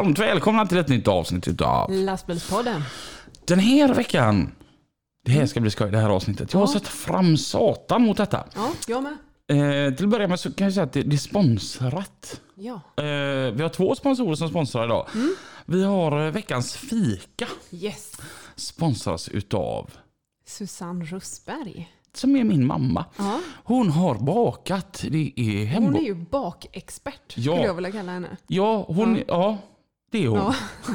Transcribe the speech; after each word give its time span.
Varmt 0.00 0.18
välkomna 0.18 0.66
till 0.66 0.78
ett 0.78 0.88
nytt 0.88 1.08
avsnitt 1.08 1.48
utav 1.48 1.90
Lastbilspodden. 1.92 2.82
den 3.46 3.58
här 3.58 3.94
veckan. 3.94 4.52
Det 5.24 5.32
här 5.32 5.46
ska 5.46 5.60
bli 5.60 5.70
skoj, 5.70 5.90
det 5.90 5.98
här 5.98 6.08
avsnittet. 6.10 6.52
Jag 6.52 6.60
har 6.60 6.66
Ja. 6.66 6.72
sett 6.72 6.88
fram 6.88 7.36
satan 7.36 8.02
mot 8.02 8.16
detta. 8.16 8.44
Ja, 8.54 8.70
jag 8.86 9.02
med. 9.02 9.12
Eh, 9.88 9.94
till 9.94 10.04
att 10.06 10.10
börja 10.10 10.28
med 10.28 10.40
så 10.40 10.52
kan 10.52 10.64
jag 10.64 10.74
säga 10.74 10.84
att 10.84 10.92
det, 10.92 11.02
det 11.02 11.16
är 11.16 11.18
sponsrat. 11.18 12.40
Ja. 12.54 12.74
Eh, 12.96 13.52
vi 13.52 13.62
har 13.62 13.68
två 13.68 13.94
sponsorer 13.94 14.34
som 14.34 14.48
sponsrar 14.48 14.84
idag. 14.84 15.06
Vi 15.66 15.84
har 15.84 16.26
eh, 16.26 16.32
veckans 16.32 16.76
fika. 16.76 17.46
Yes. 17.70 18.12
Sponsras 18.56 19.28
utav, 19.28 19.90
Susanne 20.46 21.04
Russberg. 21.04 21.88
som 22.14 22.36
är 22.36 22.44
min 22.44 22.66
mamma. 22.66 23.04
Ja. 23.18 23.40
Hon 23.64 23.90
har 23.90 24.14
bakat. 24.14 25.04
Det 25.10 25.32
är 25.36 25.64
hemma. 25.64 25.86
Hon 25.86 25.96
är 25.96 26.00
ju 26.00 26.14
bakexpert, 26.14 27.34
Ja. 27.36 27.52
skulle 27.52 27.66
jag 27.66 27.74
vilja 27.74 27.92
kalla 27.92 28.12
henne. 28.12 28.36
Ja, 28.46 28.84
hon, 28.88 29.16
Ja. 29.16 29.22
ja. 29.28 29.58
Det 30.10 30.24
är 30.24 30.28
hon. 30.28 30.38
Ja. 30.38 30.54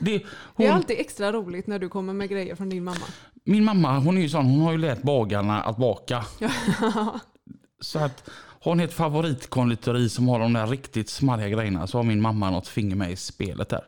Det, 0.00 0.18
Det 0.18 0.24
hon 0.54 0.66
är 0.66 0.72
alltid 0.72 1.00
extra 1.00 1.32
roligt 1.32 1.66
när 1.66 1.78
du 1.78 1.88
kommer 1.88 2.12
med 2.12 2.28
grejer 2.28 2.54
från 2.54 2.68
din 2.68 2.84
mamma. 2.84 3.06
Min 3.44 3.64
mamma 3.64 3.98
hon 3.98 4.16
är 4.16 4.20
ju 4.20 4.28
sån, 4.28 4.46
hon 4.46 4.60
har 4.60 4.72
ju 4.72 4.78
lärt 4.78 5.02
bagarna 5.02 5.62
att 5.62 5.76
baka. 5.76 6.24
Så 7.80 7.98
att 7.98 8.30
har 8.70 8.76
hon 8.76 8.80
ett 8.80 8.92
favoritkonditori 8.92 10.08
som 10.08 10.28
har 10.28 10.38
de 10.38 10.52
där 10.52 10.66
riktigt 10.66 11.08
smarriga 11.08 11.48
grejerna 11.48 11.86
så 11.86 11.98
har 11.98 12.02
min 12.02 12.20
mamma 12.20 12.50
något 12.50 12.68
finger 12.68 12.96
med 12.96 13.10
i 13.12 13.16
spelet 13.16 13.68
där. 13.68 13.84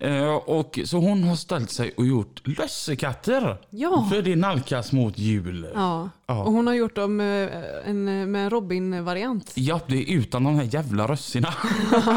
Eh, 0.00 0.34
och, 0.34 0.78
så 0.84 0.96
hon 0.98 1.24
har 1.24 1.36
ställt 1.36 1.70
sig 1.70 1.94
och 1.96 2.06
gjort 2.06 2.46
lussekatter. 2.46 3.56
Ja. 3.70 4.08
För 4.12 4.22
det 4.22 4.36
nalkas 4.36 4.92
mot 4.92 5.18
jul. 5.18 5.68
Ja. 5.74 6.10
Ja. 6.26 6.42
Och 6.44 6.52
hon 6.52 6.66
har 6.66 6.74
gjort 6.74 6.94
dem 6.96 7.20
eh, 7.20 7.48
en, 7.84 8.04
med 8.04 8.44
en 8.44 8.50
Robin-variant. 8.50 9.52
det 9.54 9.62
är 9.96 10.12
utan 10.18 10.44
de 10.44 10.54
här 10.56 10.68
jävla 10.74 11.06
rössorna. 11.08 11.54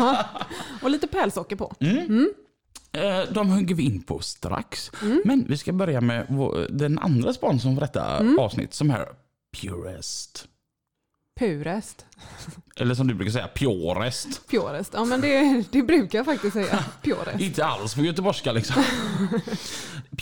Och 0.81 0.89
lite 0.89 1.07
pärlsocker 1.07 1.55
på. 1.55 1.73
Eh, 2.91 3.33
de 3.33 3.49
hugger 3.49 3.75
vi 3.75 3.83
in 3.83 4.03
på 4.03 4.19
strax. 4.19 4.91
Mm. 5.01 5.21
Men 5.25 5.45
vi 5.47 5.57
ska 5.57 5.73
börja 5.73 6.01
med 6.01 6.25
den 6.69 6.99
andra 6.99 7.33
sponsorn 7.33 7.73
för 7.75 7.81
detta 7.81 8.17
Mm. 8.17 8.39
avsnitt 8.39 8.73
som 8.73 8.91
är 8.91 9.05
Purest. 9.61 10.47
Purest. 11.37 12.05
Eller 12.75 12.95
som 12.95 13.07
du 13.07 13.13
brukar 13.13 13.31
säga, 13.31 13.47
Purest. 13.55 14.47
Purest. 14.47 14.91
Ja 14.93 15.05
men 15.05 15.21
det, 15.21 15.63
det 15.71 15.83
brukar 15.83 16.19
jag 16.19 16.25
faktiskt 16.25 16.53
säga. 16.53 16.85
Purest. 17.01 17.39
Inte 17.39 17.65
alls 17.65 17.95
på 17.95 18.01
göteborgska 18.01 18.51
liksom. 18.51 18.83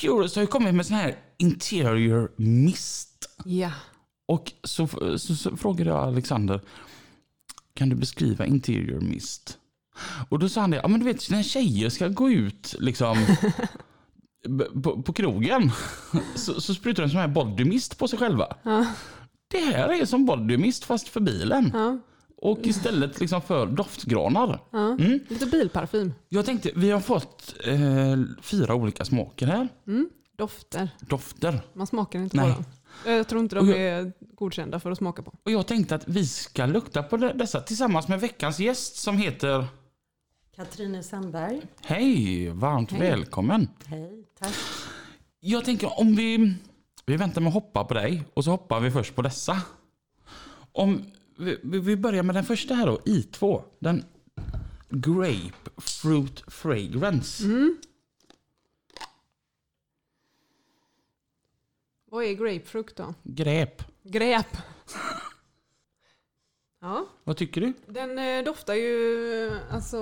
Purest 0.02 0.36
har 0.36 0.44
ju 0.44 0.48
kommit 0.48 0.76
med 0.76 0.86
sån 0.86 0.98
här 0.98 1.16
interior 1.38 2.32
mist. 2.36 3.30
Ja. 3.46 3.72
Och 4.28 4.52
så, 4.64 4.88
så, 5.18 5.36
så 5.36 5.58
frågade 5.58 5.90
jag 5.90 6.00
Alexander, 6.00 6.62
kan 7.74 7.90
du 7.90 7.96
beskriva 7.96 8.46
interior 8.46 9.02
mist? 9.02 9.58
Och 10.30 10.40
då 10.40 10.50
sa 10.50 10.62
han 10.62 10.72
det, 10.72 10.78
ja 10.78 10.88
men 10.88 11.00
du 11.00 11.06
vet 11.06 11.30
när 11.30 11.44
tjejer 11.44 11.90
ska 11.90 12.08
gå 12.08 12.30
ut 12.30 12.76
liksom 12.80 13.26
på, 14.84 15.04
på 15.04 15.14
krogen 15.14 15.72
så, 16.36 16.62
så 16.62 16.74
sprutar 16.74 17.04
de 17.04 17.10
sån 17.10 17.20
här 17.20 17.28
body 17.28 17.66
mist 17.66 17.98
på 17.98 18.08
sig 18.08 18.20
själva. 18.20 18.58
Ja. 18.64 18.86
Det 19.48 19.58
här 19.60 20.02
är 20.02 20.06
som 20.06 20.26
body 20.26 20.58
mist 20.58 20.84
fast 20.84 21.08
för 21.08 21.20
bilen. 21.20 21.72
Ja. 21.74 21.98
Och 22.38 22.60
istället 22.64 23.20
liksom 23.20 23.42
för 23.42 23.66
doftgranar. 23.66 24.60
Ja. 24.72 24.80
Mm. 24.92 25.20
Lite 25.28 25.46
bilparfym. 25.46 26.14
Jag 26.30 26.46
tänkte, 26.46 26.72
vi 26.76 26.92
har 26.92 27.00
fått 27.00 27.56
eh, 27.64 27.78
fyra 28.42 28.76
olika 28.76 29.06
smaker 29.06 29.48
här. 29.48 29.68
Mm. 29.88 30.10
Dofter. 30.38 30.90
Dofter. 31.00 31.62
Man 31.74 31.88
smakar 31.88 32.20
inte 32.20 32.38
Nej. 32.38 32.54
på 32.56 32.62
dem. 32.62 32.66
Jag 33.16 33.28
tror 33.28 33.42
inte 33.42 33.56
de 33.56 33.70
jag- 33.70 33.78
är 33.80 34.12
godkända 34.36 34.80
för 34.80 34.92
att 34.92 34.98
smaka 34.98 35.22
på. 35.24 35.34
Och 35.44 35.52
jag 35.52 35.68
tänkte 35.68 35.96
att 35.96 36.08
vi 36.08 36.28
ska 36.28 36.66
lukta 36.66 37.04
på 37.04 37.18
de- 37.18 37.38
dessa 37.38 37.62
tillsammans 37.62 38.08
med 38.08 38.20
veckans 38.22 38.60
gäst 38.60 38.96
som 38.96 39.18
heter 39.18 39.66
Katrine 40.56 41.04
Sandberg. 41.04 41.62
Hej, 41.82 42.50
varmt 42.50 42.92
Hej. 42.92 43.00
välkommen. 43.00 43.68
Hej, 43.86 44.26
tack. 44.40 44.54
Jag 45.40 45.66
tänker 45.66 46.00
om 46.00 46.16
vi, 46.16 46.54
vi 47.06 47.18
väntar 47.18 47.42
med 47.42 47.48
att 47.48 47.54
hoppa 47.54 47.84
på 47.84 47.94
dig 47.94 48.24
och 48.34 48.44
så 48.44 48.52
hoppar 48.52 48.80
vi 48.80 48.92
först 48.92 49.16
på 49.16 49.22
dessa. 49.22 49.62
Om 50.72 51.06
vi, 51.38 51.60
vi 51.64 51.98
börjar 51.98 52.24
med 52.24 52.36
den 52.36 52.44
första 52.44 52.74
här 52.74 52.86
då, 52.86 52.98
I2. 52.98 53.62
Den 53.80 54.04
Grapefruit 54.90 56.44
Fragrance. 56.48 57.44
Mm. 57.44 57.78
Vad 62.06 62.24
är 62.24 62.34
grapefrukt 62.34 62.96
då? 62.96 63.14
Gräp. 63.24 63.84
Gräp. 64.04 64.58
Ja, 66.82 67.08
Vad 67.24 67.38
tycker 67.38 67.62
du? 67.62 67.74
den 67.88 68.20
eh, 68.20 68.44
doftar 68.44 68.74
ju 68.74 69.52
alltså, 69.72 69.98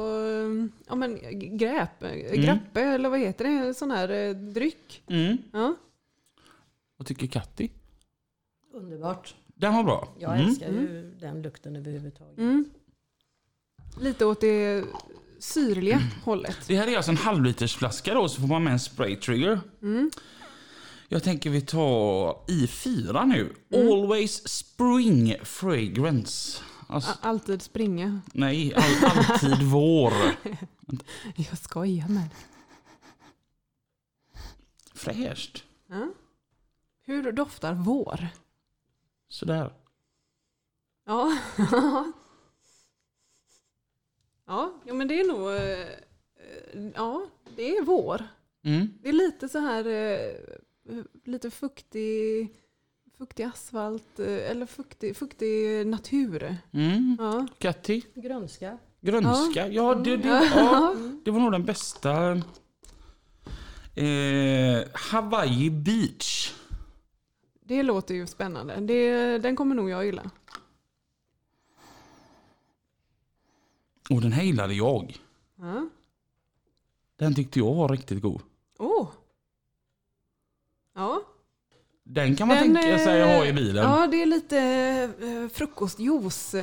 ja 0.88 0.96
men 0.96 1.19
gräp, 1.58 2.03
mm. 2.03 2.42
grappe 2.42 2.81
eller 2.81 3.09
vad 3.09 3.19
heter 3.19 3.46
det? 3.46 3.74
Sån 3.74 3.92
här 3.92 4.09
eh, 4.09 4.36
dryck. 4.36 5.03
Mm. 5.08 5.38
Ja. 5.53 5.75
Vad 7.03 7.08
tycker 7.08 7.28
Katti? 7.28 7.72
Underbart. 8.74 9.36
Den 9.47 9.74
var 9.74 9.84
bra. 9.84 10.14
Jag 10.19 10.34
Mm. 10.36 10.47
älskar 10.47 10.68
ju 10.72 11.16
den 11.19 11.41
lukten 11.41 11.75
överhuvudtaget. 11.75 12.38
Mm. 12.38 12.66
Lite 14.02 14.25
åt 14.25 14.41
det 14.41 14.84
syrliga 15.40 16.02
hållet. 16.24 16.58
Det 16.68 16.75
här 16.75 16.88
är 16.88 16.96
alltså 16.97 17.12
en 17.12 17.18
halvlitersflaska 17.18 18.13
då, 18.13 18.30
så 18.30 18.42
får 18.42 18.47
man 18.47 18.63
med 18.63 18.74
en 18.74 18.80
spray 18.80 19.16
trigger. 19.16 19.62
Mm. 19.81 20.12
Jag 21.08 21.24
tänker 21.24 21.50
vi 21.50 21.62
tar 21.62 22.38
i 22.52 22.68
fyra 22.68 23.25
nu. 23.25 23.53
Always 23.75 24.47
spring 24.50 25.36
fragrance. 25.44 26.62
Alltså, 26.88 27.12
A- 27.12 27.18
Alltid 27.22 27.62
springa. 27.62 28.22
nej, 28.34 28.74
all, 28.75 29.06
alltid 29.12 29.62
vår. 29.68 30.13
Jag 31.36 31.58
skojar 31.58 32.08
med 32.08 32.22
dig. 32.30 32.47
Fräscht. 34.94 35.63
Ja. 35.88 36.08
Hur 37.06 37.31
doftar 37.31 37.74
vår? 37.74 38.28
Sådär. 39.28 39.74
Ja. 41.06 41.38
ja, 44.47 44.74
ja, 44.86 44.94
men 44.94 45.08
det 45.08 45.19
är 45.19 45.28
nog... 45.28 45.50
eh, 45.52 45.88
eh, 46.80 46.92
Ja, 46.96 47.25
det 47.56 47.78
är 47.78 47.84
vår. 47.84 48.24
Mm. 48.66 48.88
Det 49.02 49.09
är 49.09 49.13
lite 49.13 49.50
så 49.50 49.59
här... 49.59 49.86
eh, 49.88 50.36
Lite 51.24 51.52
fuktig, 51.52 52.50
fuktig 53.18 53.44
asfalt 53.44 54.19
eller 54.19 54.66
fuktig, 54.66 55.16
fuktig 55.18 55.88
natur. 55.88 56.58
Mm. 56.74 57.18
Ja. 57.19 57.47
Katti? 57.58 58.06
Grönska. 58.16 58.78
Grönska? 59.02 59.68
Ja, 59.68 59.96
det, 59.96 60.18
det, 60.18 60.28
Ja. 60.28 60.44
ja, 60.56 60.96
det 61.25 61.31
var 61.31 61.40
nog 61.40 61.52
den 61.52 61.66
bästa. 61.66 62.31
Eh, 63.96 64.84
Hawaii 64.94 65.69
Beach. 65.69 66.53
Det 67.66 67.84
låter 67.84 68.16
ju 68.16 68.28
spännande. 68.28 68.75
Det, 68.75 69.38
den 69.38 69.56
kommer 69.56 69.75
nog 69.75 69.89
jag 69.89 70.06
gilla. 70.06 70.31
Och 74.10 74.21
den 74.21 74.31
här 74.31 74.44
gillade 74.44 74.74
jag. 74.74 75.18
Ja. 75.56 75.89
Den 77.15 77.36
tyckte 77.36 77.60
jag 77.60 77.74
var 77.74 77.89
riktigt 77.89 78.21
god. 78.21 78.42
Oh. 78.80 79.07
Ja. 80.95 81.21
Den 82.04 82.36
kan 82.36 82.48
man 82.48 82.57
Den, 82.57 82.75
tänka 82.75 83.00
sig 83.00 83.21
att 83.21 83.38
ha 83.38 83.45
i 83.45 83.50
eh, 83.50 83.56
bilen. 83.56 83.83
Ja, 83.83 84.07
det 84.07 84.21
är 84.21 84.25
lite 84.25 84.59
eh, 85.21 85.50
frukostjuice. 85.50 86.56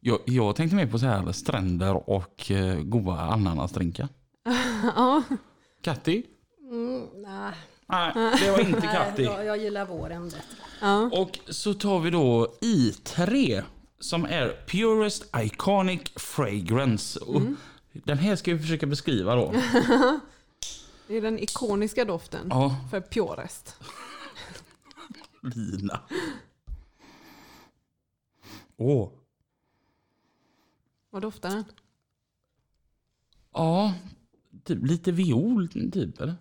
Jag, 0.00 0.18
jag 0.24 0.56
tänkte 0.56 0.76
mer 0.76 0.86
på 0.86 0.98
så 0.98 1.06
här 1.06 1.32
stränder 1.32 2.10
och 2.10 2.50
eh, 2.50 2.82
goda 2.82 3.12
ananasdrinkar. 3.12 4.08
ja. 4.96 5.22
Katti? 5.80 6.26
Mm, 6.70 7.06
nej, 7.14 7.54
Nej, 7.92 8.12
det 8.40 8.50
var 8.50 8.60
inte 8.60 8.80
nej 8.80 8.88
Katti. 8.92 9.22
jag, 9.22 9.44
jag 9.44 9.58
gillar 9.58 9.86
våren 9.86 10.24
bättre. 10.24 10.40
ja. 10.80 11.10
Och 11.12 11.38
så 11.48 11.74
tar 11.74 12.00
vi 12.00 12.10
då 12.10 12.54
I3 12.60 13.62
som 13.98 14.24
är 14.24 14.64
Purest 14.66 15.24
Iconic 15.36 16.00
Fragrance. 16.16 17.20
Mm. 17.28 17.56
Den 17.92 18.18
här 18.18 18.36
ska 18.36 18.52
vi 18.52 18.58
försöka 18.58 18.86
beskriva 18.86 19.34
då. 19.34 19.52
Det 21.08 21.16
är 21.16 21.20
den 21.22 21.38
ikoniska 21.38 22.04
doften 22.04 22.46
Ja, 22.50 22.76
för 22.90 23.00
Purest. 23.00 23.76
Lina. 25.42 26.00
Åh. 28.76 29.08
Vad 31.10 31.22
doftar 31.22 31.50
den? 31.50 31.64
Ja, 33.52 33.94
typ 34.64 34.86
lite 34.86 35.12
viol 35.12 35.68
typ 35.92 36.20
eller? 36.20 36.34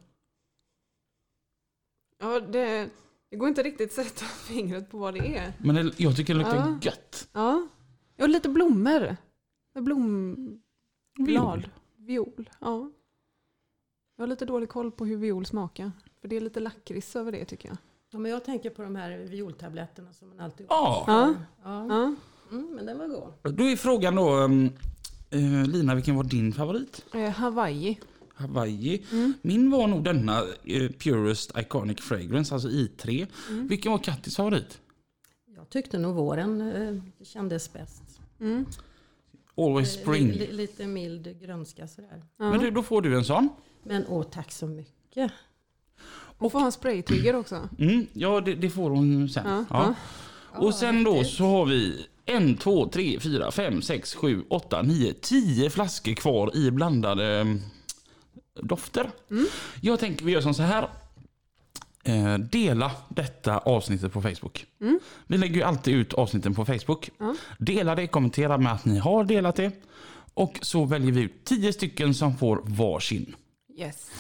Ja, 2.21 2.39
det, 2.39 2.89
det 3.29 3.35
går 3.37 3.47
inte 3.47 3.63
riktigt 3.63 3.89
att 3.99 4.05
sätta 4.05 4.25
fingret 4.47 4.89
på 4.91 4.97
vad 4.97 5.13
det 5.13 5.37
är. 5.37 5.53
Men 5.57 5.75
det, 5.75 5.99
jag 5.99 6.15
tycker 6.15 6.33
det 6.33 6.37
luktar 6.39 6.55
Ja. 6.55 6.79
gött. 6.81 7.27
Ja, 7.33 7.67
ja 8.15 8.27
lite 8.27 8.49
blommor. 8.49 9.17
Blomblad. 9.79 10.59
Viol. 11.17 11.67
Viol, 11.97 12.49
ja. 12.59 12.91
Jag 14.15 14.23
har 14.23 14.27
lite 14.27 14.45
dålig 14.45 14.69
koll 14.69 14.91
på 14.91 15.05
hur 15.05 15.17
viol 15.17 15.45
smakar. 15.45 15.91
För 16.21 16.27
det 16.27 16.35
är 16.35 16.41
lite 16.41 16.59
lakrits 16.59 17.15
över 17.15 17.31
det 17.31 17.45
tycker 17.45 17.69
jag. 17.69 17.77
Ja, 18.11 18.19
men 18.19 18.31
jag 18.31 18.45
tänker 18.45 18.69
på 18.69 18.81
de 18.81 18.95
här 18.95 19.17
violtabletterna 19.17 20.13
som 20.13 20.29
man 20.29 20.39
alltid... 20.39 20.65
Ja, 20.69 21.03
Ja. 21.07 21.33
Ja. 21.63 21.85
Ja. 21.89 22.15
Mm, 22.51 22.67
men 22.75 22.85
den 22.85 22.97
var 22.97 23.07
god. 23.07 23.55
då 23.55 23.63
är 23.63 23.75
frågan 23.75 24.15
då, 24.15 24.35
um, 24.35 24.65
eh, 25.29 25.67
Lina 25.67 25.95
vilken 25.95 26.15
var 26.15 26.23
din 26.23 26.53
favorit? 26.53 27.05
Eh, 27.13 27.29
Hawaii. 27.29 27.99
Hawaii. 28.41 29.03
Mm. 29.11 29.33
Min 29.41 29.71
var 29.71 29.87
nog 29.87 30.03
denna 30.03 30.43
eh, 30.65 30.89
Purest 30.91 31.51
Iconic 31.59 32.01
Fragrance, 32.01 32.53
alltså 32.53 32.69
I3. 32.69 33.27
Mm. 33.49 33.67
Vilken 33.67 33.91
var 33.91 33.99
Kattis 33.99 34.35
favorit? 34.35 34.79
Jag 35.55 35.69
tyckte 35.69 35.97
nog 35.97 36.15
våren 36.15 36.61
eh, 36.61 37.25
kändes 37.25 37.73
bäst. 37.73 38.03
Mm. 38.39 38.65
Always 39.57 39.97
Eh, 39.97 40.01
Spring. 40.01 40.31
Li, 40.31 40.51
lite 40.51 40.87
mild 40.87 41.39
grönska 41.41 41.87
sådär. 41.87 42.23
Ja. 42.37 42.49
Men 42.51 42.59
du, 42.59 42.71
då 42.71 42.83
får 42.83 43.01
du 43.01 43.17
en 43.17 43.25
sån. 43.25 43.49
Men 43.83 44.05
åh, 44.07 44.23
tack 44.23 44.51
så 44.51 44.67
mycket. 44.67 45.31
Och 46.37 46.51
får 46.51 46.59
ha 46.59 46.65
en 46.65 46.71
spraytrigger 46.71 47.35
också. 47.35 47.69
Mm, 47.79 48.07
ja, 48.13 48.41
det, 48.41 48.55
det 48.55 48.69
får 48.69 48.89
hon 48.89 49.29
sen. 49.29 49.43
Ja, 49.47 49.65
Ja. 49.69 49.95
ja. 50.53 50.59
Och 50.59 50.73
sen 50.75 51.03
då 51.03 51.23
så 51.23 51.43
har 51.43 51.65
vi 51.65 52.05
en, 52.25 52.57
två, 52.57 52.87
tre, 52.89 53.19
fyra, 53.19 53.51
fem, 53.51 53.81
sex, 53.81 54.15
sju, 54.15 54.43
åtta, 54.49 54.81
nio, 54.81 55.13
tio 55.13 55.69
flaskor 55.69 56.13
kvar 56.13 56.55
i 56.57 56.71
blandade 56.71 57.57
dofter. 58.61 59.09
Mm. 59.31 59.45
Jag 59.81 59.99
tänker 59.99 60.25
vi 60.25 60.31
gör 60.31 60.41
som 60.41 60.53
så 60.53 60.63
här. 60.63 60.89
Eh, 62.03 62.37
dela 62.37 62.91
detta 63.09 63.57
avsnittet 63.57 64.13
på 64.13 64.21
Facebook. 64.21 64.65
Mm. 64.81 64.99
Vi 65.27 65.37
lägger 65.37 65.55
ju 65.55 65.63
alltid 65.63 65.95
ut 65.95 66.13
avsnitten 66.13 66.55
på 66.55 66.65
Facebook. 66.65 67.09
Ja. 67.17 67.35
Dela 67.59 67.95
det, 67.95 68.07
kommentera 68.07 68.57
med 68.57 68.73
att 68.73 68.85
ni 68.85 68.97
har 68.97 69.23
delat 69.23 69.55
det. 69.55 69.71
Och 70.33 70.59
så 70.61 70.85
väljer 70.85 71.11
vi 71.11 71.21
ut 71.21 71.45
tio 71.45 71.73
stycken 71.73 72.13
som 72.13 72.37
får 72.37 72.61
varsin. 72.65 73.35
Yes. 73.77 74.11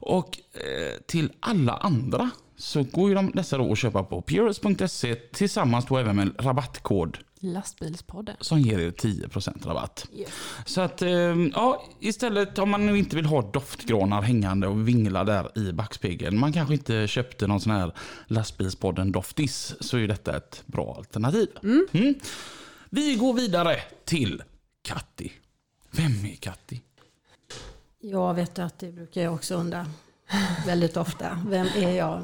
Och 0.00 0.38
eh, 0.52 1.00
till 1.06 1.32
alla 1.40 1.76
andra 1.76 2.30
så 2.56 2.82
går 2.82 3.08
ju 3.08 3.14
de 3.14 3.30
dessa 3.34 3.58
då 3.58 3.72
att 3.72 3.78
köpa 3.78 4.04
på 4.04 4.22
purus.se 4.22 5.14
tillsammans 5.14 5.86
då 5.86 5.98
även 5.98 6.16
med 6.16 6.22
en 6.26 6.34
rabattkod 6.38 7.18
Lastbilspodden. 7.52 8.36
som 8.40 8.60
ger 8.60 8.78
er 8.78 8.90
10% 8.90 9.66
rabatt. 9.66 10.08
Yes. 10.12 10.28
Så 10.66 10.80
att, 10.80 11.02
eh, 11.02 11.10
ja, 11.54 11.84
istället 12.00 12.58
om 12.58 12.70
man 12.70 12.86
nu 12.86 12.98
inte 12.98 13.16
vill 13.16 13.26
ha 13.26 13.42
doftgranar 13.42 14.22
hängande 14.22 14.66
och 14.66 14.88
vingla 14.88 15.24
där 15.24 15.58
i 15.58 15.72
backspegeln. 15.72 16.38
Man 16.38 16.52
kanske 16.52 16.74
inte 16.74 17.08
köpte 17.08 17.46
någon 17.46 17.60
sån 17.60 17.72
här 17.72 17.92
lastbilspodden 18.26 19.12
doftis 19.12 19.74
så 19.80 19.96
är 19.96 20.08
detta 20.08 20.36
ett 20.36 20.62
bra 20.66 20.94
alternativ. 20.96 21.48
Mm. 21.62 22.14
Vi 22.90 23.14
går 23.14 23.34
vidare 23.34 23.76
till 24.04 24.42
Katti. 24.82 25.32
Vem 25.90 26.24
är 26.24 26.36
Katti? 26.36 26.80
Jag 28.00 28.34
vet 28.34 28.58
att 28.58 28.78
det 28.78 28.92
brukar 28.92 29.22
jag 29.22 29.34
också 29.34 29.54
undra 29.54 29.86
väldigt 30.66 30.96
ofta. 30.96 31.38
Vem 31.46 31.66
är 31.66 31.90
jag? 31.90 32.22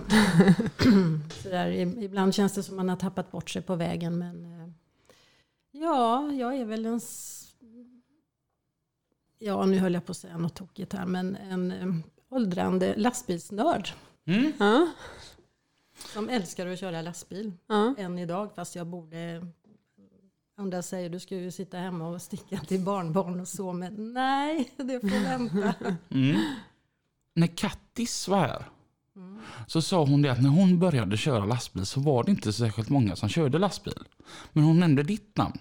Så 1.42 1.48
där, 1.48 1.70
ibland 2.02 2.34
känns 2.34 2.54
det 2.54 2.62
som 2.62 2.76
man 2.76 2.88
har 2.88 2.96
tappat 2.96 3.30
bort 3.30 3.50
sig 3.50 3.62
på 3.62 3.74
vägen. 3.76 4.18
Men 4.18 4.59
eh, 4.59 4.59
ja, 5.80 6.32
jag 6.32 6.56
är 6.56 6.64
väl 6.64 6.86
en... 6.86 7.00
Ja, 9.38 9.66
nu 9.66 9.78
höll 9.78 9.94
jag 9.94 10.06
på 10.06 10.10
att 10.10 10.16
säga 10.16 10.38
något 10.38 10.54
tokigt 10.54 10.92
här. 10.92 11.06
Men 11.06 11.36
en 11.36 12.02
åldrande 12.28 12.94
lastbilsnörd. 12.96 13.88
Mm. 14.24 14.52
Ja. 14.58 14.88
Som 16.12 16.28
älskar 16.28 16.66
att 16.66 16.78
köra 16.78 17.02
lastbil. 17.02 17.52
Ja. 17.66 17.94
Än 17.98 18.18
idag, 18.18 18.50
fast 18.54 18.76
jag 18.76 18.86
borde... 18.86 19.46
Andra 20.56 20.82
säger 20.82 21.10
du 21.10 21.20
ska 21.20 21.36
ju 21.36 21.50
sitta 21.50 21.78
hemma 21.78 22.08
och 22.08 22.22
sticka 22.22 22.58
till 22.58 22.80
barnbarn 22.80 23.40
och 23.40 23.48
så. 23.48 23.72
Men 23.72 24.12
nej, 24.12 24.72
det 24.76 25.00
får 25.00 25.22
vänta. 25.24 25.74
Mm. 26.10 26.40
När 27.34 27.46
Kattis 27.46 28.28
var 28.28 28.38
här 28.38 28.64
Mm. 29.16 29.38
så 29.66 29.82
sa 29.82 30.04
hon 30.04 30.22
det 30.22 30.32
att 30.32 30.42
när 30.42 30.50
hon 30.50 30.78
började 30.78 31.16
köra 31.16 31.44
lastbil 31.44 31.86
så 31.86 32.00
var 32.00 32.24
det 32.24 32.30
inte 32.30 32.52
särskilt 32.52 32.88
många 32.88 33.16
som 33.16 33.28
körde 33.28 33.58
lastbil. 33.58 34.04
Men 34.52 34.64
hon 34.64 34.80
nämnde 34.80 35.02
ditt 35.02 35.36
namn. 35.36 35.58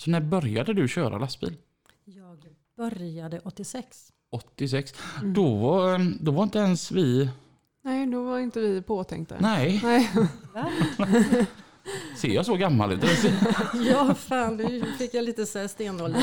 Så 0.00 0.10
när 0.10 0.20
började 0.20 0.72
du 0.72 0.88
köra 0.88 1.18
lastbil? 1.18 1.56
Jag 2.04 2.38
började 2.76 3.40
86. 3.44 4.12
86. 4.30 4.94
Då, 5.22 5.54
var, 5.56 6.12
då 6.24 6.30
var 6.32 6.42
inte 6.42 6.58
ens 6.58 6.92
vi... 6.92 7.30
Nej, 7.82 8.06
då 8.06 8.24
var 8.24 8.38
inte 8.38 8.60
vi 8.60 8.82
påtänkta. 8.82 9.36
Nej, 9.40 9.80
Nej. 9.82 10.10
Ser 12.16 12.28
jag 12.28 12.46
så 12.46 12.56
gammal 12.56 12.92
ut? 12.92 13.04
Ja, 13.90 14.14
fan, 14.14 14.56
nu 14.56 14.84
fick 14.98 15.14
jag 15.14 15.24
lite 15.24 15.46
så 15.46 15.68
stenålder. 15.68 16.22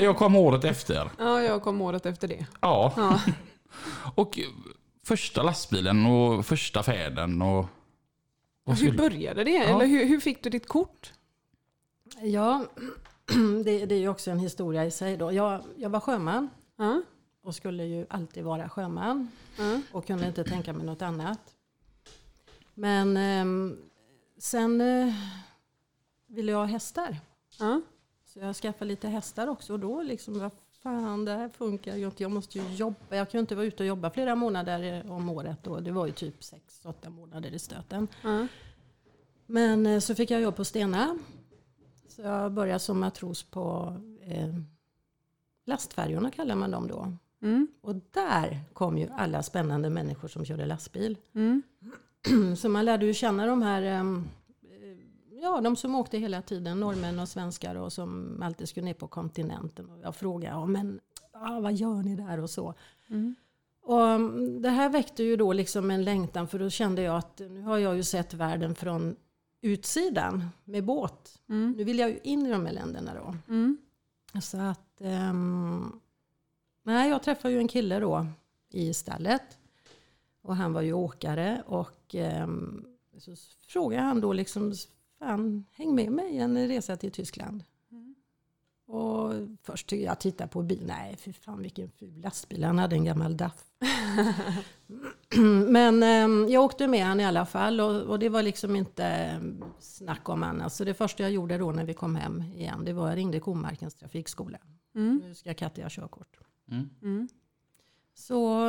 Jag 0.00 0.16
kom 0.16 0.36
året 0.36 0.64
efter. 0.64 1.10
Ja, 1.18 1.42
jag 1.42 1.62
kom 1.62 1.80
året 1.80 2.06
efter 2.06 2.28
det. 2.28 2.46
Ja, 2.60 2.92
Ja. 2.96 3.20
och 4.14 4.38
första 5.06 5.42
lastbilen 5.42 6.06
och 6.06 6.46
första 6.46 6.82
färden 6.82 7.42
och... 7.42 7.66
Hur 8.66 8.74
skulle... 8.74 8.92
började 8.92 9.44
det? 9.44 9.50
Ja. 9.50 9.62
Eller 9.64 9.86
hur, 9.86 10.06
hur 10.06 10.20
fick 10.20 10.42
du 10.42 10.50
ditt 10.50 10.68
kort? 10.68 11.12
Ja, 12.22 12.66
det, 13.64 13.86
det 13.86 13.94
är 13.94 13.98
ju 13.98 14.08
också 14.08 14.30
en 14.30 14.38
historia 14.38 14.84
i 14.84 14.90
sig 14.90 15.16
då. 15.16 15.32
Jag, 15.32 15.60
jag 15.76 15.90
var 15.90 16.00
sjöman 16.00 16.50
Ja. 16.76 17.02
och 17.42 17.54
skulle 17.54 17.84
ju 17.84 18.06
alltid 18.10 18.44
vara 18.44 18.68
sjöman 18.68 19.30
Ja. 19.58 19.80
och 19.92 20.06
kunde 20.06 20.26
inte 20.26 20.44
tänka 20.44 20.72
mig 20.72 20.86
något 20.86 21.02
annat. 21.02 21.38
Men 22.74 23.16
ehm, 23.16 23.76
sen 24.38 24.80
eh, 24.80 25.14
ville 26.26 26.52
jag 26.52 26.58
ha 26.58 26.64
hästar. 26.64 27.16
Ja. 27.58 27.80
Så 28.26 28.38
jag 28.38 28.56
skaffade 28.56 28.88
lite 28.88 29.08
hästar 29.08 29.46
också 29.48 29.72
och 29.72 29.80
då 29.80 30.02
liksom, 30.02 30.38
vad 30.38 30.50
fan 30.82 31.24
det 31.24 31.32
här 31.32 31.48
funkar 31.48 31.96
ju 31.96 32.04
inte. 32.06 32.22
Jag 32.22 32.32
måste 32.32 32.58
ju 32.58 32.74
jobba. 32.74 33.16
Jag 33.16 33.30
kunde 33.30 33.40
inte 33.40 33.54
vara 33.54 33.66
ute 33.66 33.82
och 33.82 33.86
jobba 33.86 34.10
flera 34.10 34.34
månader 34.34 35.02
eh, 35.04 35.12
om 35.12 35.28
året 35.30 35.66
och 35.66 35.82
det 35.82 35.92
var 35.92 36.06
ju 36.06 36.12
typ 36.12 36.40
6-8 36.40 37.08
månader 37.10 37.50
i 37.54 37.58
stöten. 37.58 38.08
Men 39.46 39.86
eh, 39.86 39.98
så 40.00 40.14
fick 40.14 40.30
jag 40.30 40.40
jobb 40.40 40.56
på 40.56 40.64
Stena. 40.64 41.18
Så 42.16 42.22
jag 42.22 42.52
började 42.52 42.78
som 42.78 43.00
matros 43.00 43.42
på 43.42 43.96
eh, 44.22 44.54
lastfärjorna 45.66 46.30
kallar 46.30 46.54
man 46.54 46.70
dem 46.70 46.88
då. 46.88 47.12
Mm. 47.42 47.68
Och 47.80 47.94
där 48.10 48.60
kom 48.72 48.98
ju 48.98 49.08
alla 49.08 49.42
spännande 49.42 49.90
människor 49.90 50.28
som 50.28 50.44
körde 50.44 50.66
lastbil. 50.66 51.18
Mm. 51.34 51.62
Så 52.56 52.68
man 52.68 52.84
lärde 52.84 53.06
ju 53.06 53.14
känna 53.14 53.46
de 53.46 53.62
här, 53.62 53.82
ehm, 53.82 54.28
eh, 54.62 55.38
ja 55.42 55.60
de 55.60 55.76
som 55.76 55.94
åkte 55.94 56.18
hela 56.18 56.42
tiden, 56.42 56.80
norrmän 56.80 57.18
och 57.18 57.28
svenskar 57.28 57.74
och 57.74 57.92
som 57.92 58.42
alltid 58.42 58.68
skulle 58.68 58.86
ner 58.86 58.94
på 58.94 59.06
kontinenten. 59.06 59.90
Och 59.90 59.98
jag 60.02 60.16
frågade, 60.16 60.54
ja 60.54 60.66
men 60.66 61.00
ja, 61.32 61.60
vad 61.60 61.74
gör 61.74 62.02
ni 62.02 62.16
där 62.16 62.40
och 62.40 62.50
så. 62.50 62.74
Mm. 63.08 63.34
Och 63.82 64.06
mm, 64.06 64.62
det 64.62 64.70
här 64.70 64.88
väckte 64.88 65.22
ju 65.22 65.36
då 65.36 65.52
liksom 65.52 65.90
en 65.90 66.04
längtan 66.04 66.48
för 66.48 66.58
då 66.58 66.70
kände 66.70 67.02
jag 67.02 67.16
att 67.16 67.38
nu 67.38 67.62
har 67.62 67.78
jag 67.78 67.96
ju 67.96 68.02
sett 68.02 68.34
världen 68.34 68.74
från 68.74 69.16
utsidan 69.64 70.48
med 70.64 70.84
båt. 70.84 71.42
Mm. 71.48 71.74
Nu 71.76 71.84
vill 71.84 71.98
jag 71.98 72.10
ju 72.10 72.18
in 72.22 72.46
i 72.46 72.50
de 72.50 72.66
här 72.66 72.72
länderna 72.72 73.14
då. 73.14 73.36
Mm. 73.48 73.78
Så 74.42 74.58
att, 74.58 75.00
ehm, 75.00 76.00
nej 76.82 77.10
jag 77.10 77.22
träffade 77.22 77.54
ju 77.54 77.60
en 77.60 77.68
kille 77.68 77.98
då 77.98 78.26
i 78.70 78.94
stallet. 78.94 79.58
Och 80.42 80.56
han 80.56 80.72
var 80.72 80.82
ju 80.82 80.92
åkare 80.92 81.62
och 81.66 82.14
ehm, 82.14 82.86
så 83.18 83.36
frågade 83.66 84.02
han 84.02 84.20
då 84.20 84.32
liksom, 84.32 84.72
fan 85.18 85.64
häng 85.72 85.94
med 85.94 86.12
mig 86.12 86.38
en 86.38 86.68
resa 86.68 86.96
till 86.96 87.12
Tyskland. 87.12 87.64
Mm. 88.88 89.00
Och 89.00 89.34
först 89.62 89.86
tyckte 89.86 90.04
jag 90.04 90.20
tittade 90.20 90.48
på 90.48 90.62
bilen, 90.62 90.86
nej 90.86 91.16
för 91.16 91.32
fan 91.32 91.62
vilken 91.62 91.90
ful 91.90 92.20
lastbil, 92.20 92.64
han 92.64 92.78
hade 92.78 92.96
en 92.96 93.04
gammal 93.04 93.36
DAF. 93.36 93.64
Men 95.68 96.02
ehm, 96.02 96.48
jag 96.48 96.64
åkte 96.64 96.86
med 96.88 97.04
han 97.06 97.20
i 97.20 97.24
alla 97.24 97.46
fall 97.46 97.80
och, 97.80 98.02
och 98.02 98.18
det 98.18 98.28
var 98.28 98.42
liksom 98.42 98.76
inte 98.76 99.04
ehm, 99.04 99.64
snack 99.78 100.28
om 100.28 100.42
annat. 100.42 100.72
Så 100.72 100.84
det 100.84 100.94
första 100.94 101.22
jag 101.22 101.32
gjorde 101.32 101.58
då 101.58 101.72
när 101.72 101.84
vi 101.84 101.94
kom 101.94 102.16
hem 102.16 102.42
igen, 102.42 102.84
det 102.84 102.92
var 102.92 103.04
att 103.04 103.10
jag 103.10 103.16
ringde 103.16 103.40
Komarkens 103.40 103.94
trafikskola. 103.94 104.58
Mm. 104.94 105.20
Nu 105.24 105.34
ska 105.34 105.54
Katja 105.54 105.84
ha 105.84 105.90
körkort. 105.90 106.38
Mm. 106.70 106.90
Mm. 107.02 107.28
Så 108.14 108.68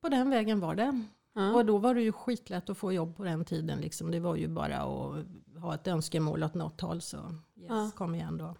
på 0.00 0.08
den 0.08 0.30
vägen 0.30 0.60
var 0.60 0.74
det. 0.74 1.02
Ja. 1.32 1.54
Och 1.54 1.66
då 1.66 1.78
var 1.78 1.94
det 1.94 2.02
ju 2.02 2.12
skitlätt 2.12 2.70
att 2.70 2.78
få 2.78 2.92
jobb 2.92 3.16
på 3.16 3.24
den 3.24 3.44
tiden. 3.44 3.80
Liksom. 3.80 4.10
Det 4.10 4.20
var 4.20 4.36
ju 4.36 4.48
bara 4.48 4.76
att 4.76 5.24
ha 5.62 5.74
ett 5.74 5.88
önskemål 5.88 6.44
åt 6.44 6.54
något 6.54 6.80
håll. 6.80 7.00
Så 7.00 7.16
yes, 7.56 7.92
kom 7.92 8.14
igen 8.14 8.36
då. 8.36 8.56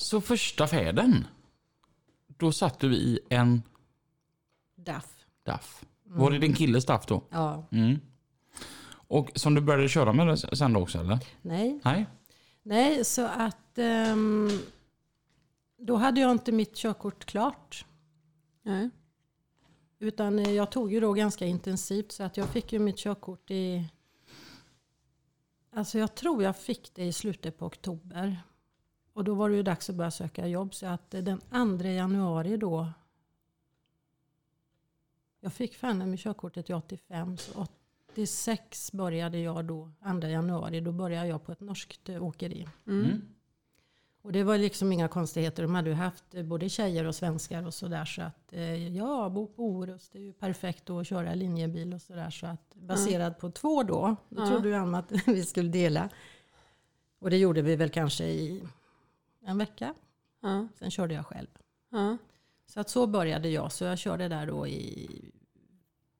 Så 0.00 0.20
första 0.20 0.66
färden, 0.66 1.26
då 2.26 2.52
satt 2.52 2.80
du 2.80 2.94
i 2.94 3.20
en 3.30 3.62
DAF. 4.76 5.26
DAF. 5.44 5.84
Var 6.04 6.30
det 6.30 6.38
din 6.38 6.54
killes 6.54 6.82
staff 6.82 7.06
då? 7.06 7.22
Ja, 7.30 7.66
Mm. 7.70 8.00
Och 8.90 9.30
som 9.34 9.54
du 9.54 9.60
började 9.60 9.88
köra 9.88 10.12
med 10.12 10.38
sen 10.38 10.72
då 10.72 10.80
också 10.80 10.98
eller? 10.98 11.18
nej. 11.42 11.80
Nej? 11.84 12.06
Nej, 12.62 13.04
så 13.04 13.26
att 13.26 13.78
ehm, 13.78 14.50
då 15.78 15.96
hade 15.96 16.20
jag 16.20 16.30
inte 16.30 16.52
mitt 16.52 16.76
körkort 16.76 17.24
klart. 17.24 17.84
Nej. 18.62 18.90
Utan 19.98 20.38
eh, 20.38 20.52
jag 20.52 20.70
tog 20.70 20.92
ju 20.92 21.00
då 21.00 21.12
ganska 21.12 21.46
intensivt 21.46 22.12
så 22.12 22.22
att 22.22 22.36
jag 22.36 22.48
fick 22.48 22.72
ju 22.72 22.78
mitt 22.78 22.98
körkort 22.98 23.50
i... 23.50 23.88
Alltså 25.72 25.98
jag 25.98 26.14
tror 26.14 26.42
jag 26.42 26.56
fick 26.56 26.94
det 26.94 27.04
i 27.04 27.12
slutet 27.12 27.58
på 27.58 27.66
oktober. 27.66 28.42
Och 29.12 29.24
då 29.24 29.34
var 29.34 29.50
det 29.50 29.56
ju 29.56 29.62
dags 29.62 29.90
att 29.90 29.96
börja 29.96 30.10
söka 30.10 30.46
jobb. 30.46 30.74
Så 30.74 30.86
att 30.86 31.14
eh, 31.14 31.22
den 31.22 31.40
2 31.78 31.88
januari 31.88 32.56
då... 32.56 32.88
Jag 35.40 35.52
fick 35.52 35.76
fan 35.76 36.10
med 36.10 36.18
körkortet 36.18 36.70
i 36.70 36.72
85. 36.74 37.36
Så 37.36 37.66
86 38.12 38.92
började 38.92 39.38
jag 39.38 39.64
då, 39.64 39.90
2 40.20 40.26
januari. 40.26 40.80
Då 40.80 40.92
började 40.92 41.28
jag 41.28 41.44
på 41.44 41.52
ett 41.52 41.60
norskt 41.60 42.08
eh, 42.08 42.22
åkeri. 42.22 42.68
Mm. 42.86 43.04
Mm. 43.04 43.22
Och 44.22 44.32
det 44.32 44.42
var 44.42 44.58
liksom 44.58 44.92
inga 44.92 45.08
konstigheter. 45.08 45.62
De 45.62 45.74
hade 45.74 45.90
ju 45.90 45.96
haft 45.96 46.34
eh, 46.34 46.42
både 46.42 46.68
tjejer 46.68 47.04
och 47.04 47.14
svenskar 47.14 47.66
och 47.66 47.74
sådär. 47.74 48.04
Så 48.04 48.22
att 48.22 48.52
ja, 48.92 49.28
bo 49.28 49.46
på 49.46 49.64
Orust, 49.64 50.12
det 50.12 50.18
är 50.18 50.22
ju 50.22 50.32
perfekt 50.32 50.90
att 50.90 51.06
köra 51.06 51.34
linjebil 51.34 51.94
och 51.94 52.02
sådär. 52.02 52.30
Så 52.30 52.46
att 52.46 52.74
baserad 52.74 53.38
på 53.38 53.50
två 53.50 53.82
då, 53.82 54.16
då 54.28 54.46
trodde 54.46 54.68
ju 54.68 54.74
Alma 54.74 54.98
att 54.98 55.12
vi 55.26 55.44
skulle 55.44 55.70
dela. 55.70 56.08
Och 57.18 57.30
det 57.30 57.36
gjorde 57.36 57.62
vi 57.62 57.76
väl 57.76 57.90
kanske 57.90 58.24
i 58.24 58.62
en 59.50 59.58
vecka. 59.58 59.94
Ja. 60.42 60.68
Sen 60.78 60.90
körde 60.90 61.14
jag 61.14 61.26
själv. 61.26 61.48
Ja. 61.90 62.16
Så 62.66 62.80
att 62.80 62.90
så 62.90 63.06
började 63.06 63.48
jag. 63.48 63.72
Så 63.72 63.84
jag 63.84 63.98
körde 63.98 64.28
där 64.28 64.46
då 64.46 64.66
i 64.66 65.08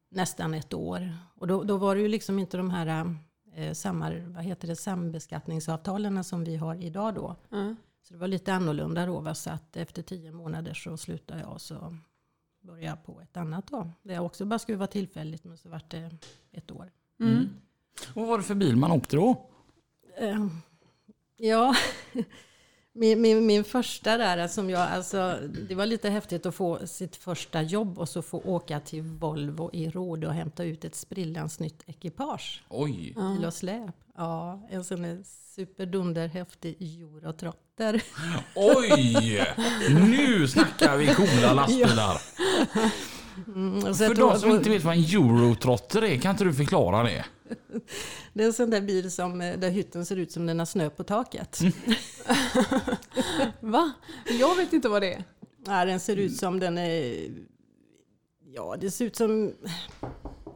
nästan 0.08 0.54
ett 0.54 0.75
år. 0.75 1.12
Och 1.34 1.46
då, 1.46 1.64
då 1.64 1.76
var 1.76 1.94
det 1.94 2.00
ju 2.00 2.08
liksom 2.08 2.38
inte 2.38 2.56
de 2.56 2.70
här 2.70 3.14
eh, 3.54 3.72
samar, 3.72 4.25
vad 4.34 4.44
heter 4.44 4.68
det, 4.68 4.76
sambeskattningsavtalen 4.76 6.25
som 6.25 6.44
vi 6.44 6.56
har 6.56 6.75
idag 6.75 7.14
då. 7.14 7.37
Ja. 7.49 7.75
Så 8.02 8.12
det 8.14 8.18
var 8.20 8.28
lite 8.28 8.54
annorlunda 8.54 9.06
då. 9.06 9.20
va, 9.20 9.34
Så 9.34 9.50
att 9.50 9.76
efter 9.76 10.02
tio 10.02 10.32
månader 10.32 10.75
så 10.75 10.96
slutade 10.96 11.40
jag 11.40 11.52
och 11.52 11.60
så 11.60 11.96
började 12.60 12.87
jag 12.87 13.04
på 13.04 13.20
ett 13.20 13.37
annat 13.37 13.66
då. 13.66 13.90
Det 14.02 14.12
jag 14.12 14.26
också 14.26 14.44
bara 14.44 14.58
skulle 14.58 14.78
vara 14.78 14.87
tillfälligt 14.87 15.44
men 15.44 15.58
så 15.58 15.68
vart 15.68 15.90
det 15.90 16.10
ett 16.52 16.70
år. 16.70 16.92
Mm. 17.20 17.49
Vad 18.14 18.26
var 18.26 18.38
det 18.38 18.44
för 18.44 18.54
bil 18.54 18.76
man 18.76 18.90
åkte 18.92 19.16
då? 19.16 19.50
Eh, 20.16 20.46
ja, 21.37 21.75
min, 22.92 23.20
min, 23.20 23.47
min 23.47 23.64
första 23.64 24.16
där 24.16 24.49
som 24.49 24.70
jag, 24.70 24.80
alltså 24.80 25.38
det 25.68 25.75
var 25.75 25.87
lite 25.87 26.11
häftigt 26.11 26.47
att 26.47 26.54
få 26.54 26.87
sitt 26.87 27.16
första 27.16 27.62
jobb 27.62 27.99
och 27.99 28.09
så 28.09 28.23
få 28.23 28.42
åka 28.44 28.80
till 28.80 29.02
Volvo 29.02 29.70
i 29.73 29.90
Råde 29.90 30.26
och 30.26 30.35
hämta 30.35 30.64
ut 30.64 30.85
ett 30.85 30.94
sprillans 30.94 31.61
nytt 31.61 31.82
ekipage. 31.87 32.62
Oj! 32.68 33.14
Bil 33.16 33.44
och 33.47 33.54
släp. 33.54 33.94
Ja, 34.16 34.68
en 34.70 34.85
sån 34.85 35.02
där 35.02 35.23
superdunderhäftig 35.54 36.76
Eurotrotter. 36.80 38.02
Oj! 38.54 39.47
Nu 39.88 40.49
snackar 40.49 40.97
vi 40.97 41.14
coola 41.14 41.52
lastbilar. 41.52 42.20
Mm, 43.47 43.75
och 43.75 43.97
så 43.97 44.06
För 44.06 44.14
de 44.14 44.38
som 44.38 44.50
inte 44.50 44.70
vet 44.70 44.85
vad 44.85 44.94
en 44.94 45.00
eurotrotter 45.00 46.04
är, 46.04 46.16
kan 46.16 46.30
inte 46.30 46.44
du 46.44 46.54
förklara 46.54 47.02
det? 47.02 47.25
Det 48.33 48.42
är 48.42 48.47
en 48.47 48.52
sån 48.52 48.71
där 48.71 48.80
bil 48.80 49.11
som, 49.11 49.40
eh, 49.40 49.59
där 49.59 49.71
hytten 49.71 50.07
ser 50.07 50.16
ut 50.16 50.33
som 50.33 50.47
den 50.47 50.59
har 50.59 50.66
snö 50.66 50.90
på 50.90 51.04
taket. 51.04 51.61
Va? 53.61 53.92
Jag 54.40 54.57
vet 54.57 54.73
inte 54.73 54.88
vad 54.88 55.02
det 55.02 55.14
är. 55.14 55.25
Ja, 55.66 55.85
den 55.85 56.00
ser 56.00 56.16
ut 56.16 56.37
som 56.37 56.61
den 56.61 56.78
är... 56.78 57.28
Ja, 58.54 58.76
det 58.80 58.90
ser 58.90 59.04
ut 59.04 59.16
som... 59.16 59.52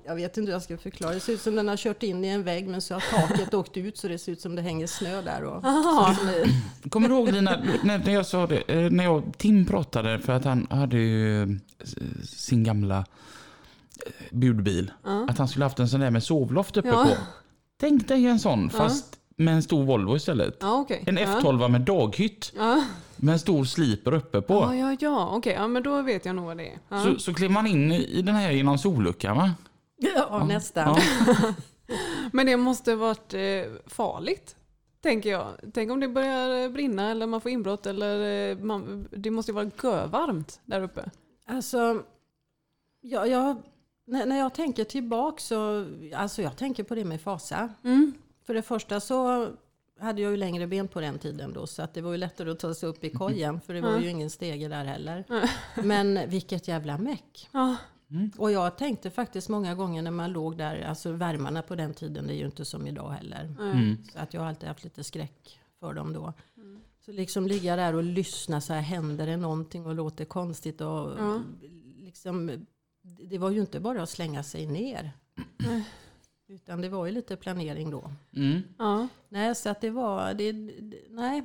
Jag 0.07 0.15
vet 0.15 0.37
inte 0.37 0.47
hur 0.47 0.53
jag 0.53 0.63
ska 0.63 0.79
förklara. 0.79 1.15
Det 1.15 1.21
ser 1.21 1.33
ut 1.33 1.41
som 1.41 1.55
den 1.57 1.69
har 1.69 1.77
kört 1.77 2.03
in 2.03 2.25
i 2.25 2.29
en 2.29 2.43
vägg 2.43 2.69
men 2.69 2.81
så 2.83 2.95
har 2.95 3.01
taket 3.01 3.55
åkt 3.55 3.77
ut 3.77 3.99
så 3.99 4.09
det 4.09 4.19
ser 4.19 4.33
ut 4.33 4.41
som 4.41 4.55
det 4.55 4.63
hänger 4.63 4.87
snö 4.87 5.23
där. 5.23 5.45
Och, 5.45 5.65
är- 5.65 6.49
Kommer 6.91 7.09
du 7.09 7.15
ihåg 7.15 7.33
Lina, 7.33 7.63
när, 7.85 7.99
när 7.99 8.13
jag 8.13 8.27
sa 8.27 8.47
det, 8.47 8.59
eh, 8.69 8.91
när 8.91 9.05
jag, 9.05 9.23
Tim 9.39 9.67
pratade 9.67 10.19
för 10.19 10.33
att 10.33 10.45
han 10.45 10.67
hade 10.71 10.97
ju 10.99 11.43
eh, 11.43 11.49
sin 12.25 12.65
gamla 12.65 12.99
eh, 12.99 13.05
budbil. 14.31 14.93
Ja. 15.05 15.27
Att 15.29 15.39
han 15.39 15.49
skulle 15.49 15.65
haft 15.65 15.79
en 15.79 15.89
sån 15.89 16.01
där 16.01 16.11
med 16.11 16.23
sovloft 16.23 16.77
uppe 16.77 16.89
Ja. 16.89 17.05
på. 17.05 17.17
Tänk 17.81 18.09
dig 18.09 18.27
en 18.27 18.39
sån 18.41 18.71
fast 18.71 19.19
med 19.37 19.55
en 19.55 19.63
stor 19.63 19.85
Volvo 19.85 20.17
istället. 20.17 20.57
Ja, 20.61 20.81
okej. 20.81 21.05
En 21.07 21.17
ja. 21.17 21.27
F12 21.27 21.69
med 21.69 21.81
daghytt 21.81 22.53
Ja, 22.57 22.85
med 23.17 23.33
en 23.33 23.39
stor 23.39 23.65
sliper 23.65 24.15
uppe 24.15 24.41
på. 24.41 24.55
ja, 24.55 24.75
ja, 24.75 24.97
ja. 25.01 25.29
okej. 25.37 25.53
Ja, 25.53 25.69
men 25.69 25.83
då 25.83 26.03
vet 26.03 26.25
jag 26.25 26.37
nog 26.37 26.45
vad 26.45 26.57
det 26.57 26.69
är. 26.69 26.79
Ja. 26.89 27.01
Så, 27.03 27.19
så 27.19 27.35
klev 27.35 27.51
man 27.51 27.67
in 27.67 27.93
i 27.93 28.23
den 28.23 28.35
här 28.35 28.53
genom 28.53 28.79
solluckan 28.79 29.37
va? 29.37 29.51
ja, 30.17 30.45
nästan. 30.49 30.97
Ja. 31.27 31.55
Men 32.33 32.47
det 32.47 32.57
måste 32.57 32.95
varit 32.95 33.35
eh, 33.35 33.41
farligt. 33.87 34.57
Tänker 35.03 35.31
jag. 35.31 35.47
Tänk 35.75 35.91
om 35.91 36.01
det 36.01 36.09
börjar 36.09 36.63
eh, 36.65 36.69
brinna 36.71 37.11
eller 37.11 37.27
man 37.27 37.41
får 37.41 37.51
inbrott 37.51 37.87
eller 37.87 38.51
eh, 38.51 38.59
man, 38.59 39.09
det 39.11 39.31
måste 39.31 39.51
ju 39.51 39.55
vara 39.55 39.71
gövarmt 39.83 40.61
där 40.65 40.81
uppe. 40.83 41.11
Alltså, 41.47 42.03
jag, 43.01 43.29
jag, 43.29 43.57
när, 44.05 44.27
när 44.27 44.39
jag 44.39 44.55
tänker 44.55 44.85
tillbaka 44.85 45.39
så... 45.41 45.87
Alltså 46.15 46.43
jag 46.43 46.57
tänker 46.57 46.83
på 46.83 46.95
det 46.95 47.05
med 47.05 47.21
fasa. 47.21 47.69
Mm. 47.85 48.13
För 48.47 48.55
det 48.55 48.63
första 48.63 49.01
så 49.01 49.49
hade 50.01 50.23
jag 50.23 50.31
ju 50.31 50.37
längre 50.37 50.67
ben 50.67 50.89
på 50.89 51.01
den 51.01 51.19
tiden 51.19 51.53
då 51.53 51.67
så 51.67 51.83
att 51.83 51.95
det 51.95 52.01
var 52.01 52.13
ju 52.13 52.19
lättare 52.19 52.51
att 52.51 52.59
ta 52.59 52.75
sig 52.75 52.89
upp 52.89 53.05
i 53.05 53.11
kojen 53.11 53.61
för 53.61 53.75
det 53.75 53.81
var 53.81 53.99
ju 53.99 54.09
ingen 54.09 54.31
stege 54.31 54.69
där 54.69 54.85
heller. 54.85 55.25
Men 55.83 56.31
vilket 56.31 56.69
jävla 56.69 56.99
meck. 56.99 57.49
Ja. 57.53 57.77
Och 58.37 58.53
jag 58.53 58.79
tänkte 58.79 59.11
faktiskt 59.11 59.49
många 59.49 59.75
gånger 59.75 60.03
när 60.03 60.11
man 60.11 60.33
låg 60.33 60.57
där, 60.57 60.81
alltså 60.81 61.13
värmarna 61.13 61.63
på 61.63 61.75
den 61.75 61.95
tiden 61.95 62.27
det 62.27 62.35
är 62.35 62.37
ju 62.37 62.47
inte 62.47 62.65
som 62.65 62.87
idag 62.87 63.11
heller. 63.11 63.57
Mm. 63.61 63.97
Så 64.13 64.19
att 64.19 64.35
jag 64.35 64.41
har 64.41 64.49
alltid 64.49 64.69
haft 64.69 64.85
lite 64.85 65.05
skräck 65.05 65.61
för 65.81 65.95
dem 65.95 66.13
då. 66.13 66.33
Så 67.05 67.13
liksom 67.13 67.47
ligga 67.47 67.77
där 67.77 67.95
och 67.95 68.03
lyssna 68.03 68.61
så 68.61 68.73
här, 68.73 68.81
händer 68.81 69.27
det 69.27 69.37
någonting 69.37 69.87
och 69.87 69.95
låter 69.95 70.25
konstigt 70.25 70.81
och 70.81 71.19
liksom, 71.97 72.67
det 73.05 73.39
var 73.39 73.51
ju 73.51 73.61
inte 73.61 73.81
bara 73.81 74.03
att 74.03 74.11
slänga 74.11 74.43
sig 74.43 74.67
ner. 74.67 75.13
Utan 76.47 76.81
det 76.81 76.89
var 76.89 77.07
ju 77.07 77.13
lite 77.13 77.37
planering 77.37 77.91
då. 77.91 78.11
Mm. 78.37 78.61
Ja. 78.79 79.09
Nej, 79.29 79.55
så 79.55 79.69
att 79.69 79.81
det 79.81 79.91
var, 79.91 80.35
det, 80.35 80.53
det, 80.53 80.99
nej, 81.11 81.43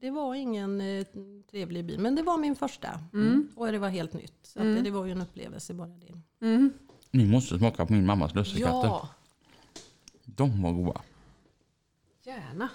det 0.00 0.10
var 0.10 0.34
ingen 0.34 0.80
eh, 0.80 1.06
trevlig 1.50 1.84
bil. 1.84 1.98
Men 2.00 2.14
det 2.14 2.22
var 2.22 2.38
min 2.38 2.56
första. 2.56 3.00
Mm. 3.12 3.48
Och 3.56 3.72
det 3.72 3.78
var 3.78 3.88
helt 3.88 4.12
nytt. 4.12 4.34
Så 4.42 4.58
att 4.58 4.62
Mm. 4.64 4.74
det, 4.76 4.82
det 4.82 4.90
var 4.90 5.04
ju 5.04 5.12
en 5.12 5.20
upplevelse 5.20 5.74
bara 5.74 5.88
det. 5.88 6.14
Mm. 6.46 6.72
Ni 7.10 7.26
måste 7.26 7.58
smaka 7.58 7.86
på 7.86 7.92
min 7.92 8.06
mammas 8.06 8.34
lussekatter. 8.34 8.88
Ja, 8.88 9.08
De 10.24 10.62
var 10.62 10.72
goda. 10.72 11.02
gärna. 12.24 12.68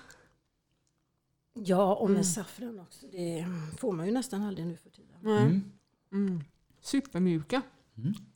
Ja, 1.54 1.96
och 1.96 2.10
med 2.10 2.26
saffran 2.26 2.80
också. 2.80 3.06
Det 3.12 3.46
får 3.78 3.92
man 3.92 4.06
ju 4.06 4.12
nästan 4.12 4.42
aldrig 4.44 4.68
nu 4.68 4.78
för 4.78 4.90
tiden. 4.90 5.16
Mm. 5.26 5.64
Mm. 6.12 6.44
Supermjuka. 6.82 7.62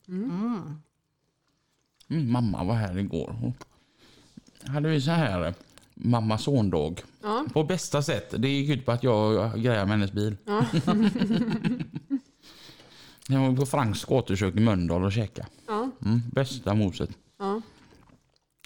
Mm. 0.08 0.80
Min 2.06 2.30
mamma 2.30 2.64
var 2.64 2.74
här 2.74 2.98
igår. 2.98 3.36
Hon 3.40 3.54
hade 4.66 4.88
vi 4.88 5.00
så 5.00 5.10
här 5.10 5.46
eh, 5.46 5.54
mamma 5.94 6.38
son-dag. 6.38 7.02
Ja. 7.22 7.44
På 7.52 7.64
bästa 7.64 8.02
sätt. 8.02 8.34
Det 8.38 8.48
gick 8.48 8.70
ut 8.70 8.86
på 8.86 8.92
att 8.92 9.02
jag 9.02 9.52
grejade 9.62 9.86
med 9.86 9.98
hennes 9.98 10.12
bil. 10.12 10.36
Ja. 10.44 10.66
Jag 13.28 13.40
var 13.40 13.56
på 13.56 13.66
Franks 13.66 14.04
gatukök 14.04 14.56
i 14.56 14.60
Mölndal 14.60 15.04
och 15.04 15.12
käkade. 15.12 15.48
Ja. 15.66 15.90
Mm, 16.04 16.22
bästa 16.32 16.74
moset. 16.74 17.10
Ja. 17.38 17.60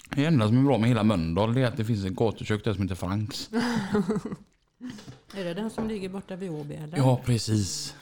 Det 0.09 0.25
enda 0.25 0.47
som 0.47 0.57
är 0.57 0.63
bra 0.63 0.77
med 0.77 0.89
hela 0.89 1.03
Mölndal 1.03 1.57
är 1.57 1.65
att 1.65 1.77
det 1.77 1.85
finns 1.85 2.05
ett 2.05 2.15
gatukök 2.15 2.63
där 2.63 2.73
som 2.73 2.83
heter 2.83 2.95
Franks. 2.95 3.49
Är 5.33 5.43
det 5.43 5.53
den 5.53 5.69
som 5.69 5.87
ligger 5.87 6.09
borta 6.09 6.35
vid 6.35 6.51
Åby? 6.51 6.79
Ja, 6.95 7.21
precis. 7.25 7.95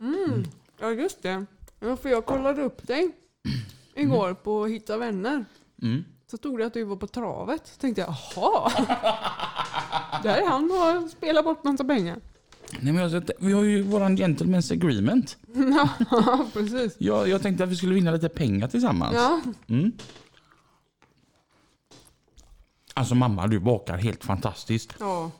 Mm. 0.00 0.44
Ja, 0.80 0.90
just 0.90 1.22
det. 1.22 1.46
Ja, 1.80 1.96
för 1.96 2.08
jag 2.08 2.26
kollade 2.26 2.62
upp 2.62 2.86
dig 2.86 3.10
igår 3.94 4.34
på 4.34 4.66
Hitta 4.66 4.96
vänner. 4.96 5.44
Mm. 5.82 6.04
Så 6.30 6.36
stod 6.36 6.58
det 6.58 6.66
att 6.66 6.74
du 6.74 6.84
var 6.84 6.96
på 6.96 7.06
travet. 7.06 7.78
tänkte 7.80 8.00
jag, 8.00 8.14
jaha. 8.36 8.70
Där 10.22 10.36
är 10.42 10.46
han 10.48 10.70
och 11.04 11.10
spelar 11.10 11.42
bort 11.42 11.64
massa 11.64 11.84
pengar. 11.84 12.18
Nej, 12.80 12.92
men 12.92 12.96
jag, 13.02 13.10
sett- 13.10 13.30
vi 13.38 13.52
har 13.52 13.62
ju 13.62 13.82
våran 13.82 14.16
gentleman's 14.16 14.72
agreement. 14.72 15.36
ja, 16.10 16.46
precis. 16.52 16.96
Jag, 16.98 17.28
jag 17.28 17.42
tänkte 17.42 17.64
att 17.64 17.70
vi 17.70 17.76
skulle 17.76 17.94
vinna 17.94 18.10
lite 18.10 18.28
pengar 18.28 18.68
tillsammans. 18.68 19.14
Ja. 19.14 19.40
Mm. 19.68 19.92
Alltså 22.94 23.14
mamma, 23.14 23.46
du 23.46 23.60
bakar 23.60 23.96
helt 23.96 24.24
fantastiskt. 24.24 24.94
Ja. 25.00 25.30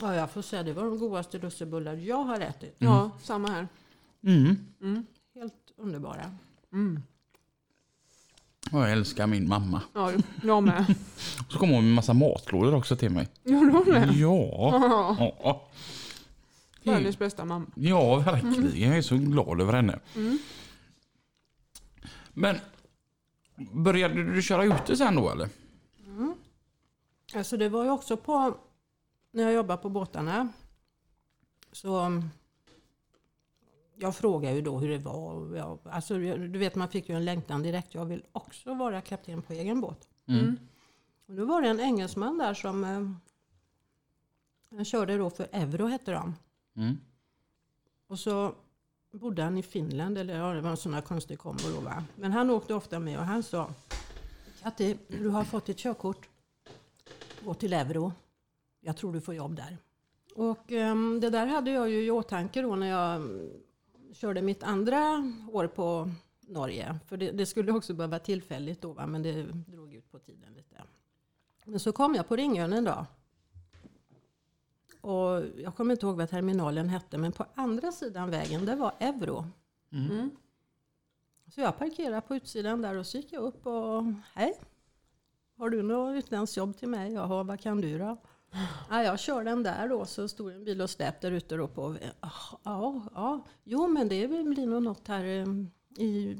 ja, 0.00 0.14
jag 0.14 0.30
får 0.30 0.42
säga 0.42 0.62
det 0.62 0.72
var 0.72 0.84
de 0.84 0.98
godaste 0.98 1.38
lussebullar 1.38 1.94
jag 1.94 2.24
har 2.24 2.40
ätit. 2.40 2.74
ja, 2.78 3.10
samma 3.22 3.48
här. 3.48 3.68
Mm. 4.22 4.56
Mm. 4.80 5.06
Helt 5.34 5.72
underbara. 5.76 6.36
Mm. 6.72 7.02
Jag 8.70 8.92
älskar 8.92 9.26
min 9.26 9.48
mamma. 9.48 9.82
Ja, 9.94 10.12
jag 10.42 10.62
med. 10.62 10.94
Så 11.48 11.58
kommer 11.58 11.74
hon 11.74 11.84
med 11.84 11.94
massa 11.94 12.12
matlådor 12.12 12.74
också 12.74 12.96
till 12.96 13.10
mig. 13.10 13.28
Gjorde 13.44 13.72
hon 13.72 13.84
det? 13.84 14.12
Ja. 14.14 15.36
Ja. 15.42 15.68
Ja, 16.82 16.92
Världens 16.92 17.18
bästa 17.18 17.44
mamma. 17.44 17.66
ja 17.74 18.16
verkligen. 18.18 18.80
Jag 18.80 18.96
är 18.98 19.02
så 19.02 19.16
glad 19.16 19.60
över 19.60 19.72
henne. 19.72 19.98
Mm. 20.16 20.38
Men 22.32 22.56
började 23.72 24.34
du 24.34 24.42
köra 24.42 24.64
ute 24.64 24.96
sen 24.96 25.16
då 25.16 25.30
eller? 25.30 25.48
Alltså 27.34 27.56
det 27.56 27.68
var 27.68 27.84
ju 27.84 27.90
också 27.90 28.16
på, 28.16 28.56
när 29.32 29.42
jag 29.42 29.52
jobbade 29.52 29.82
på 29.82 29.88
båtarna. 29.88 30.48
Så 31.72 32.22
jag 34.00 34.16
frågade 34.16 34.54
ju 34.54 34.62
då 34.62 34.78
hur 34.78 34.88
det 34.88 34.98
var. 34.98 35.34
och 35.34 35.56
Jag, 35.56 35.78
alltså, 35.84 36.18
du 36.18 36.58
vet 36.58 36.74
man 36.74 36.88
fick 36.88 37.08
ju 37.08 37.16
en 37.16 37.24
längtan 37.24 37.62
direkt. 37.62 37.94
Jag 37.94 38.04
vill 38.04 38.24
också 38.32 38.74
vara 38.74 39.00
kapten 39.00 39.42
på 39.42 39.52
egen 39.52 39.80
båt. 39.80 40.08
Mm. 40.26 40.56
Och 41.26 41.34
då 41.34 41.44
var 41.44 41.62
det 41.62 41.68
en 41.68 41.80
engelsman 41.80 42.38
där 42.38 42.54
som 42.54 42.84
eh, 42.84 43.10
han 44.76 44.84
körde 44.84 45.16
då 45.16 45.30
för 45.30 45.48
Euro 45.52 45.86
hette 45.86 46.12
de. 46.12 46.34
Mm. 46.76 46.96
Och 48.06 48.18
så 48.18 48.54
bodde 49.12 49.42
han 49.42 49.58
i 49.58 49.62
Finland, 49.62 50.18
eller 50.18 50.38
ja, 50.38 50.52
det 50.52 50.60
var 50.60 50.70
en 50.70 50.76
sån 50.76 50.94
här 50.94 51.00
konstig 51.00 51.38
kombo 51.38 51.62
då 51.74 51.80
va. 51.80 52.04
Men 52.16 52.32
han 52.32 52.50
åkte 52.50 52.74
ofta 52.74 52.98
med 52.98 53.18
och 53.18 53.24
han 53.24 53.42
sa 53.42 53.70
Katti, 54.62 54.98
du 55.08 55.28
har 55.28 55.44
fått 55.44 55.68
ett 55.68 55.78
körkort. 55.78 56.28
Gå 57.44 57.54
till 57.54 57.72
Euro. 57.72 58.12
Jag 58.80 58.96
tror 58.96 59.12
du 59.12 59.20
får 59.20 59.34
jobb 59.34 59.56
där. 59.56 59.78
Och 60.34 60.72
ehm, 60.72 61.20
det 61.20 61.30
där 61.30 61.46
hade 61.46 61.70
jag 61.70 61.90
ju 61.90 62.04
i 62.04 62.10
åtanke 62.10 62.62
då 62.62 62.76
när 62.76 62.86
jag 62.86 63.16
mm, 63.16 63.50
körde 64.12 64.42
mitt 64.42 64.62
andra 64.62 65.32
år 65.52 65.66
på 65.66 66.10
Norge. 66.40 66.98
För 67.06 67.16
det, 67.16 67.30
det 67.30 67.46
skulle 67.46 67.72
också 67.72 67.94
behöva 67.94 68.10
vara 68.10 68.20
tillfälligt 68.20 68.80
då 68.80 68.92
va, 68.92 69.06
men 69.06 69.22
det 69.22 69.42
drog 69.42 69.94
ut 69.94 70.10
på 70.10 70.18
tiden 70.18 70.54
lite. 70.54 70.82
Men 71.64 71.80
så 71.80 71.92
kom 71.92 72.14
jag 72.14 72.28
på 72.28 72.36
Ringön 72.36 72.72
en 72.72 72.84
dag. 72.84 73.06
Och 75.00 75.42
jag 75.56 75.76
kommer 75.76 75.94
inte 75.94 76.06
ihåg 76.06 76.16
vad 76.16 76.30
terminalen 76.30 76.88
hette, 76.88 77.18
men 77.18 77.32
på 77.32 77.46
andra 77.54 77.92
sidan 77.92 78.30
vägen, 78.30 78.66
det 78.66 78.76
var 78.76 78.94
Euro. 78.98 79.44
Mm. 79.92 80.30
Så 81.54 81.60
jag 81.60 81.78
parkerade 81.78 82.20
på 82.20 82.36
utsidan 82.36 82.82
där 82.82 82.96
och 82.96 83.06
så 83.06 83.16
gick 83.16 83.32
jag 83.32 83.42
upp 83.42 83.66
och 83.66 84.04
hej. 84.34 84.60
Har 85.56 85.70
du 85.70 85.82
något 85.82 86.18
utländskt 86.18 86.56
jobb 86.56 86.76
till 86.76 86.88
mig? 86.88 87.12
Jaha, 87.12 87.42
vad 87.42 87.60
kan 87.60 87.80
du 87.80 87.98
då? 87.98 88.16
Ja, 88.90 89.02
jag 89.02 89.20
kör 89.20 89.44
den 89.44 89.62
där 89.62 89.88
då, 89.88 90.04
så 90.04 90.28
stod 90.28 90.52
en 90.52 90.64
bil 90.64 90.80
och 90.80 90.90
släp 90.90 91.20
där 91.20 91.30
ute 91.30 91.56
då 91.56 91.68
på. 91.68 91.96
Ja, 92.64 93.02
ja, 93.14 93.46
jo 93.64 93.88
men 93.88 94.08
det 94.08 94.28
blir 94.28 94.66
nog 94.66 94.82
något 94.82 95.08
här 95.08 95.24
eh, 95.24 95.46
i, 96.04 96.38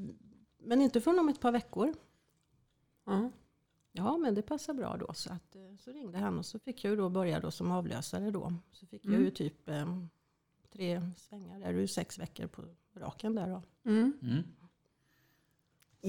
men 0.58 0.80
inte 0.80 1.00
förrän 1.00 1.18
om 1.18 1.28
ett 1.28 1.40
par 1.40 1.52
veckor. 1.52 1.94
Ja. 3.04 3.30
Ja, 3.92 4.16
men 4.16 4.34
det 4.34 4.42
passar 4.42 4.74
bra 4.74 4.96
då. 4.96 5.14
Så, 5.14 5.32
att, 5.32 5.56
eh, 5.56 5.76
så 5.78 5.90
ringde 5.90 6.18
han 6.18 6.38
och 6.38 6.46
så 6.46 6.58
fick 6.58 6.84
jag 6.84 6.90
ju 6.90 6.96
då 6.96 7.08
börja 7.08 7.40
då 7.40 7.50
som 7.50 7.70
avlösare 7.70 8.30
då. 8.30 8.52
Så 8.72 8.86
fick 8.86 9.04
jag 9.04 9.20
ju 9.20 9.30
typ 9.30 9.68
eh, 9.68 9.96
tre 10.72 11.10
svängar, 11.16 11.58
där, 11.58 11.72
det 11.72 11.78
är 11.78 11.80
ju 11.80 11.88
sex 11.88 12.18
veckor 12.18 12.46
på 12.46 12.62
raken 12.94 13.34
där 13.34 13.48
då. 13.48 13.62
Mm. 13.90 14.12
Mm. 14.22 14.44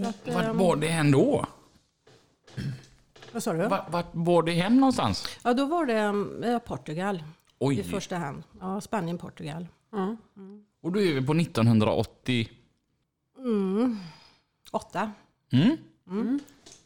Att, 0.07 0.27
Vart 0.27 0.45
ehm, 0.45 0.57
var 0.57 0.75
det 0.75 0.87
hen 0.87 1.11
då? 1.11 1.45
Vad 3.31 3.43
sa 3.43 3.53
du? 3.53 3.67
Vart, 3.67 3.91
vart 3.91 4.09
var 4.11 4.43
det 4.43 4.51
hem 4.51 4.75
någonstans? 4.75 5.27
Ja, 5.43 5.53
då 5.53 5.65
var 5.65 5.85
det 5.85 6.47
eh, 6.47 6.59
Portugal 6.59 7.15
i 7.15 7.21
Oj, 7.59 7.83
första 7.83 8.15
hand. 8.17 8.43
Ja, 8.59 8.81
Spanien, 8.81 9.17
Portugal. 9.17 9.67
Ja. 9.91 10.15
och 10.81 10.91
då 10.91 11.01
är 11.01 11.13
vi 11.13 11.25
på 11.25 11.33
1980. 11.33 12.49
Mm. 13.37 13.97
Åtta. 14.71 15.11
Mm. 15.51 15.77
Mm. 16.07 16.39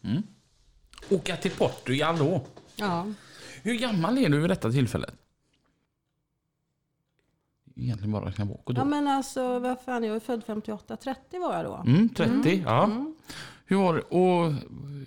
Mm. 0.04 0.24
Åka 1.10 1.38
till 1.38 1.52
Portugal 1.52 2.18
då. 2.18 2.42
Ja. 2.76 3.08
Hur 3.64 3.76
gammal 3.76 4.18
är 4.18 4.30
du 4.30 4.40
vid 4.40 4.50
detta 4.50 4.72
tillfället? 4.72 5.16
Egentligen 7.76 8.12
bara 8.12 8.26
räkna 8.26 8.46
bakåt 8.46 8.78
ja, 8.78 8.84
då. 8.84 8.90
men 8.90 9.08
alltså 9.08 9.60
vad 9.60 9.82
fan, 9.82 10.04
jag 10.04 10.16
är 10.16 10.20
född 10.20 10.44
58, 10.44 10.98
30 10.98 11.40
var 11.40 11.56
jag 11.56 11.66
då. 11.66 11.84
Mm, 11.86 12.10
30, 12.10 12.64
ja. 12.66 13.06
Mm. 13.68 13.80
Hur 13.82 13.86
var, 13.86 13.94
det, 13.94 14.02
och 14.02 14.54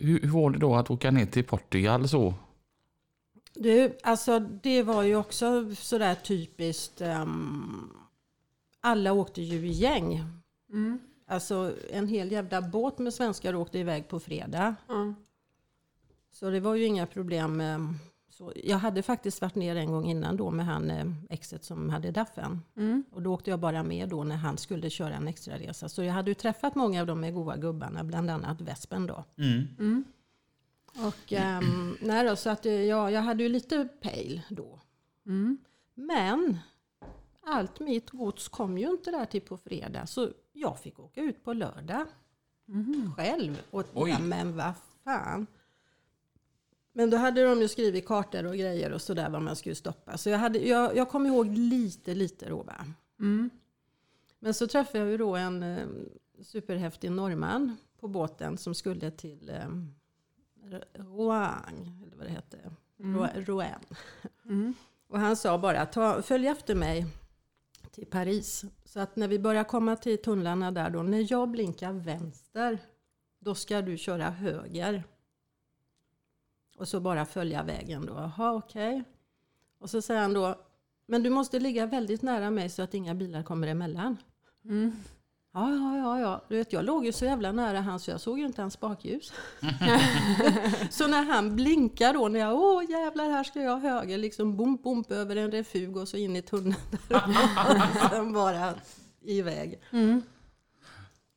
hur, 0.00 0.20
hur 0.20 0.28
var 0.30 0.50
det 0.50 0.58
då 0.58 0.74
att 0.74 0.90
åka 0.90 1.10
ner 1.10 1.26
till 1.26 1.44
Portugal 1.44 2.08
så? 2.08 2.34
Du, 3.54 3.98
alltså 4.02 4.38
det 4.38 4.82
var 4.82 5.02
ju 5.02 5.16
också 5.16 5.74
sådär 5.74 6.14
typiskt. 6.14 7.00
ehm, 7.00 7.90
alla 8.80 9.12
åkte 9.12 9.42
ju 9.42 9.66
i 9.68 9.72
gäng. 9.72 10.24
Mm. 10.72 10.98
Alltså 11.26 11.72
en 11.90 12.08
hel 12.08 12.32
jävla 12.32 12.62
båt 12.62 12.98
med 12.98 13.14
svenskar 13.14 13.54
åkte 13.54 13.78
iväg 13.78 14.08
på 14.08 14.20
fredag. 14.20 14.74
Ja. 14.88 15.14
Så 16.30 16.50
det 16.50 16.60
var 16.60 16.74
ju 16.74 16.84
inga 16.84 17.06
problem. 17.06 17.56
med- 17.56 17.94
Så 18.38 18.52
jag 18.64 18.78
hade 18.78 19.02
faktiskt 19.02 19.40
varit 19.40 19.54
ner 19.54 19.76
en 19.76 19.90
gång 19.92 20.06
innan 20.10 20.36
då 20.36 20.50
med 20.50 20.66
han 20.66 20.90
eh, 20.90 21.06
exet 21.30 21.64
som 21.64 21.90
hade 21.90 22.10
daffen. 22.10 22.60
Mm. 22.76 23.04
Och 23.12 23.22
då 23.22 23.34
åkte 23.34 23.50
jag 23.50 23.60
bara 23.60 23.82
med 23.82 24.08
då 24.08 24.24
när 24.24 24.36
han 24.36 24.58
skulle 24.58 24.90
köra 24.90 25.14
en 25.14 25.28
extra 25.28 25.58
resa. 25.58 25.88
Så 25.88 26.02
jag 26.02 26.12
hade 26.12 26.30
ju 26.30 26.34
träffat 26.34 26.74
många 26.74 27.00
av 27.00 27.06
de 27.06 27.20
med 27.20 27.34
goa 27.34 27.56
gubbarna, 27.56 28.04
bland 28.04 28.30
annat 28.30 28.60
Vespen 28.60 29.06
då. 29.06 29.24
Mm. 29.38 30.04
Och 31.06 31.32
ehm, 31.32 31.96
nej 32.00 32.24
då, 32.24 32.36
så 32.36 32.50
att 32.50 32.66
eh, 32.66 32.72
ja, 32.72 33.10
jag 33.10 33.22
hade 33.22 33.42
ju 33.42 33.48
lite 33.48 33.88
pejl 34.00 34.42
då. 34.48 34.80
Mm. 35.26 35.58
Men 35.94 36.58
allt 37.46 37.80
mitt 37.80 38.10
gods 38.10 38.48
kom 38.48 38.78
ju 38.78 38.90
inte 38.90 39.10
där 39.10 39.24
till 39.24 39.42
på 39.42 39.56
fredag. 39.56 40.06
Så 40.06 40.28
jag 40.52 40.78
fick 40.80 40.98
åka 40.98 41.20
ut 41.20 41.44
på 41.44 41.52
lördag 41.52 42.04
Mhm. 42.70 43.12
själv. 43.16 43.60
Och, 43.70 43.84
Oj. 43.94 44.10
ja, 44.10 44.18
men 44.18 44.56
vad 44.56 44.72
fan. 45.04 45.46
Men 46.98 47.10
då 47.10 47.16
hade 47.16 47.44
de 47.44 47.60
ju 47.60 47.68
skrivit 47.68 48.06
kartor 48.06 48.46
och 48.46 48.54
grejer 48.56 48.92
och 48.92 49.02
sådär 49.02 49.30
vad 49.30 49.42
man 49.42 49.56
skulle 49.56 49.74
stoppa. 49.74 50.18
Så 50.18 50.30
jag, 50.30 50.38
hade, 50.38 50.58
jag, 50.58 50.96
jag 50.96 51.08
kom 51.08 51.26
ihåg 51.26 51.46
lite, 51.56 52.14
lite 52.14 52.48
då 52.48 52.62
va. 52.62 52.86
Mm. 53.20 53.50
Men 54.38 54.54
så 54.54 54.66
träffade 54.66 54.98
jag 54.98 55.10
ju 55.10 55.16
då 55.16 55.36
en 55.36 55.62
eh, 55.62 55.86
superhäftig 56.42 57.10
norrman 57.12 57.76
på 58.00 58.08
båten 58.08 58.58
som 58.58 58.74
skulle 58.74 59.10
till 59.10 59.50
eh, 59.50 59.68
Rouen, 60.94 62.02
eller 62.06 62.16
vad 62.16 62.26
det 62.26 62.32
hette. 62.32 62.58
Ro- 62.96 63.26
Rouen. 63.34 63.80
Mm. 64.44 64.74
Och 65.08 65.18
han 65.18 65.36
sa 65.36 65.58
bara, 65.58 65.86
Ta, 65.86 66.22
följ 66.22 66.46
efter 66.46 66.74
mig 66.74 67.06
till 67.90 68.06
Paris. 68.06 68.64
Så 68.84 69.00
att 69.00 69.16
när 69.16 69.28
vi 69.28 69.38
börjar 69.38 69.64
komma 69.64 69.96
till 69.96 70.22
tunnlarna 70.22 70.70
där 70.70 70.90
då, 70.90 71.02
när 71.02 71.32
jag 71.32 71.50
blinkar 71.50 71.92
vänster, 71.92 72.78
då 73.38 73.54
ska 73.54 73.82
du 73.82 73.96
köra 73.98 74.30
höger. 74.30 75.04
Och 76.78 76.88
så 76.88 77.00
bara 77.00 77.26
följa 77.26 77.62
vägen 77.62 78.06
då. 78.06 78.12
Jaha, 78.12 78.52
okej. 78.52 79.04
Och 79.80 79.90
så 79.90 80.02
säger 80.02 80.20
han 80.20 80.32
då, 80.32 80.54
men 81.06 81.22
du 81.22 81.30
måste 81.30 81.60
ligga 81.60 81.86
väldigt 81.86 82.22
nära 82.22 82.50
mig 82.50 82.70
så 82.70 82.82
att 82.82 82.94
inga 82.94 83.14
bilar 83.14 83.42
kommer 83.42 83.68
emellan. 83.68 84.16
Mm. 84.64 84.92
Ja, 85.54 85.70
ja, 85.70 85.96
ja, 85.96 86.20
ja. 86.20 86.44
Du 86.48 86.56
vet, 86.56 86.72
jag 86.72 86.84
låg 86.84 87.06
ju 87.06 87.12
så 87.12 87.24
jävla 87.24 87.52
nära 87.52 87.80
han 87.80 88.00
så 88.00 88.10
jag 88.10 88.20
såg 88.20 88.38
ju 88.38 88.46
inte 88.46 88.62
hans 88.62 88.80
bakljus. 88.80 89.32
så 90.90 91.06
när 91.06 91.22
han 91.22 91.56
blinkar 91.56 92.14
då, 92.14 92.28
när 92.28 92.40
jag, 92.40 92.54
åh 92.54 92.90
jävlar 92.90 93.30
här 93.30 93.44
ska 93.44 93.62
jag 93.62 93.78
höger, 93.78 94.18
liksom 94.18 94.56
bom, 94.56 94.76
bom 94.76 95.04
över 95.08 95.36
en 95.36 95.50
refug 95.52 95.96
och 95.96 96.08
så 96.08 96.16
in 96.16 96.36
i 96.36 96.42
tunneln 96.42 96.74
där. 97.08 97.24
och 98.04 98.10
sen 98.10 98.32
bara 98.32 98.74
iväg. 99.20 99.80
Mm. 99.90 100.22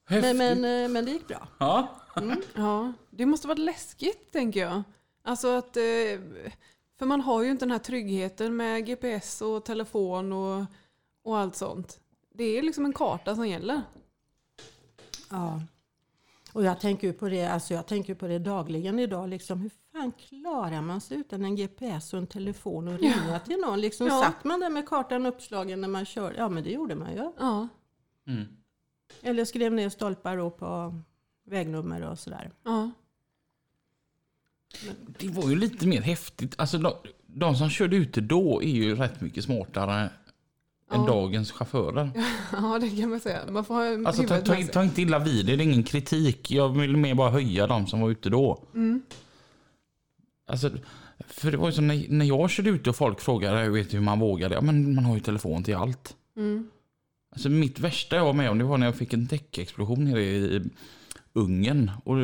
Men, 0.10 0.38
men, 0.38 0.66
eh, 0.66 0.90
men 0.90 1.06
det 1.06 1.12
gick 1.12 1.28
bra. 1.28 1.48
Ja. 1.58 1.88
Ja, 2.54 2.94
det 3.10 3.26
måste 3.26 3.48
varit 3.48 3.60
läskigt 3.60 4.32
tänker 4.32 4.60
jag. 4.60 4.84
Alltså 5.24 5.48
att, 5.48 5.78
eh, 5.78 5.84
för 7.00 7.06
man 7.06 7.22
har 7.22 7.44
ju 7.44 7.52
inte 7.52 7.66
den 7.66 7.72
här 7.72 7.80
tryggheten 7.80 8.56
med 8.56 8.86
GPS 8.86 9.42
och 9.42 9.66
telefon 9.66 10.34
och, 10.34 10.66
och 11.24 11.38
allt 11.38 11.56
sånt. 11.56 12.00
Det 12.34 12.44
är 12.44 12.62
liksom 12.62 12.86
en 12.86 12.94
karta 12.94 13.36
som 13.36 13.48
gäller. 13.48 13.82
Ja. 15.30 15.62
Och 16.54 16.64
jag 16.64 16.80
tänker 16.80 17.14
på 17.14 17.30
det, 17.30 17.46
alltså 17.46 17.74
jag 17.74 17.88
tänker 17.88 18.16
på 18.16 18.28
det 18.28 18.40
dagligen 18.40 19.00
idag. 19.00 19.30
Liksom, 19.30 19.62
hur 19.62 19.72
fan 19.92 20.12
klarar 20.12 20.82
man 20.82 21.02
sig 21.02 21.18
utan 21.18 21.46
en 21.46 21.56
GPS 21.56 22.14
och 22.14 22.20
en 22.20 22.28
telefon 22.28 22.88
och 22.88 23.00
ringa 23.00 23.40
till 23.40 23.58
någon? 23.58 23.82
Liksom, 23.82 24.08
Ja. 24.08 24.22
Satt 24.24 24.44
man 24.44 24.60
där 24.60 24.70
med 24.70 24.90
kartan 24.90 25.26
uppslagen 25.26 25.82
när 25.82 25.88
man 25.88 26.06
kör? 26.06 26.34
Ja, 26.38 26.50
men 26.50 26.64
det 26.64 26.72
gjorde 26.72 26.96
man 26.96 27.12
ju. 27.12 27.32
Ja, 27.40 27.68
Mm. 28.28 28.46
Eller 29.22 29.46
skrev 29.46 29.74
ner 29.74 29.90
stolpar 29.90 30.50
på 30.50 31.00
vägnummer 31.46 32.02
och 32.02 32.20
sådär. 32.20 32.52
ja. 32.64 32.92
Det 35.20 35.30
var 35.30 35.50
ju 35.50 35.56
lite 35.56 35.88
mer 35.88 36.02
häftigt. 36.02 36.56
Alltså, 36.58 36.78
de, 36.78 36.94
de 37.28 37.56
som 37.56 37.70
körde 37.70 37.96
ute 37.96 38.22
då 38.22 38.64
är 38.64 38.68
ju 38.70 38.96
rätt 38.96 39.22
mycket 39.22 39.44
smartare 39.44 40.02
än 40.02 40.10
Ja. 40.94 41.06
dagens 41.08 41.52
chaufförer. 41.52 42.12
ja, 42.52 42.80
det 42.82 42.90
kan 43.02 43.10
man 43.10 43.20
säga. 43.20 43.40
Man 43.52 43.66
får 43.66 43.74
ha 43.74 44.08
Alltså, 44.08 44.24
ta, 44.24 44.42
ta, 44.42 44.56
ta 44.74 44.84
inte 44.84 45.02
illa 45.02 45.20
vid 45.20 45.46
det, 45.46 45.54
är 45.54 45.62
ingen 45.62 45.84
kritik. 45.84 46.52
Jag 46.52 46.70
vill 46.70 46.98
mer 46.98 47.16
bara 47.16 47.30
höja 47.30 47.68
de 47.68 47.88
som 47.88 48.02
var 48.02 48.10
ute 48.10 48.30
då. 48.30 48.64
Mm. 48.74 49.02
Alltså, 50.48 50.72
för 51.28 51.52
det 51.52 51.58
var 51.58 51.68
ju 51.68 51.74
så 51.74 51.82
när, 51.82 52.06
när 52.10 52.26
jag 52.26 52.50
körde 52.50 52.70
ute 52.70 52.90
och 52.90 52.96
folk 52.96 53.22
frågade 53.22 53.64
jag 53.64 53.72
vet 53.72 53.94
hur 53.94 54.00
man 54.00 54.20
vågade. 54.20 54.56
Ja, 54.56 54.62
men 54.62 54.96
man 54.96 55.06
har 55.06 55.16
ju 55.16 55.20
telefon 55.22 55.64
till 55.64 55.76
allt. 55.76 56.16
Mm. 56.38 56.70
Alltså, 57.32 57.50
mitt 57.50 57.80
värsta 57.80 58.16
jag 58.16 58.26
var 58.26 58.34
med 58.34 58.50
om 58.52 58.58
det 58.58 58.64
var 58.64 58.78
när 58.78 58.88
jag 58.88 58.96
fick 58.96 59.14
en 59.14 59.26
däckexplosion 59.26 60.04
nere 60.06 60.22
i 60.24 60.62
Ungern. 61.34 61.92
Och 62.04 62.18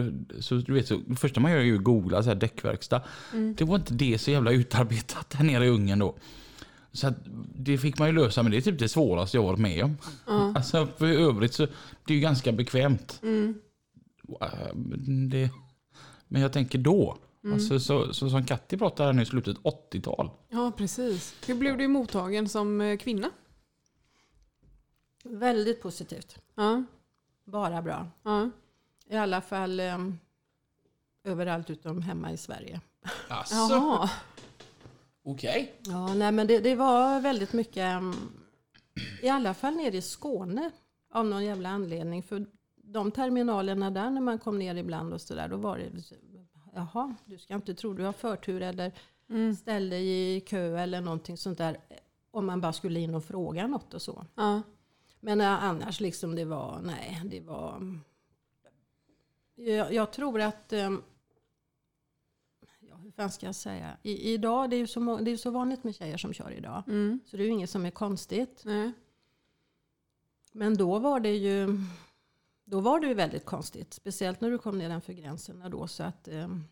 så, 0.44 0.56
du 0.56 0.74
vet, 0.74 0.88
så, 0.88 0.98
det 1.08 1.16
första 1.16 1.40
man 1.40 1.52
gör 1.52 1.60
är 1.60 1.64
ju 1.64 1.78
att 1.78 1.84
googla 1.84 2.24
så 2.24 2.30
här, 2.30 2.36
däckverkstad. 2.36 3.02
Mm. 3.34 3.56
Det 3.58 3.64
var 3.66 3.76
inte 3.76 3.94
det 3.94 4.18
så 4.18 4.32
jävla 4.32 4.52
utarbetat 4.52 5.34
här 5.34 5.46
nere 5.46 5.66
i 5.66 5.70
Ungern 5.70 6.00
då. 6.00 6.16
Så 6.92 7.08
att, 7.08 7.16
det 7.56 7.78
fick 7.78 8.00
man 8.00 8.08
ju 8.08 8.14
lösa, 8.14 8.44
men 8.44 8.52
det 8.52 8.58
är 8.58 8.62
typ 8.62 8.80
det 8.80 8.90
svåraste 8.90 9.38
jag 9.38 9.44
varit 9.44 9.60
med 9.60 9.84
om. 9.84 9.98
Ja. 10.28 10.54
Alltså 10.56 10.88
för 10.98 11.06
övrigt 11.08 11.54
så 11.54 11.66
det 12.06 12.14
är 12.14 12.16
ju 12.16 12.22
ganska 12.22 12.52
bekvämt. 12.52 13.20
Mm. 13.24 13.56
det, 15.30 15.50
men 16.28 16.42
jag 16.42 16.54
tänker 16.54 16.78
då. 16.78 17.18
Alltså, 17.54 17.80
så, 17.80 18.14
så 18.14 18.30
som 18.30 18.46
Katti 18.46 18.78
pratade 18.78 19.08
här 19.10 19.14
nu 19.14 19.22
i 19.22 19.26
slutet 19.26 19.58
80-tal. 19.58 20.30
Ja, 20.50 20.72
precis. 20.78 21.36
Hur 21.48 21.56
blev 21.56 21.78
du 21.78 21.88
mottagen 21.88 22.50
som 22.50 22.82
eh, 22.82 22.98
kvinna? 22.98 23.30
Väldigt 25.24 25.82
positivt. 25.82 26.38
Ja, 26.56 26.84
Bara 27.46 27.82
bra. 27.82 28.08
ja. 28.24 28.50
I 29.10 29.16
alla 29.16 29.42
fall 29.42 29.80
eh, 29.80 29.98
överallt 31.24 31.70
utom 31.70 32.02
hemma 32.02 32.32
i 32.32 32.38
Sverige. 32.38 32.82
Alltså, 33.28 33.56
Jaha. 33.56 34.10
okej. 35.24 35.74
Ja, 35.86 36.14
nej, 36.14 36.32
men 36.32 36.48
det, 36.48 36.60
det 36.60 36.76
var 36.76 37.20
väldigt 37.20 37.54
mycket, 37.54 37.84
mm, 37.84 38.16
i 39.22 39.30
alla 39.30 39.54
fall 39.54 39.76
nere 39.76 39.98
i 39.98 40.02
Skåne 40.02 40.72
av 41.14 41.26
någon 41.26 41.46
jävla 41.46 41.70
anledning. 41.70 42.24
För 42.24 42.46
de 42.76 43.12
terminalerna 43.12 43.92
där 43.92 44.10
när 44.10 44.22
man 44.22 44.40
kom 44.40 44.60
ner 44.60 44.76
ibland 44.76 45.14
och 45.14 45.22
sådär, 45.22 45.48
då 45.48 45.58
var 45.58 45.78
det 45.78 45.92
jaha, 46.76 47.16
du 47.26 47.38
ska 47.38 47.54
inte 47.56 47.74
tro 47.74 47.94
du 47.94 48.04
har 48.04 48.14
förtur 48.14 48.62
eller 48.62 48.92
Mm. 49.30 49.56
ställ 49.56 49.90
dig 49.90 50.36
i 50.36 50.40
kö 50.42 50.78
eller 50.78 51.02
någonting 51.02 51.38
sånt 51.38 51.58
där. 51.58 51.78
Om 52.32 52.46
man 52.46 52.62
bara 52.62 52.74
skulle 52.74 53.00
in 53.00 53.16
och 53.16 53.24
fråga 53.26 53.68
något 53.68 53.94
och 53.94 54.02
så. 54.02 54.26
Ja. 54.36 54.62
Men 55.20 55.42
eh, 55.42 55.64
annars 55.64 56.00
liksom 56.00 56.36
det 56.36 56.46
var, 56.46 56.80
nej, 56.84 57.22
det 57.26 57.40
var... 57.42 58.00
Jag, 59.60 59.94
jag 59.94 60.12
tror 60.12 60.42
att... 60.42 60.74
Ja, 62.80 62.96
hur 62.96 63.12
fan 63.12 63.32
ska 63.32 63.46
jag 63.46 63.56
säga? 63.56 63.98
I, 64.04 64.34
idag, 64.34 64.70
det 64.70 64.76
är 64.76 64.78
ju 64.78 64.88
så, 64.88 65.18
det 65.18 65.32
är 65.32 65.38
så 65.38 65.52
vanligt 65.52 65.84
med 65.84 65.96
tjejer 65.96 66.18
som 66.18 66.34
kör 66.34 66.52
idag. 66.52 66.84
Mm. 66.88 67.20
Så 67.26 67.38
det 67.38 67.44
är 67.44 67.46
ju 67.46 67.52
inget 67.52 67.70
som 67.70 67.86
är 67.86 67.92
konstigt. 67.92 68.62
Nej. 68.66 68.92
Men 70.52 70.78
då 70.78 71.00
var 71.00 71.20
det 71.20 71.36
ju... 71.36 71.80
Då 72.66 72.80
var 72.80 73.00
det 73.00 73.08
ju 73.08 73.14
väldigt 73.14 73.46
konstigt. 73.46 73.94
Speciellt 73.94 74.42
när 74.42 74.52
du 74.52 74.58
kom 74.58 74.78
nedanför 74.78 75.14
gränserna 75.14 75.70
då. 75.70 75.88
Så 75.88 76.04
att... 76.04 76.28
ehm, 76.28 76.64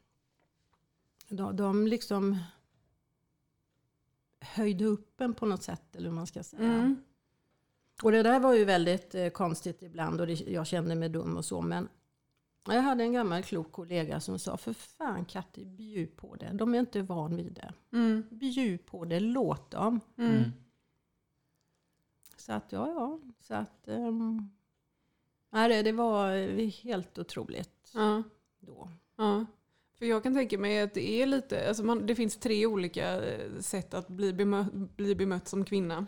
de, 1.29 1.55
de 1.55 1.87
liksom 1.87 2.37
höjde 4.39 4.85
upp 4.85 5.21
en 5.21 5.33
på 5.33 5.45
något 5.45 5.63
sätt, 5.63 5.95
eller 5.95 6.09
hur 6.09 6.15
man 6.15 6.27
ska 6.27 6.43
säga. 6.43 6.63
Mm. 6.63 7.03
Och 8.03 8.11
det 8.11 8.23
där 8.23 8.39
var 8.39 8.53
ju 8.53 8.65
väldigt 8.65 9.15
eh, 9.15 9.29
konstigt 9.29 9.83
ibland 9.83 10.21
och 10.21 10.27
det, 10.27 10.33
jag 10.33 10.67
kände 10.67 10.95
mig 10.95 11.09
dum 11.09 11.37
och 11.37 11.45
så. 11.45 11.61
Men 11.61 11.87
jag 12.73 12.81
hade 12.81 13.03
en 13.03 13.13
gammal 13.13 13.43
klok 13.43 13.71
kollega 13.71 14.19
som 14.19 14.39
sa, 14.39 14.57
för 14.57 14.73
fan 14.73 15.25
Katti, 15.25 15.65
bjud 15.65 16.17
på 16.17 16.35
det. 16.35 16.51
De 16.53 16.75
är 16.75 16.79
inte 16.79 17.01
van 17.01 17.35
vid 17.37 17.53
det. 17.53 17.73
Mm. 17.97 18.23
Bjud 18.29 18.85
på 18.85 19.05
det, 19.05 19.19
låt 19.19 19.71
dem. 19.71 19.99
Mm. 20.17 20.43
Så 22.37 22.53
att 22.53 22.71
ja, 22.71 22.87
ja. 22.87 23.19
Så 23.39 23.53
att, 23.53 23.83
um, 23.85 24.49
nej, 25.49 25.83
det, 25.83 25.91
var 25.91 26.31
eh, 26.35 26.69
helt 26.69 27.17
otroligt 27.19 27.91
Ja. 27.93 28.23
då. 28.59 28.89
Ja. 29.15 29.45
För 29.99 30.05
jag 30.05 30.23
kan 30.23 30.33
tänka 30.33 30.57
mig 30.57 30.81
att 30.81 30.93
det 30.93 31.21
är 31.21 31.25
lite, 31.25 31.67
alltså 31.67 31.83
man, 31.83 32.05
det 32.05 32.15
finns 32.15 32.37
tre 32.37 32.65
olika 32.65 33.25
eh, 33.25 33.59
sätt 33.59 33.93
att 33.93 34.07
bli 34.07 34.33
bemött, 34.33 34.73
bli 34.73 35.15
bemött 35.15 35.47
som 35.47 35.65
kvinna. 35.65 36.05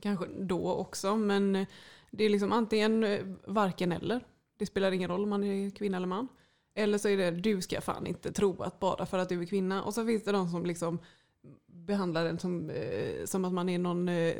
Kanske 0.00 0.26
då 0.38 0.72
också, 0.72 1.16
men 1.16 1.66
det 2.10 2.24
är 2.24 2.28
liksom 2.30 2.52
antingen 2.52 3.04
eh, 3.04 3.26
varken 3.46 3.92
eller. 3.92 4.24
Det 4.62 4.66
spelar 4.66 4.92
ingen 4.92 5.10
roll 5.10 5.22
om 5.22 5.30
man 5.30 5.44
är 5.44 5.70
kvinna 5.70 5.96
eller 5.96 6.06
man. 6.06 6.28
Eller 6.74 6.98
så 6.98 7.08
är 7.08 7.16
det 7.16 7.30
du 7.30 7.60
ska 7.60 7.80
fan 7.80 8.06
inte 8.06 8.32
tro 8.32 8.62
att 8.62 8.80
bara 8.80 9.06
för 9.06 9.18
att 9.18 9.28
du 9.28 9.40
är 9.42 9.46
kvinna. 9.46 9.82
Och 9.82 9.94
så 9.94 10.06
finns 10.06 10.24
det 10.24 10.32
de 10.32 10.48
som 10.48 10.66
liksom 10.66 10.98
behandlar 11.66 12.24
den 12.24 12.38
som, 12.38 12.70
eh, 12.70 13.24
som 13.24 13.44
att 13.44 13.52
man 13.52 13.68
är 13.68 13.78
någon 13.78 14.08
eh, 14.08 14.34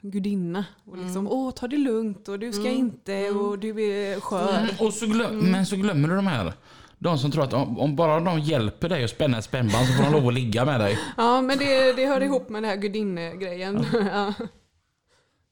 gudinna. 0.00 0.64
Och 0.84 0.96
liksom, 0.96 1.16
Mm. 1.26 1.32
åh 1.32 1.50
ta 1.50 1.68
det 1.68 1.76
lugnt 1.76 2.28
och 2.28 2.38
du 2.38 2.52
ska 2.52 2.62
Mm. 2.68 2.78
inte 2.78 3.14
Mm. 3.14 3.40
och 3.40 3.58
du 3.58 3.68
är 3.68 4.20
skör. 4.20 4.58
Mm, 4.58 4.68
och 4.80 4.94
så 4.94 5.06
glöm, 5.06 5.38
Men 5.38 5.66
så 5.66 5.76
glömmer 5.76 6.08
du 6.08 6.16
de 6.16 6.26
här. 6.26 6.52
De 6.98 7.18
som 7.18 7.30
tror 7.30 7.44
att 7.44 7.52
om, 7.52 7.78
om 7.78 7.96
bara 7.96 8.20
de 8.20 8.40
hjälper 8.40 8.88
dig 8.88 9.04
att 9.04 9.10
spänna 9.10 9.38
ett 9.38 9.44
spännband 9.44 9.86
så 9.86 9.92
får 9.92 10.04
de 10.04 10.12
lov 10.12 10.28
att 10.28 10.34
ligga 10.34 10.64
med 10.64 10.80
dig. 10.80 10.98
Ja, 11.16 11.40
men 11.42 11.58
det, 11.58 11.92
det 11.92 12.06
hör 12.06 12.20
ihop 12.20 12.48
med 12.48 12.62
den 12.62 12.70
här 12.70 12.76
gudinnegrejen. 12.76 13.84
Ja. 13.92 14.34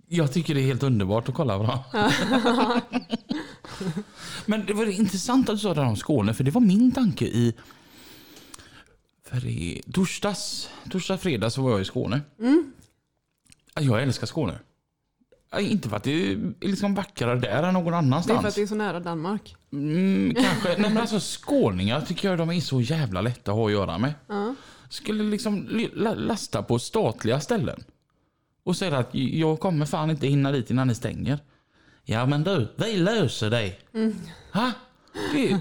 Jag 0.08 0.32
tycker 0.32 0.54
det 0.54 0.60
är 0.60 0.66
helt 0.66 0.82
underbart 0.82 1.28
att 1.28 1.34
kolla 1.34 1.58
på. 1.58 1.78
Men 4.46 4.66
det 4.66 4.72
var 4.72 4.86
intressant 4.86 5.48
att 5.48 5.54
du 5.56 5.60
sa 5.60 5.74
det 5.74 5.80
här 5.80 5.88
om 5.88 5.96
Skåne, 5.96 6.34
för 6.34 6.44
det 6.44 6.50
var 6.50 6.60
min 6.60 6.92
tanke 6.92 7.24
i... 7.24 7.54
För 9.24 9.46
i 9.46 9.82
torsdags, 9.92 10.68
torsdag, 10.90 11.18
fredag 11.18 11.50
så 11.50 11.62
var 11.62 11.70
jag 11.70 11.80
i 11.80 11.84
Skåne. 11.84 12.20
Mm. 12.40 12.72
Jag 13.80 14.02
älskar 14.02 14.26
Skåne. 14.26 14.58
Inte 15.60 15.88
för 15.88 15.96
att 15.96 16.02
det 16.04 16.32
är 16.32 16.52
liksom 16.60 16.94
vackrare 16.94 17.38
där 17.40 17.62
än 17.62 17.74
någon 17.74 17.84
Det 17.84 17.90
är 17.90 17.94
annanstans. 17.98 18.40
för 18.40 18.48
att 18.48 18.54
det 18.54 18.62
är 18.62 18.66
så 18.66 18.74
nära 18.74 19.00
Danmark. 19.00 19.56
Mm, 19.72 20.34
kanske. 20.34 20.68
Nej 20.68 20.90
men 20.90 20.98
alltså 20.98 21.20
skåningar 21.20 22.00
tycker 22.00 22.28
jag 22.28 22.38
de 22.38 22.50
är 22.50 22.60
så 22.60 22.80
jävla 22.80 23.20
lätta 23.20 23.50
att 23.50 23.56
ha 23.56 23.66
att 23.66 23.72
göra 23.72 23.98
med. 23.98 24.14
Ja. 24.28 24.54
Skulle 24.90 25.24
liksom 25.24 25.68
li- 25.70 25.90
la- 25.94 26.14
lasta 26.14 26.62
på 26.62 26.78
statliga 26.78 27.40
ställen. 27.40 27.84
Och 28.66 28.76
säga 28.76 28.98
att 28.98 29.14
jag 29.14 29.60
kommer 29.60 29.86
fan 29.86 30.10
inte 30.10 30.26
hinna 30.26 30.52
dit 30.52 30.70
innan 30.70 30.88
ni 30.88 30.94
stänger. 30.94 31.38
Ja 32.04 32.26
men 32.26 32.44
du, 32.44 32.68
vi 32.76 32.96
löser 32.96 33.50
det. 33.50 33.72
Ha? 34.52 34.72
Det 35.32 35.52
är 35.52 35.58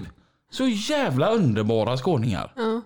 så 0.50 0.66
jävla 0.66 1.30
underbara 1.30 1.96
skåningar. 1.96 2.52
Ja. 2.56 2.82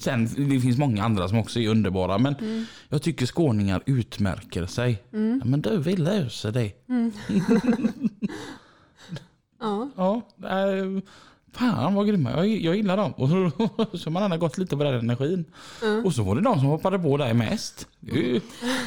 Sen, 0.00 0.28
det 0.48 0.60
finns 0.60 0.78
många 0.78 1.04
andra 1.04 1.28
som 1.28 1.38
också 1.38 1.60
är 1.60 1.68
underbara 1.68 2.18
men 2.18 2.66
jag 2.88 3.02
tycker 3.02 3.26
skåningar 3.26 3.82
utmärker 3.86 4.66
sig. 4.66 5.02
Ja, 5.10 5.44
men 5.44 5.60
du, 5.60 5.78
vi 5.78 5.96
löser 5.96 6.52
det. 6.52 6.72
Ja. 9.60 9.90
Ja, 9.96 10.22
äh, 10.48 11.02
fan 11.52 11.94
vad 11.94 12.06
grymma. 12.08 12.30
Jag, 12.30 12.46
jag 12.48 12.76
gillar 12.76 12.96
dem. 12.96 13.12
Och 13.12 13.28
så, 13.28 13.50
så 13.98 14.10
man 14.10 14.30
har 14.30 14.38
gått 14.38 14.58
lite 14.58 14.76
på 14.76 14.84
den 14.84 14.94
energin. 14.94 15.44
Och 16.04 16.12
så 16.14 16.22
var 16.22 16.34
det 16.34 16.40
de 16.40 16.58
som 16.58 16.68
hoppade 16.68 16.98
på 16.98 17.16
dig 17.16 17.34
mest. 17.34 17.88
Ju- 18.00 18.40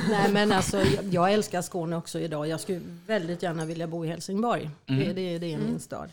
Nej 0.09 0.31
men 0.33 0.51
alltså, 0.51 0.77
jag, 0.77 1.05
jag 1.13 1.33
älskar 1.33 1.61
Skåne 1.61 1.95
också 1.95 2.19
idag. 2.19 2.47
Jag 2.47 2.59
skulle 2.59 2.81
väldigt 3.07 3.43
gärna 3.43 3.65
vilja 3.65 3.87
bo 3.87 4.05
i 4.05 4.07
Helsingborg. 4.07 4.69
Det, 4.85 5.13
det, 5.13 5.39
det 5.39 5.53
är 5.53 5.57
min 5.57 5.79
stad. 5.79 6.09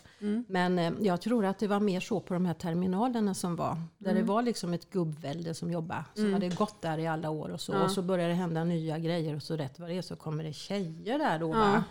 Men 0.47 0.79
eh, 0.79 0.91
jag 1.01 1.21
tror 1.21 1.45
att 1.45 1.59
det 1.59 1.67
var 1.67 1.79
mer 1.79 1.99
så 1.99 2.19
på 2.19 2.33
de 2.33 2.45
här 2.45 2.53
terminalerna 2.53 3.33
som 3.33 3.55
var. 3.55 3.77
Där 3.97 4.13
det 4.13 4.23
var 4.23 4.41
liksom 4.41 4.73
ett 4.73 4.89
gubbvälde 4.89 5.53
som 5.53 5.71
jobbade. 5.71 6.03
Som 6.15 6.33
hade 6.33 6.49
gått 6.49 6.81
där 6.81 6.97
i 6.97 7.07
alla 7.07 7.29
år 7.29 7.49
och 7.49 7.61
så. 7.61 7.73
Och 7.83 7.91
så 7.91 8.01
börjar 8.01 8.27
det 8.29 8.35
hända 8.35 8.63
nya 8.63 8.99
grejer. 8.99 9.35
Och 9.35 9.43
så 9.43 9.55
rätt 9.57 9.79
vad 9.79 9.89
det 9.89 9.97
är 9.97 10.01
så 10.01 10.15
kommer 10.15 10.43
det 10.43 10.53
tjejer 10.53 11.19
där 11.19 11.39
då. 11.39 11.47
Va? 11.47 11.83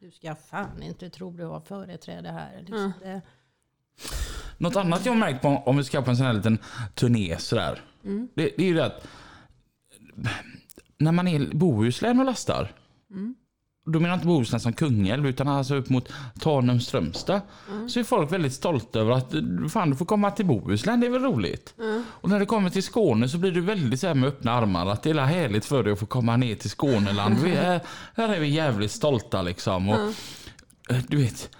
Du 0.00 0.10
ska 0.10 0.34
fan 0.34 0.82
inte 0.82 1.10
tro 1.10 1.30
du 1.30 1.44
har 1.44 1.60
företräde 1.60 2.28
här. 2.30 2.56
Liksom 2.66 2.92
det, 3.02 3.20
Något 4.58 4.76
annat 4.76 5.06
jag 5.06 5.12
har 5.12 5.18
märkt 5.18 5.42
på 5.42 5.48
om 5.48 5.76
vi 5.76 5.84
ska 5.84 6.02
på 6.02 6.10
en 6.10 6.16
sån 6.16 6.26
här 6.26 6.32
liten 6.32 6.58
turné 6.94 7.36
sådär. 7.38 7.80
Det, 8.34 8.50
det 8.56 8.62
är 8.62 8.66
ju 8.66 8.74
det 8.74 8.84
att 8.84 9.06
när 10.98 11.12
man 11.12 11.28
är 11.28 11.40
i 11.40 11.54
Bohuslän 11.54 12.18
och 12.20 12.26
lastar. 12.26 12.72
Då 13.86 14.00
menar 14.00 14.08
jag 14.08 14.16
inte 14.16 14.26
Bohuslän 14.26 14.60
som 14.60 14.72
Kungälv 14.72 15.26
utan 15.26 15.48
alltså 15.48 15.74
upp 15.74 15.88
mot 15.88 16.12
Tanum, 16.40 16.80
Strömstad. 16.80 17.40
Så 17.88 18.00
är 18.00 18.04
folk 18.04 18.32
väldigt 18.32 18.52
stolta 18.52 19.00
över 19.00 19.12
att 19.12 19.34
fan 19.72 19.90
du 19.90 19.96
får 19.96 20.04
komma 20.06 20.30
till 20.30 20.46
Bohuslän, 20.46 21.00
det 21.00 21.06
är 21.06 21.10
väl 21.10 21.22
roligt. 21.22 21.74
Och 22.04 22.28
när 22.28 22.40
det 22.40 22.46
kommer 22.46 22.70
till 22.70 22.82
Skåne 22.82 23.28
så 23.28 23.38
blir 23.38 23.52
du 23.52 23.60
väldigt 23.60 24.00
så 24.00 24.06
här 24.06 24.14
med 24.14 24.28
öppna 24.28 24.52
armar 24.52 24.86
att 24.86 25.02
det 25.02 25.10
är 25.10 25.14
härligt 25.14 25.64
för 25.64 25.82
dig 25.82 25.92
att 25.92 25.98
få 25.98 26.06
komma 26.06 26.36
ner 26.36 26.54
till 26.54 26.70
Skåneland. 26.70 27.38
Vi 27.38 27.54
är, 27.54 27.80
här 28.14 28.28
är 28.28 28.40
vi 28.40 28.48
jävligt 28.48 28.90
stolta 28.90 29.42
liksom. 29.42 29.88
Och, 29.88 29.98
eh, 30.90 30.96
Du 31.08 31.16
vet, 31.16 31.50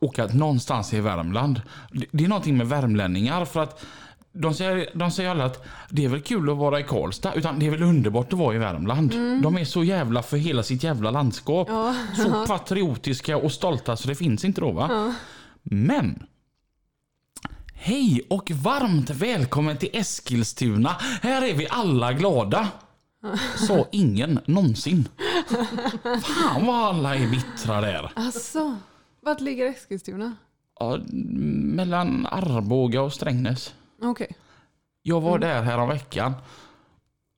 åka 0.00 0.26
någonstans 0.26 0.94
i 0.94 1.00
Värmland. 1.00 1.62
Det- 2.10 2.24
är 2.24 2.28
någonting 2.28 2.56
med 2.56 2.68
värmlänningar 2.68 3.44
för 3.44 3.62
att 3.62 3.84
de 4.32 4.54
säger, 4.54 4.90
de 4.94 5.10
säger 5.10 5.30
alla 5.30 5.44
att 5.44 5.64
det 5.90 6.04
är 6.04 6.08
väl 6.08 6.20
kul 6.20 6.50
att 6.50 6.56
vara 6.56 6.80
i 6.80 6.82
Karlstad, 6.82 7.34
utan 7.34 7.58
det 7.58 7.66
är 7.66 7.70
väl 7.70 7.82
underbart 7.82 8.32
att 8.32 8.38
vara 8.38 8.54
i 8.54 8.58
Värmland. 8.58 9.10
De 9.42 9.58
är 9.58 9.64
så 9.64 9.84
jävla 9.84 10.22
för 10.22 10.36
hela 10.36 10.62
sitt 10.62 10.82
jävla 10.82 11.10
landskap. 11.10 11.68
Ja. 11.70 11.94
Så 12.16 12.46
patriotiska 12.46 13.36
och 13.36 13.52
stolta 13.52 13.96
så 13.96 14.08
det 14.08 14.14
finns 14.14 14.44
inte 14.44 14.60
då 14.60 14.72
va. 14.72 15.14
Men. 15.62 16.26
Hej 17.74 18.22
och 18.30 18.50
varmt 18.50 19.10
välkommen 19.10 19.76
till 19.76 19.88
Eskilstuna. 19.92 20.96
Här 21.22 21.42
är 21.42 21.54
vi 21.54 21.66
alla 21.70 22.12
glada. 22.12 22.68
Sa 23.56 23.86
ingen 23.92 24.40
någonsin. 24.46 25.08
Fan 26.22 26.66
vad 26.66 26.76
alla 26.88 27.16
är 27.16 27.26
bittra 27.30 27.80
där. 27.80 28.10
Alltså, 28.14 28.76
vart 29.22 29.40
ligger 29.40 29.66
Eskilstuna? 29.66 30.36
Ja, 30.80 31.00
mellan 31.08 32.26
Arboga 32.26 33.02
och 33.02 33.12
Strängnäs. 33.12 33.74
Okej. 34.02 34.36
Jag 35.02 35.20
var 35.20 35.38
där 35.38 35.62
här 35.62 35.78
om 35.78 35.88
veckan 35.88 36.32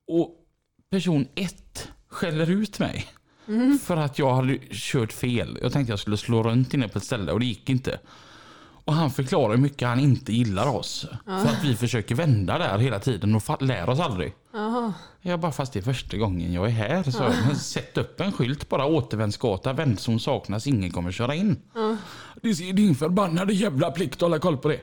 och 0.06 0.30
person 0.90 1.26
ett 1.34 1.88
skäller 2.08 2.50
ut 2.50 2.78
mig. 2.78 3.06
För 3.82 3.96
att 3.96 4.18
jag 4.18 4.34
hade 4.34 4.58
kört 4.70 5.12
fel. 5.12 5.58
Jag 5.62 5.72
tänkte 5.72 5.92
jag 5.92 5.98
skulle 5.98 6.16
slå 6.16 6.42
runt 6.42 6.74
inne 6.74 6.88
på 6.88 6.98
ett 6.98 7.04
ställe 7.04 7.32
och 7.32 7.40
det 7.40 7.46
gick 7.46 7.70
inte. 7.70 7.98
Och 8.84 8.94
han 8.94 9.10
förklarar 9.10 9.54
hur 9.54 9.62
mycket 9.62 9.88
han 9.88 10.00
inte 10.00 10.32
gillar 10.32 10.66
oss. 10.68 11.06
För 11.24 11.48
att 11.48 11.64
vi 11.64 11.76
försöker 11.76 12.14
vända 12.14 12.58
där 12.58 12.78
hela 12.78 12.98
tiden 12.98 13.34
och 13.34 13.62
lär 13.62 13.88
oss 13.88 14.00
aldrig. 14.00 14.34
Jaha. 14.52 14.92
Jag 15.20 15.40
bara, 15.40 15.52
fast 15.52 15.72
det 15.72 15.78
är 15.78 15.82
första 15.82 16.16
gången 16.16 16.52
jag 16.52 16.66
är 16.66 16.70
här. 16.70 17.02
Så 17.02 17.22
men 17.46 17.56
sätt 17.56 17.98
upp 17.98 18.20
en 18.20 18.32
skylt 18.32 18.68
bara, 18.68 18.86
återvändsgata, 18.86 19.72
vändzon 19.72 20.20
saknas, 20.20 20.66
ingen 20.66 20.90
kommer 20.90 21.12
köra 21.12 21.34
in. 21.34 21.56
Det 22.42 22.48
är 22.48 22.72
din 22.72 22.94
förbannade 22.94 23.52
jävla 23.52 23.90
plikt 23.90 24.14
att 24.14 24.20
hålla 24.20 24.38
koll 24.38 24.56
på 24.56 24.68
det. 24.68 24.80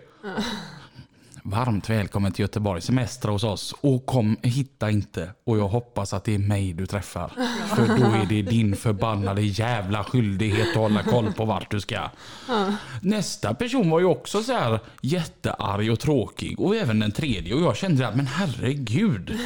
Varmt 1.43 1.89
välkommen 1.89 2.31
till 2.31 2.43
Göteborg, 2.43 2.81
semester 2.81 3.29
hos 3.29 3.43
oss. 3.43 3.75
Och 3.81 4.05
kom, 4.05 4.37
hitta 4.43 4.89
inte. 4.89 5.31
Och 5.43 5.57
jag 5.57 5.67
hoppas 5.67 6.13
att 6.13 6.23
det 6.23 6.35
är 6.35 6.39
mig 6.39 6.73
du 6.73 6.85
träffar. 6.85 7.31
För 7.67 7.87
då 7.87 8.05
är 8.05 8.25
det 8.29 8.41
din 8.41 8.75
förbannade 8.75 9.41
jävla 9.41 10.03
skyldighet 10.03 10.69
att 10.69 10.75
hålla 10.75 11.03
koll 11.03 11.33
på 11.33 11.45
vart 11.45 11.71
du 11.71 11.79
ska. 11.79 12.09
Nästa 13.01 13.53
person 13.53 13.89
var 13.89 13.99
ju 13.99 14.05
också 14.05 14.43
så 14.43 14.53
här 14.53 14.79
jättearg 15.01 15.91
och 15.91 15.99
tråkig. 15.99 16.59
Och 16.59 16.75
även 16.75 16.99
den 16.99 17.11
tredje. 17.11 17.53
Och 17.53 17.61
jag 17.61 17.77
kände 17.77 18.07
att 18.07 18.15
men 18.15 18.27
herregud. 18.27 19.39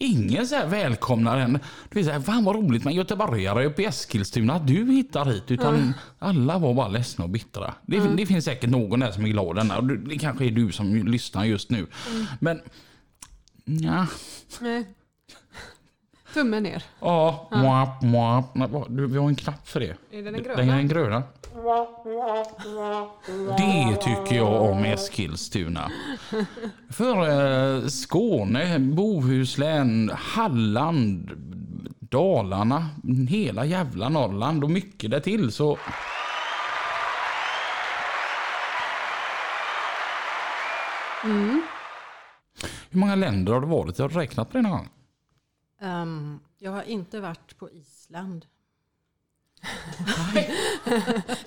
Ingen 0.00 0.46
så 0.46 0.54
här 0.54 0.66
välkomnar 0.66 1.38
en. 1.38 1.52
Du 1.52 1.98
vet, 1.98 2.06
så 2.06 2.12
här, 2.12 2.20
fan 2.20 2.44
vad 2.44 2.56
roligt 2.56 2.84
med 2.84 2.94
göteborgare 2.94 3.66
uppe 3.66 3.82
i 3.82 3.84
Eskilstuna 3.84 4.54
att 4.54 4.66
du 4.66 4.92
hittar 4.92 5.24
hit. 5.24 5.50
Utan 5.50 5.94
alla 6.18 6.58
var 6.58 6.74
bara 6.74 6.88
ledsna 6.88 7.24
och 7.24 7.30
bittra. 7.30 7.74
Det, 7.86 8.00
det 8.16 8.26
finns 8.26 8.44
säkert 8.44 8.70
någon 8.70 9.00
där 9.00 9.10
som 9.12 9.24
är 9.24 9.28
glad 9.28 9.56
denna. 9.56 9.80
Det- 9.80 10.18
kanske 10.18 10.44
är 10.46 10.50
du 10.50 10.72
som 10.72 10.94
lyssnar 11.06 11.44
just 11.44 11.70
nu. 11.70 11.86
Men 12.40 12.60
ja, 13.64 14.06
Nej. 14.60 14.84
Tummen 16.38 16.62
ner. 16.62 16.82
ja, 17.00 17.48
mwap, 17.50 18.02
mwap. 18.02 18.86
Du, 18.88 19.06
vi 19.06 19.18
har 19.18 19.28
en 19.28 19.36
knapp 19.36 19.68
för 19.68 19.80
det. 19.80 19.96
Är 20.10 20.22
den 20.22 20.24
Den 20.24 20.34
är 20.34 20.40
gröna? 20.40 20.76
den 20.76 20.88
gröna. 20.88 21.22
Det 23.58 23.96
tycker 23.96 24.36
jag 24.36 24.62
om 24.62 24.84
Eskilstuna. 24.84 25.90
För 26.90 27.16
eh, 27.76 27.86
Skåne, 27.86 28.78
Bohuslän, 28.78 30.10
Halland, 30.14 31.30
Dalarna, 32.00 32.86
hela 33.28 33.64
jävla 33.64 34.08
Norrland 34.08 34.64
och 34.64 34.70
mycket 34.70 35.10
där 35.10 35.20
till 35.20 35.52
så... 35.52 35.78
Hur 42.90 42.98
många 42.98 43.14
länder 43.14 43.52
har 43.52 43.60
det 43.60 43.66
varit? 43.66 43.98
Jag 43.98 44.08
har 44.08 44.20
räknat 44.20 44.50
på 44.50 44.56
det 44.56 44.62
någon 44.62 44.72
gång. 44.72 44.88
Ehm, 45.80 46.40
jag 46.58 46.70
har 46.70 46.82
inte 46.82 47.20
varit 47.20 47.58
på 47.58 47.70
Island. 47.70 48.46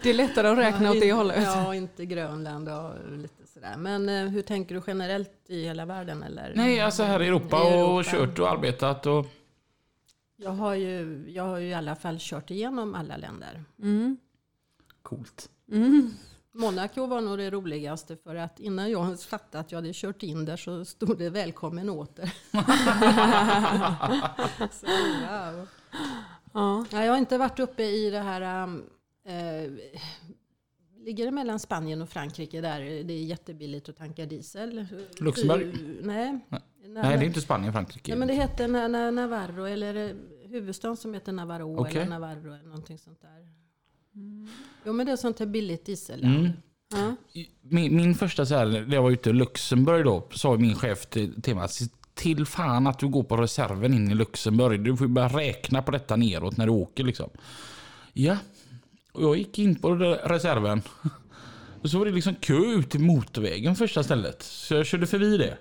Det 0.01 0.09
är 0.09 0.13
lättare 0.13 0.47
att 0.47 0.57
räkna 0.57 0.91
åt 0.91 0.99
det 0.99 1.05
Ja, 1.05 1.15
hållet. 1.15 1.43
Ja, 1.43 1.75
inte 1.75 2.05
Grönland 2.05 2.69
och 2.69 3.17
lite 3.17 3.47
sådär. 3.47 3.77
Men 3.77 4.09
eh, 4.09 4.25
hur 4.25 4.41
tänker 4.41 4.75
du 4.75 4.81
generellt 4.87 5.31
i 5.45 5.63
hela 5.63 5.85
världen? 5.85 6.23
Eller? 6.23 6.53
Nej, 6.55 6.79
alltså 6.79 7.03
här 7.03 7.21
i 7.21 7.27
Europa, 7.27 7.57
I 7.57 7.67
Europa. 7.67 7.93
och 7.93 8.05
kört 8.05 8.39
och 8.39 8.49
arbetat 8.51 9.05
och... 9.05 9.25
Jag 10.35 10.51
har, 10.51 10.73
ju, 10.75 11.25
jag 11.27 11.43
har 11.43 11.57
ju 11.57 11.67
i 11.67 11.73
alla 11.73 11.95
fall 11.95 12.17
kört 12.19 12.51
igenom 12.51 12.95
alla 12.95 13.17
länder. 13.17 13.63
Mm. 13.81 14.17
Coolt. 15.01 15.49
Mm. 15.71 16.13
Monaco 16.53 17.05
var 17.05 17.21
nog 17.21 17.37
det 17.37 17.49
roligaste 17.49 18.17
för 18.17 18.35
att 18.35 18.59
innan 18.59 18.91
jag 18.91 19.05
ens 19.05 19.25
fattade 19.25 19.59
att 19.59 19.71
jag 19.71 19.77
hade 19.77 19.91
kört 19.93 20.23
in 20.23 20.45
där 20.45 20.57
så 20.57 20.85
stod 20.85 21.17
det 21.17 21.29
välkommen 21.29 21.89
åter. 21.89 22.33
så, 24.71 24.85
wow. 24.85 25.67
Ja. 26.53 26.85
ja, 26.91 27.03
jag 27.05 27.11
har 27.11 27.17
inte 27.17 27.37
varit 27.37 27.59
uppe 27.59 27.83
i 27.83 28.09
det 28.09 28.19
här... 28.19 28.67
Eh, 29.25 29.71
ligger 31.05 31.25
det 31.25 31.31
mellan 31.31 31.59
Spanien 31.59 32.01
och 32.01 32.09
Frankrike 32.09 32.61
där 32.61 32.79
det 32.79 33.13
är 33.13 33.23
jättebilligt 33.23 33.89
att 33.89 33.97
tanka 33.97 34.25
diesel? 34.25 34.87
Luxemburg? 35.17 35.67
Eh, 35.67 36.05
Nej. 36.05 36.39
Nej, 36.85 37.17
det 37.17 37.23
är 37.23 37.27
inte 37.27 37.41
Spanien, 37.41 37.73
Frankrike. 37.73 38.11
Ja, 38.11 38.17
men 38.17 38.27
det 38.27 38.33
Na- 38.67 39.11
Navarro, 39.11 39.65
eller 39.65 39.93
det 39.93 40.15
huvudstaden 40.47 40.97
som 40.97 41.13
heter 41.13 41.31
Navarro 41.31 41.79
Okej. 41.79 41.97
eller 42.01 42.09
Navarro 42.09 42.53
eller 42.53 42.65
någonting 42.65 42.97
sånt 42.97 43.21
där. 43.21 43.60
Jo 44.85 44.93
men 44.93 45.05
det 45.05 45.11
är 45.11 45.15
sånt 45.15 45.39
här 45.39 45.45
billigt 45.45 45.85
dieselland. 45.85 46.35
Mm. 46.35 46.51
Ja. 46.93 47.15
Min, 47.61 47.95
min 47.95 48.15
första 48.15 48.45
så 48.45 48.55
här, 48.55 48.65
när 48.65 48.95
jag 48.95 49.03
var 49.03 49.11
ute 49.11 49.29
i 49.29 49.33
Luxemburg 49.33 50.05
då, 50.05 50.27
sa 50.33 50.55
min 50.55 50.75
chef 50.75 51.05
till, 51.05 51.41
till 51.41 51.55
mig 51.55 51.63
att 51.63 51.73
se 51.73 51.85
till 52.13 52.45
fan 52.45 52.87
att 52.87 52.99
du 52.99 53.07
går 53.07 53.23
på 53.23 53.37
reserven 53.37 53.93
in 53.93 54.11
i 54.11 54.15
Luxemburg. 54.15 54.83
Du 54.83 54.97
får 54.97 55.07
ju 55.07 55.13
börja 55.13 55.27
räkna 55.27 55.81
på 55.81 55.91
detta 55.91 56.15
neråt 56.15 56.57
när 56.57 56.65
du 56.65 56.71
åker 56.71 57.03
liksom. 57.03 57.29
Ja, 58.13 58.37
och 59.11 59.23
jag 59.23 59.37
gick 59.37 59.59
in 59.59 59.75
på 59.75 59.89
re- 59.89 60.27
reserven. 60.27 60.81
Och 61.81 61.89
så 61.89 61.97
var 61.97 62.05
det 62.05 62.11
liksom 62.11 62.35
kö 62.35 62.57
ut 62.57 62.89
till 62.89 62.99
motorvägen 62.99 63.75
första 63.75 64.03
stället. 64.03 64.43
Så 64.43 64.73
jag 64.73 64.85
körde 64.85 65.07
förbi 65.07 65.37
det. 65.37 65.57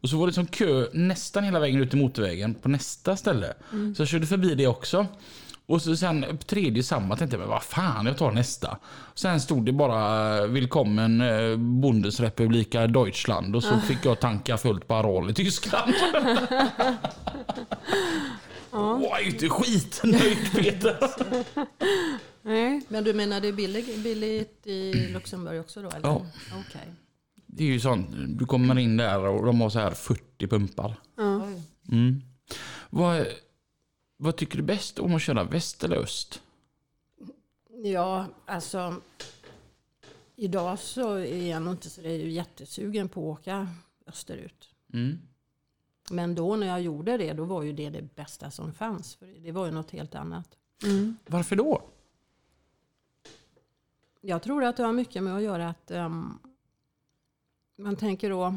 Och 0.00 0.08
så 0.08 0.18
var 0.18 0.26
det 0.26 0.32
som 0.32 0.46
kö 0.46 0.86
nästan 0.92 1.44
hela 1.44 1.60
vägen 1.60 1.80
ut 1.80 1.90
till 1.90 1.98
motorvägen 1.98 2.54
på 2.54 2.68
nästa 2.68 3.16
ställe. 3.16 3.54
Så 3.96 4.02
jag 4.02 4.08
körde 4.08 4.26
förbi 4.26 4.54
det 4.54 4.66
också. 4.66 5.06
Och 5.66 5.82
så 5.82 5.96
sen 5.96 6.38
tredje 6.46 6.82
samma 6.82 7.16
tänkte 7.16 7.36
jag, 7.36 7.40
men 7.40 7.48
vad 7.48 7.62
fan, 7.62 8.06
jag 8.06 8.18
tar 8.18 8.32
nästa. 8.32 8.78
Sen 9.14 9.40
stod 9.40 9.66
det 9.66 9.72
bara 9.72 10.38
eh, 10.38 10.46
Willkommen 10.46 11.20
eh, 11.20 11.56
Bundesrepublika 11.56 12.86
Deutschland 12.86 13.56
och 13.56 13.62
så 13.62 13.78
fick 13.78 14.04
jag 14.04 14.20
tanka 14.20 14.56
fullt 14.58 14.88
på 14.88 14.94
Aral 14.94 15.30
i 15.30 15.34
Tyskland. 15.34 15.94
Åh, 18.70 19.02
jag 19.02 19.20
är 19.20 19.26
inte 19.26 19.48
skitnöjd 19.48 20.52
Peter. 20.52 20.98
Nej. 22.42 22.82
Men 22.88 23.04
du 23.04 23.12
menar 23.12 23.40
det 23.40 23.48
är 23.48 23.52
billigt, 23.52 23.98
billigt 23.98 24.66
i 24.66 24.92
Luxemburg 25.12 25.60
också 25.60 25.82
då? 25.82 25.88
Eller? 25.88 26.08
Ja. 26.08 26.26
Okej. 26.68 26.92
Det 27.46 27.64
är 27.64 27.68
ju 27.68 27.80
sånt, 27.80 28.08
du 28.28 28.46
kommer 28.46 28.78
in 28.78 28.96
där 28.96 29.26
och 29.26 29.46
de 29.46 29.60
har 29.60 29.70
så 29.70 29.78
här 29.78 29.90
40 29.90 30.46
pumpar. 30.46 30.94
Ja. 31.16 31.42
Mm. 31.92 32.22
Vad, 32.90 33.26
vad 34.16 34.36
tycker 34.36 34.56
du 34.56 34.62
bäst 34.62 34.98
om 34.98 35.14
att 35.14 35.22
köra 35.22 35.44
väst 35.44 35.84
eller 35.84 35.96
öst? 35.96 36.42
Ja, 37.84 38.26
alltså. 38.46 38.94
Idag 40.36 40.78
så 40.78 41.14
är 41.14 41.50
jag 41.50 41.62
nog 41.62 41.74
inte 41.74 41.90
så 41.90 42.02
jättesugen 42.02 43.08
på 43.08 43.32
att 43.32 43.38
åka 43.40 43.68
österut. 44.06 44.74
Mm. 44.92 45.18
Men 46.10 46.34
då 46.34 46.56
när 46.56 46.66
jag 46.66 46.80
gjorde 46.82 47.16
det, 47.16 47.32
då 47.32 47.44
var 47.44 47.62
ju 47.62 47.72
det 47.72 47.90
det 47.90 48.14
bästa 48.14 48.50
som 48.50 48.72
fanns. 48.72 49.14
För 49.14 49.26
det 49.26 49.52
var 49.52 49.66
ju 49.66 49.72
något 49.72 49.90
helt 49.90 50.14
annat. 50.14 50.48
Mm. 50.84 51.16
Varför 51.26 51.56
då? 51.56 51.82
Jag 54.20 54.42
tror 54.42 54.64
att 54.64 54.76
det 54.76 54.82
har 54.82 54.92
mycket 54.92 55.22
med 55.22 55.36
att 55.36 55.42
göra 55.42 55.68
att 55.68 55.90
ehm, 55.90 56.38
man 57.76 57.96
tänker 57.96 58.30
då, 58.30 58.54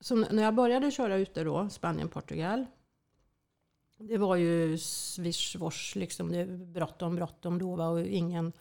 som 0.00 0.20
när 0.30 0.42
jag 0.42 0.54
började 0.54 0.90
köra 0.90 1.16
ute 1.16 1.44
då, 1.44 1.68
Spanien, 1.68 2.08
Portugal. 2.08 2.66
Det 4.08 4.18
var 4.18 4.36
ju 4.36 4.78
swish 4.78 5.56
wosh, 5.56 5.96
liksom, 5.96 6.32
det 6.32 6.46
bråttom, 6.46 7.16
bråttom 7.16 7.58
då 7.58 7.76
va, 7.76 7.88
och 7.88 8.00
ingen... 8.00 8.52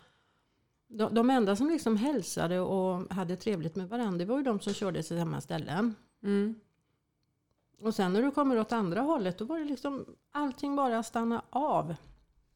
De, 0.88 1.16
de 1.16 1.30
enda 1.30 1.56
som 1.56 1.70
liksom 1.70 1.98
hälsade 1.98 2.60
och 2.60 3.14
hade 3.14 3.36
trevligt 3.36 3.76
med 3.76 3.90
varandra, 3.90 4.18
det 4.18 4.26
var 4.26 4.38
ju 4.38 4.44
de 4.44 4.60
som 4.60 4.74
körde 4.74 5.04
till 5.04 5.18
samma 5.18 5.42
ställen. 5.42 5.96
Mm. 6.24 6.56
Och 7.82 7.96
sen 7.96 8.14
när 8.14 8.22
du 8.22 8.32
kommer 8.32 8.60
åt 8.60 8.72
andra 8.72 9.02
hållet, 9.02 9.38
då 9.38 9.46
var 9.46 9.60
det 9.60 9.66
liksom 9.66 10.06
allting 10.32 10.76
bara 10.76 11.04
stanna 11.04 11.42
av. 11.50 11.96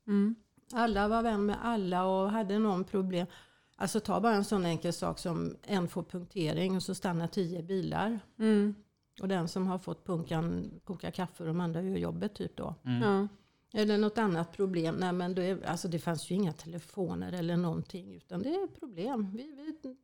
Mm. 0.08 0.36
Alla 0.74 1.08
var 1.08 1.24
vän 1.24 1.45
med 1.45 1.58
alla 1.62 2.06
och 2.06 2.32
hade 2.32 2.60
någon 2.60 2.84
problem. 2.84 3.28
Alltså 3.76 4.00
ta 4.00 4.19
bara 4.19 4.36
en 4.36 4.45
sån 4.45 4.65
enkel 4.65 4.93
sak 4.93 5.19
som 5.19 5.56
en 5.63 5.88
får 5.88 6.04
punktering 6.04 6.76
och 6.76 6.84
så 6.84 6.95
stannar 6.95 7.28
tio 7.28 7.63
bilar. 7.63 8.19
Mm. 8.39 8.76
Och 9.21 9.28
den 9.28 9.47
som 9.47 9.67
har 9.67 9.80
fått 9.80 10.06
punkan 10.06 10.71
koka 10.84 11.12
kaffe 11.12 11.43
och 11.43 11.47
de 11.47 11.60
andra 11.60 11.82
gör 11.82 11.97
jobbet 11.97 12.36
typ 12.36 12.58
då. 12.58 12.75
Ja. 12.84 13.28
Eller 13.73 13.97
något 13.97 14.17
annat 14.17 14.51
problem. 14.51 14.95
Nej, 14.95 15.13
men 15.13 15.36
det, 15.36 15.65
alltså 15.65 15.88
det 15.88 15.99
fanns 15.99 16.32
ju 16.32 16.36
inga 16.36 16.54
telefoner 16.54 17.34
eller 17.34 17.58
någonting. 17.58 18.13
Utan 18.15 18.41
det 18.41 18.49
är 18.49 18.67
problem. 18.67 19.32
Vi, 19.34 19.78
vi 19.84 19.97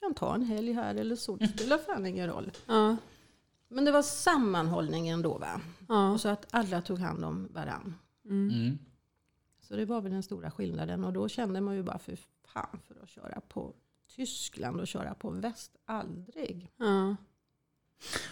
kan 0.00 0.14
ta 0.14 0.34
en 0.34 0.42
helg 0.42 0.72
här 0.72 0.94
eller 0.94 1.16
så. 1.16 1.36
Det 1.36 1.48
spelar 1.48 1.78
fan 1.78 2.06
ingen 2.06 2.28
roll. 2.28 2.50
Ja. 2.66 2.96
Men 3.68 3.84
det 3.84 3.92
var 3.92 4.02
sammanhållningen 4.02 5.22
då 5.22 5.38
va. 5.38 5.60
Ja. 5.88 6.10
Och 6.10 6.20
så 6.20 6.28
att 6.28 6.46
alla 6.50 6.82
tog 6.82 6.98
hand 6.98 7.24
om 7.24 7.48
varann. 7.52 7.94
Mm. 8.24 8.50
Mm. 8.50 8.78
Så 9.60 9.76
det 9.76 9.84
var 9.84 10.00
väl 10.00 10.12
den 10.12 10.22
stora 10.22 10.50
skillnaden. 10.50 11.04
Och 11.04 11.12
då 11.12 11.28
kände 11.28 11.60
man 11.60 11.74
ju 11.74 11.82
bara 11.82 11.98
för 11.98 12.18
fan 12.46 12.80
för 12.84 13.02
att 13.02 13.08
köra 13.08 13.40
på 13.40 13.74
Tyskland 14.16 14.80
och 14.80 14.86
köra 14.86 15.14
på 15.14 15.30
väst. 15.30 15.76
Aldrig. 15.84 16.72
Ja. 16.76 17.16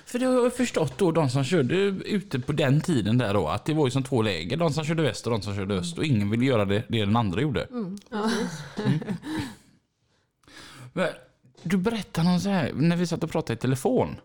För 0.07 0.19
det 0.19 0.27
har 0.27 0.33
jag 0.43 0.57
förstått 0.57 0.99
då, 0.99 1.13
de 1.13 1.31
som 1.31 1.45
körde 1.45 1.75
ute 2.05 2.41
på 2.41 2.53
den 2.53 2.81
tiden 2.81 3.19
där 3.19 3.35
då, 3.35 3.49
att 3.49 3.65
det 3.65 3.75
var 3.75 3.85
ju 3.87 3.91
som 3.91 4.03
två 4.03 4.23
läger. 4.23 4.57
De 4.57 4.73
som 4.73 4.85
körde 4.85 5.03
väst 5.03 5.27
och 5.27 5.33
de 5.33 5.43
som 5.43 5.55
körde 5.55 5.75
öst. 5.75 5.99
Och 5.99 6.05
ingen 6.05 6.31
ville 6.31 6.45
göra 6.45 6.65
det, 6.65 6.83
det 6.89 7.01
den 7.05 7.17
andra 7.17 7.41
gjorde. 7.41 7.63
Mm, 7.63 7.99
Ja. 8.11 8.31
Men 10.93 11.09
Du 11.63 11.77
berättade 11.77 12.29
någon 12.29 12.41
så 12.41 12.49
här, 12.49 12.73
när 12.75 12.97
vi 12.97 13.07
satt 13.07 13.25
och 13.25 13.31
pratade 13.31 13.53
i 13.55 13.57
telefon. 13.57 14.17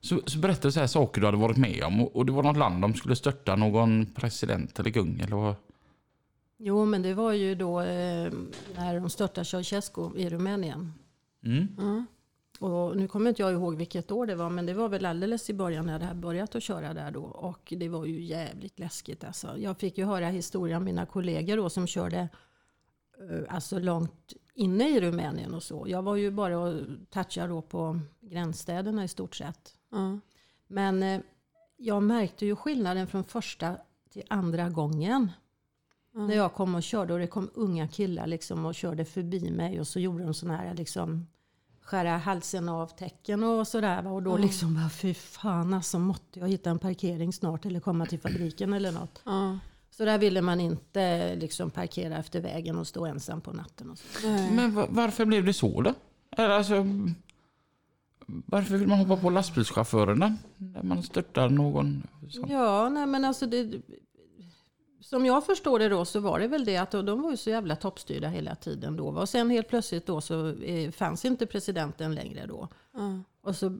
Så, 0.00 0.20
så 0.26 0.38
berättade 0.38 0.68
du 0.68 0.72
så 0.72 0.80
här 0.80 0.86
saker 0.86 1.20
du 1.20 1.26
hade 1.26 1.38
varit 1.38 1.56
med 1.56 1.82
om. 1.84 2.00
Och, 2.00 2.16
och 2.16 2.26
det 2.26 2.32
var 2.32 2.42
något 2.42 2.56
land 2.56 2.82
de 2.82 2.94
skulle 2.94 3.16
störta 3.16 3.56
någon 3.56 4.06
president 4.06 4.78
eller 4.80 4.90
kung 4.90 5.20
eller 5.20 5.36
vad? 5.36 5.54
Jo, 6.58 6.84
men 6.84 7.02
det 7.02 7.14
var 7.14 7.32
ju 7.32 7.54
då 7.54 7.80
eh, 7.80 8.32
när 8.76 9.00
de 9.00 9.10
störtade 9.10 9.44
Ceausescu 9.44 10.10
i 10.16 10.28
Rumänien. 10.30 10.92
Mm. 11.44 11.68
Ja. 11.78 12.04
Och 12.60 12.96
nu 12.96 13.08
kommer 13.08 13.28
inte 13.28 13.42
jag 13.42 13.52
ihåg 13.52 13.76
vilket 13.76 14.10
år 14.10 14.26
det 14.26 14.34
var, 14.34 14.50
men 14.50 14.66
det 14.66 14.74
var 14.74 14.88
väl 14.88 15.06
alldeles 15.06 15.50
i 15.50 15.54
början 15.54 15.86
när 15.86 15.98
det 15.98 16.04
här 16.04 16.14
börjat 16.14 16.54
att 16.54 16.62
köra 16.62 16.94
där 16.94 17.10
då. 17.10 17.22
Och 17.22 17.72
det 17.76 17.88
var 17.88 18.04
ju 18.04 18.22
jävligt 18.22 18.78
läskigt 18.78 19.24
alltså. 19.24 19.58
Jag 19.58 19.78
fick 19.78 19.98
ju 19.98 20.04
höra 20.04 20.28
historien 20.28 20.76
av 20.76 20.82
mina 20.82 21.06
kollegor 21.06 21.56
då 21.56 21.70
som 21.70 21.86
körde 21.86 22.28
eh, 23.18 23.54
alltså 23.54 23.78
långt 23.78 24.32
inne 24.54 24.88
i 24.88 25.00
Rumänien 25.00 25.54
och 25.54 25.62
så. 25.62 25.84
Jag 25.88 26.02
var 26.02 26.16
ju 26.16 26.30
bara 26.30 26.58
och 26.58 26.74
touchade 27.10 27.48
då 27.48 27.62
på 27.62 28.00
gränsstäderna 28.20 29.04
i 29.04 29.08
stort 29.08 29.34
sett. 29.34 29.74
Ja. 29.90 30.18
Men 30.66 31.02
eh, 31.02 31.20
jag 31.76 32.02
märkte 32.02 32.46
ju 32.46 32.56
skillnaden 32.56 33.06
från 33.06 33.24
första 33.24 33.76
till 34.10 34.22
andra 34.28 34.68
gången. 34.68 35.32
Ja. 36.12 36.26
När 36.26 36.34
jag 36.34 36.54
kom 36.54 36.74
och 36.74 36.82
körde 36.82 37.12
och 37.12 37.18
det 37.18 37.26
kom 37.26 37.50
unga 37.54 37.88
killar 37.88 38.26
liksom 38.26 38.66
och 38.66 38.74
körde 38.74 39.04
förbi 39.04 39.50
mig 39.50 39.80
och 39.80 39.86
så 39.86 40.00
gjorde 40.00 40.24
de 40.24 40.34
sådana 40.34 40.58
här 40.58 40.74
liksom 40.74 41.26
skära 41.84 42.16
halsen 42.16 42.68
av 42.68 42.86
tecken 42.86 43.44
och 43.44 43.68
sådär. 43.68 44.06
Och 44.06 44.22
då 44.22 44.36
liksom 44.36 44.74
bara 44.74 44.88
fy 44.90 45.14
fan 45.14 45.74
alltså 45.74 45.98
måtte 45.98 46.38
jag 46.40 46.48
hitta 46.48 46.70
en 46.70 46.78
parkering 46.78 47.32
snart 47.32 47.66
eller 47.66 47.80
komma 47.80 48.06
till 48.06 48.20
fabriken 48.20 48.72
eller 48.72 48.92
något. 48.92 49.22
Ja. 49.24 49.58
Så 49.90 50.04
där 50.04 50.18
ville 50.18 50.42
man 50.42 50.60
inte 50.60 51.34
liksom 51.36 51.70
parkera 51.70 52.16
efter 52.16 52.40
vägen 52.40 52.78
och 52.78 52.86
stå 52.86 53.06
ensam 53.06 53.40
på 53.40 53.52
natten. 53.52 53.90
Och 53.90 53.98
så. 53.98 54.28
Nej. 54.28 54.50
Men 54.52 54.74
va- 54.74 54.86
varför 54.90 55.24
blev 55.24 55.44
det 55.44 55.52
så 55.52 55.80
då? 55.82 55.94
Alltså, 56.36 56.86
varför 58.26 58.76
vill 58.76 58.88
man 58.88 58.98
hoppa 58.98 59.16
på 59.16 59.30
lastbilschaufförerna? 59.30 60.36
När 60.56 60.82
man 60.82 61.02
störtar 61.02 61.48
någon? 61.48 62.02
Sån. 62.30 62.50
Ja, 62.50 62.88
nej 62.88 63.06
men 63.06 63.24
alltså 63.24 63.46
det, 63.46 63.72
som 65.04 65.26
jag 65.26 65.46
förstår 65.46 65.78
det 65.78 65.88
då 65.88 66.04
så 66.04 66.20
var 66.20 66.38
det 66.38 66.48
väl 66.48 66.64
det 66.64 66.76
att 66.76 66.90
de 66.90 67.22
var 67.22 67.30
ju 67.30 67.36
så 67.36 67.50
jävla 67.50 67.76
toppstyrda 67.76 68.28
hela 68.28 68.54
tiden 68.54 68.96
då. 68.96 69.06
Och 69.06 69.28
sen 69.28 69.50
helt 69.50 69.68
plötsligt 69.68 70.06
då 70.06 70.20
så 70.20 70.48
eh, 70.48 70.90
fanns 70.90 71.24
inte 71.24 71.46
presidenten 71.46 72.14
längre 72.14 72.46
då. 72.46 72.68
Ja. 72.94 73.18
Och 73.42 73.56
så, 73.56 73.78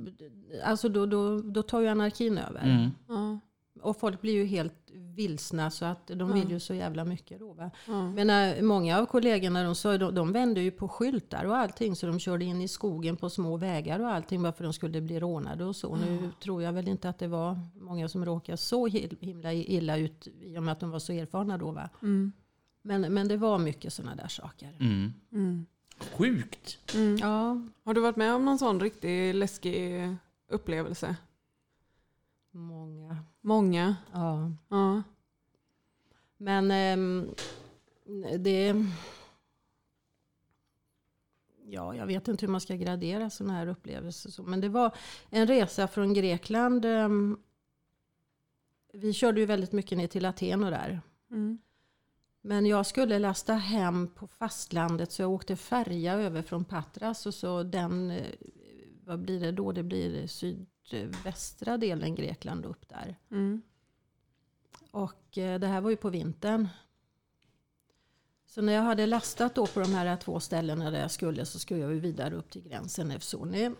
alltså 0.64 0.88
då, 0.88 1.06
då, 1.06 1.40
då 1.40 1.62
tar 1.62 1.80
ju 1.80 1.88
anarkin 1.88 2.38
över. 2.38 2.62
Mm. 2.62 2.90
Ja. 3.08 3.40
Och 3.82 3.96
folk 3.96 4.20
blir 4.20 4.32
ju 4.32 4.44
helt 4.44 4.90
vilsna 4.94 5.70
så 5.70 5.84
att 5.84 6.06
de 6.06 6.32
vill 6.32 6.50
ju 6.50 6.60
så 6.60 6.74
jävla 6.74 7.04
mycket 7.04 7.38
då. 7.40 7.52
Va? 7.52 7.70
Men 8.14 8.26
när, 8.26 8.62
många 8.62 8.98
av 8.98 9.06
kollegorna 9.06 9.62
de, 9.64 9.74
sa, 9.74 9.98
de, 9.98 10.14
de 10.14 10.32
vände 10.32 10.60
ju 10.60 10.70
på 10.70 10.88
skyltar 10.88 11.44
och 11.44 11.56
allting 11.56 11.96
så 11.96 12.06
de 12.06 12.18
körde 12.18 12.44
in 12.44 12.60
i 12.60 12.68
skogen 12.68 13.16
på 13.16 13.30
små 13.30 13.56
vägar 13.56 14.00
och 14.00 14.08
allting 14.08 14.42
bara 14.42 14.52
för 14.52 14.64
att 14.64 14.68
de 14.68 14.72
skulle 14.72 15.00
bli 15.00 15.20
rånade 15.20 15.64
och 15.64 15.76
så. 15.76 15.96
Nu 15.96 16.30
tror 16.42 16.62
jag 16.62 16.72
väl 16.72 16.88
inte 16.88 17.08
att 17.08 17.18
det 17.18 17.28
var 17.28 17.58
många 17.74 18.08
som 18.08 18.24
råkade 18.24 18.56
så 18.58 18.86
hi- 18.88 19.16
himla 19.20 19.52
illa 19.52 19.96
ut 19.96 20.28
i 20.40 20.58
och 20.58 20.62
med 20.62 20.72
att 20.72 20.80
de 20.80 20.90
var 20.90 20.98
så 20.98 21.12
erfarna 21.12 21.58
då. 21.58 21.70
Va? 21.70 21.90
Mm. 22.02 22.32
Men, 22.82 23.00
men 23.14 23.28
det 23.28 23.36
var 23.36 23.58
mycket 23.58 23.92
sådana 23.92 24.14
där 24.14 24.28
saker. 24.28 24.76
Mm. 24.80 25.12
Mm. 25.32 25.66
Sjukt. 26.12 26.78
Mm. 26.94 27.16
Ja, 27.16 27.60
Har 27.84 27.94
du 27.94 28.00
varit 28.00 28.16
med 28.16 28.34
om 28.34 28.44
någon 28.44 28.58
sån 28.58 28.80
riktigt 28.80 29.34
läskig 29.34 30.08
upplevelse? 30.50 31.16
många. 32.50 33.16
Många. 33.46 33.96
Ja. 34.12 34.52
Ja. 34.68 35.02
Men 36.36 36.70
ehm, 36.70 37.34
det... 38.38 38.74
Ja, 41.66 41.94
jag 41.94 42.06
vet 42.06 42.28
inte 42.28 42.46
hur 42.46 42.52
man 42.52 42.60
ska 42.60 42.74
gradera 42.74 43.30
sådana 43.30 43.54
här 43.54 43.66
upplevelser. 43.66 44.42
Men 44.42 44.60
det 44.60 44.68
var 44.68 44.96
en 45.30 45.46
resa 45.46 45.88
från 45.88 46.14
Grekland. 46.14 46.84
ehm, 46.84 47.38
Vi 48.92 49.12
körde 49.12 49.40
ju 49.40 49.46
väldigt 49.46 49.72
mycket 49.72 49.98
ner 49.98 50.06
till 50.06 50.24
Aten 50.26 50.64
och 50.64 50.70
där. 50.70 51.00
Mm. 51.30 51.58
Men 52.40 52.66
jag 52.66 52.86
skulle 52.86 53.18
lasta 53.18 53.54
hem 53.54 54.08
på 54.08 54.26
fastlandet 54.26 55.12
så 55.12 55.22
jag 55.22 55.30
åkte 55.30 55.56
färja 55.56 56.14
över 56.14 56.42
från 56.42 56.64
Patras. 56.64 57.26
Och 57.26 57.34
så 57.34 57.62
den, 57.62 58.10
eh, 58.10 58.26
vad 59.06 59.20
blir 59.20 59.40
det 59.40 59.52
då? 59.52 59.72
Det 59.72 59.82
blir 59.82 60.26
sydvästra 60.26 61.78
delen 61.78 62.14
Grekland 62.14 62.66
upp 62.66 62.88
där. 62.88 63.18
Mm. 63.30 63.62
Och 64.90 65.38
eh, 65.38 65.60
det 65.60 65.66
här 65.66 65.80
var 65.80 65.90
ju 65.90 65.96
på 65.96 66.10
vintern. 66.10 66.68
Så 68.46 68.62
när 68.62 68.72
jag 68.72 68.82
hade 68.82 69.06
lastat 69.06 69.54
då 69.54 69.66
på 69.66 69.80
de 69.80 69.94
här 69.94 70.16
två 70.16 70.40
ställena 70.40 70.90
där 70.90 71.00
jag 71.00 71.10
skulle 71.10 71.46
så 71.46 71.58
skulle 71.58 71.80
jag 71.80 71.92
ju 71.92 72.00
vidare 72.00 72.34
upp 72.34 72.50
till 72.50 72.62
gränsen 72.62 73.10
Evsoni. 73.10 73.74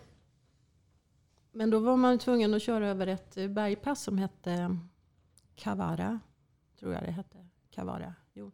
Men 1.51 1.69
då 1.69 1.79
var 1.79 1.97
man 1.97 2.19
tvungen 2.19 2.53
att 2.53 2.61
köra 2.61 2.87
över 2.87 3.07
ett 3.07 3.35
bergpass 3.35 4.01
som 4.01 4.17
hette 4.17 4.77
Kavara. 5.55 6.19
Tror 6.79 6.93
jag 6.93 7.03
det 7.03 7.11
hette. 7.11 7.47
Kavara. 7.69 8.13
Jo. 8.33 8.51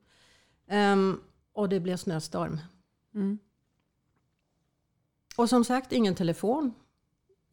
Ehm, 0.67 1.21
och 1.53 1.69
det 1.69 1.79
blev 1.79 1.97
snöstorm. 1.97 2.59
Mm. 3.13 3.39
Och 5.37 5.49
som 5.49 5.65
sagt, 5.65 5.91
ingen 5.91 6.15
telefon. 6.15 6.73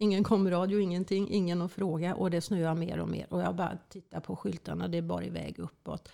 Ingen 0.00 0.24
komradio, 0.24 0.78
ingenting, 0.78 1.28
ingen 1.30 1.62
att 1.62 1.72
fråga. 1.72 2.14
Och 2.14 2.30
det 2.30 2.40
snöar 2.40 2.74
mer 2.74 3.00
och 3.00 3.08
mer. 3.08 3.32
Och 3.32 3.40
jag 3.40 3.56
bara 3.56 3.78
tittar 3.88 4.20
på 4.20 4.36
skyltarna, 4.36 4.88
det 4.88 4.98
är 4.98 5.02
bara 5.02 5.24
iväg 5.24 5.58
uppåt. 5.58 6.08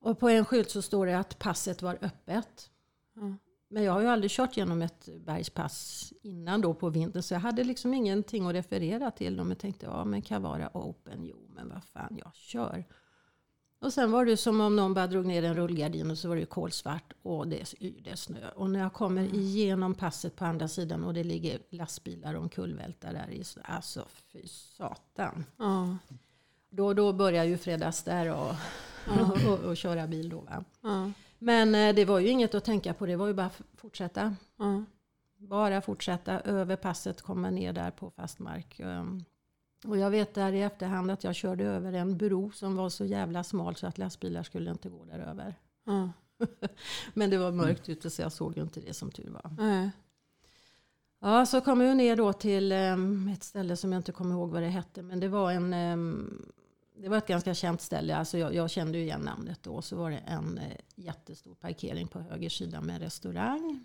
Och 0.00 0.18
på 0.18 0.28
en 0.28 0.44
skylt 0.44 0.70
så 0.70 0.82
står 0.82 1.06
det 1.06 1.18
att 1.18 1.38
passet 1.38 1.82
var 1.82 1.98
öppet. 2.00 2.70
Men 3.68 3.82
jag 3.82 3.92
har 3.92 4.00
ju 4.00 4.06
aldrig 4.06 4.30
kört 4.30 4.56
genom 4.56 4.82
ett 4.82 5.08
bergspass 5.20 6.12
innan 6.22 6.60
då 6.60 6.74
på 6.74 6.88
vintern. 6.88 7.22
Så 7.22 7.34
jag 7.34 7.40
hade 7.40 7.64
liksom 7.64 7.94
ingenting 7.94 8.46
att 8.46 8.54
referera 8.54 9.10
till. 9.10 9.40
Och 9.40 9.50
jag 9.50 9.58
tänkte, 9.58 9.86
ja 9.86 10.04
men 10.04 10.22
kan 10.22 10.42
vara 10.42 10.70
open. 10.74 11.24
Jo, 11.24 11.46
men 11.48 11.68
vad 11.68 11.84
fan, 11.84 12.16
jag 12.18 12.34
kör. 12.34 12.84
Och 13.82 13.92
sen 13.92 14.10
var 14.12 14.24
det 14.24 14.36
som 14.36 14.60
om 14.60 14.76
någon 14.76 14.94
bara 14.94 15.06
drog 15.06 15.26
ner 15.26 15.42
en 15.42 15.54
rullgardin 15.56 16.10
och 16.10 16.18
så 16.18 16.28
var 16.28 16.36
det 16.36 16.44
kolsvart 16.46 17.12
och 17.22 17.48
det 17.48 17.74
yrde 17.82 18.16
snö. 18.16 18.48
Och 18.56 18.70
när 18.70 18.80
jag 18.80 18.92
kommer 18.92 19.34
igenom 19.34 19.94
passet 19.94 20.36
på 20.36 20.44
andra 20.44 20.68
sidan 20.68 21.04
och 21.04 21.14
det 21.14 21.24
ligger 21.24 21.58
lastbilar 21.70 22.34
och 22.34 22.42
omkullvältar 22.42 23.12
där 23.12 23.30
i 23.30 23.44
snö. 23.44 23.62
Alltså 23.64 24.06
fy 24.32 24.46
satan. 24.46 25.44
Ja. 25.56 25.96
Då, 26.70 26.94
då 26.94 27.12
börjar 27.12 27.44
ju 27.44 27.58
Fredags 27.58 28.02
där 28.02 28.28
och, 28.34 28.54
och, 29.06 29.46
och, 29.52 29.58
och 29.58 29.76
köra 29.76 30.06
bil 30.06 30.28
då. 30.28 30.46
Ja. 30.82 31.10
Men 31.38 31.74
eh, 31.74 31.94
det 31.94 32.04
var 32.04 32.18
ju 32.18 32.28
inget 32.28 32.54
att 32.54 32.64
tänka 32.64 32.94
på. 32.94 33.06
Det 33.06 33.16
var 33.16 33.26
ju 33.26 33.34
bara 33.34 33.46
f- 33.46 33.62
fortsätta. 33.76 34.36
Ja. 34.58 34.84
Bara 35.36 35.80
fortsätta 35.80 36.40
över 36.40 36.76
passet, 36.76 37.22
komma 37.22 37.50
ner 37.50 37.72
där 37.72 37.90
på 37.90 38.10
fast 38.10 38.38
mark. 38.38 38.80
Och 39.84 39.98
jag 39.98 40.10
vet 40.10 40.34
där 40.34 40.52
i 40.52 40.62
efterhand 40.62 41.10
att 41.10 41.24
jag 41.24 41.34
körde 41.34 41.64
över 41.64 41.92
en 41.92 42.16
bro 42.16 42.50
som 42.50 42.76
var 42.76 42.88
så 42.88 43.04
jävla 43.04 43.44
smal 43.44 43.76
så 43.76 43.86
att 43.86 43.98
lastbilar 43.98 44.42
skulle 44.42 44.70
inte 44.70 44.88
gå 44.88 45.04
där 45.04 45.18
över. 45.18 45.54
Ja. 45.84 46.10
Men 47.14 47.30
det 47.30 47.38
var 47.38 47.52
mörkt 47.52 47.88
ute 47.88 48.10
så 48.10 48.22
jag 48.22 48.32
såg 48.32 48.56
ju 48.56 48.62
inte 48.62 48.80
det 48.80 48.94
som 48.94 49.10
tur 49.10 49.30
var. 49.30 49.50
Nej. 49.58 49.90
Ja, 51.20 51.46
så 51.46 51.60
kom 51.60 51.80
jag 51.80 51.96
ner 51.96 52.16
då 52.16 52.32
till 52.32 52.72
um, 52.72 53.28
ett 53.28 53.42
ställe 53.42 53.76
som 53.76 53.92
jag 53.92 53.98
inte 53.98 54.12
kommer 54.12 54.34
ihåg 54.34 54.50
vad 54.50 54.62
det 54.62 54.68
hette. 54.68 55.02
Men 55.02 55.20
det 55.20 55.28
var 55.28 55.52
en... 55.52 55.74
Um, 55.74 56.52
det 56.96 57.08
var 57.08 57.18
ett 57.18 57.26
ganska 57.26 57.54
känt 57.54 57.80
ställe. 57.80 58.16
Alltså 58.16 58.38
jag, 58.38 58.54
jag 58.54 58.70
kände 58.70 58.98
ju 58.98 59.04
igen 59.04 59.20
namnet 59.20 59.62
då. 59.62 59.82
Så 59.82 59.96
var 59.96 60.10
det 60.10 60.16
en 60.16 60.58
eh, 60.58 60.76
jättestor 60.94 61.54
parkering 61.54 62.08
på 62.08 62.20
höger 62.20 62.48
sida 62.48 62.80
med 62.80 63.00
restaurang. 63.00 63.84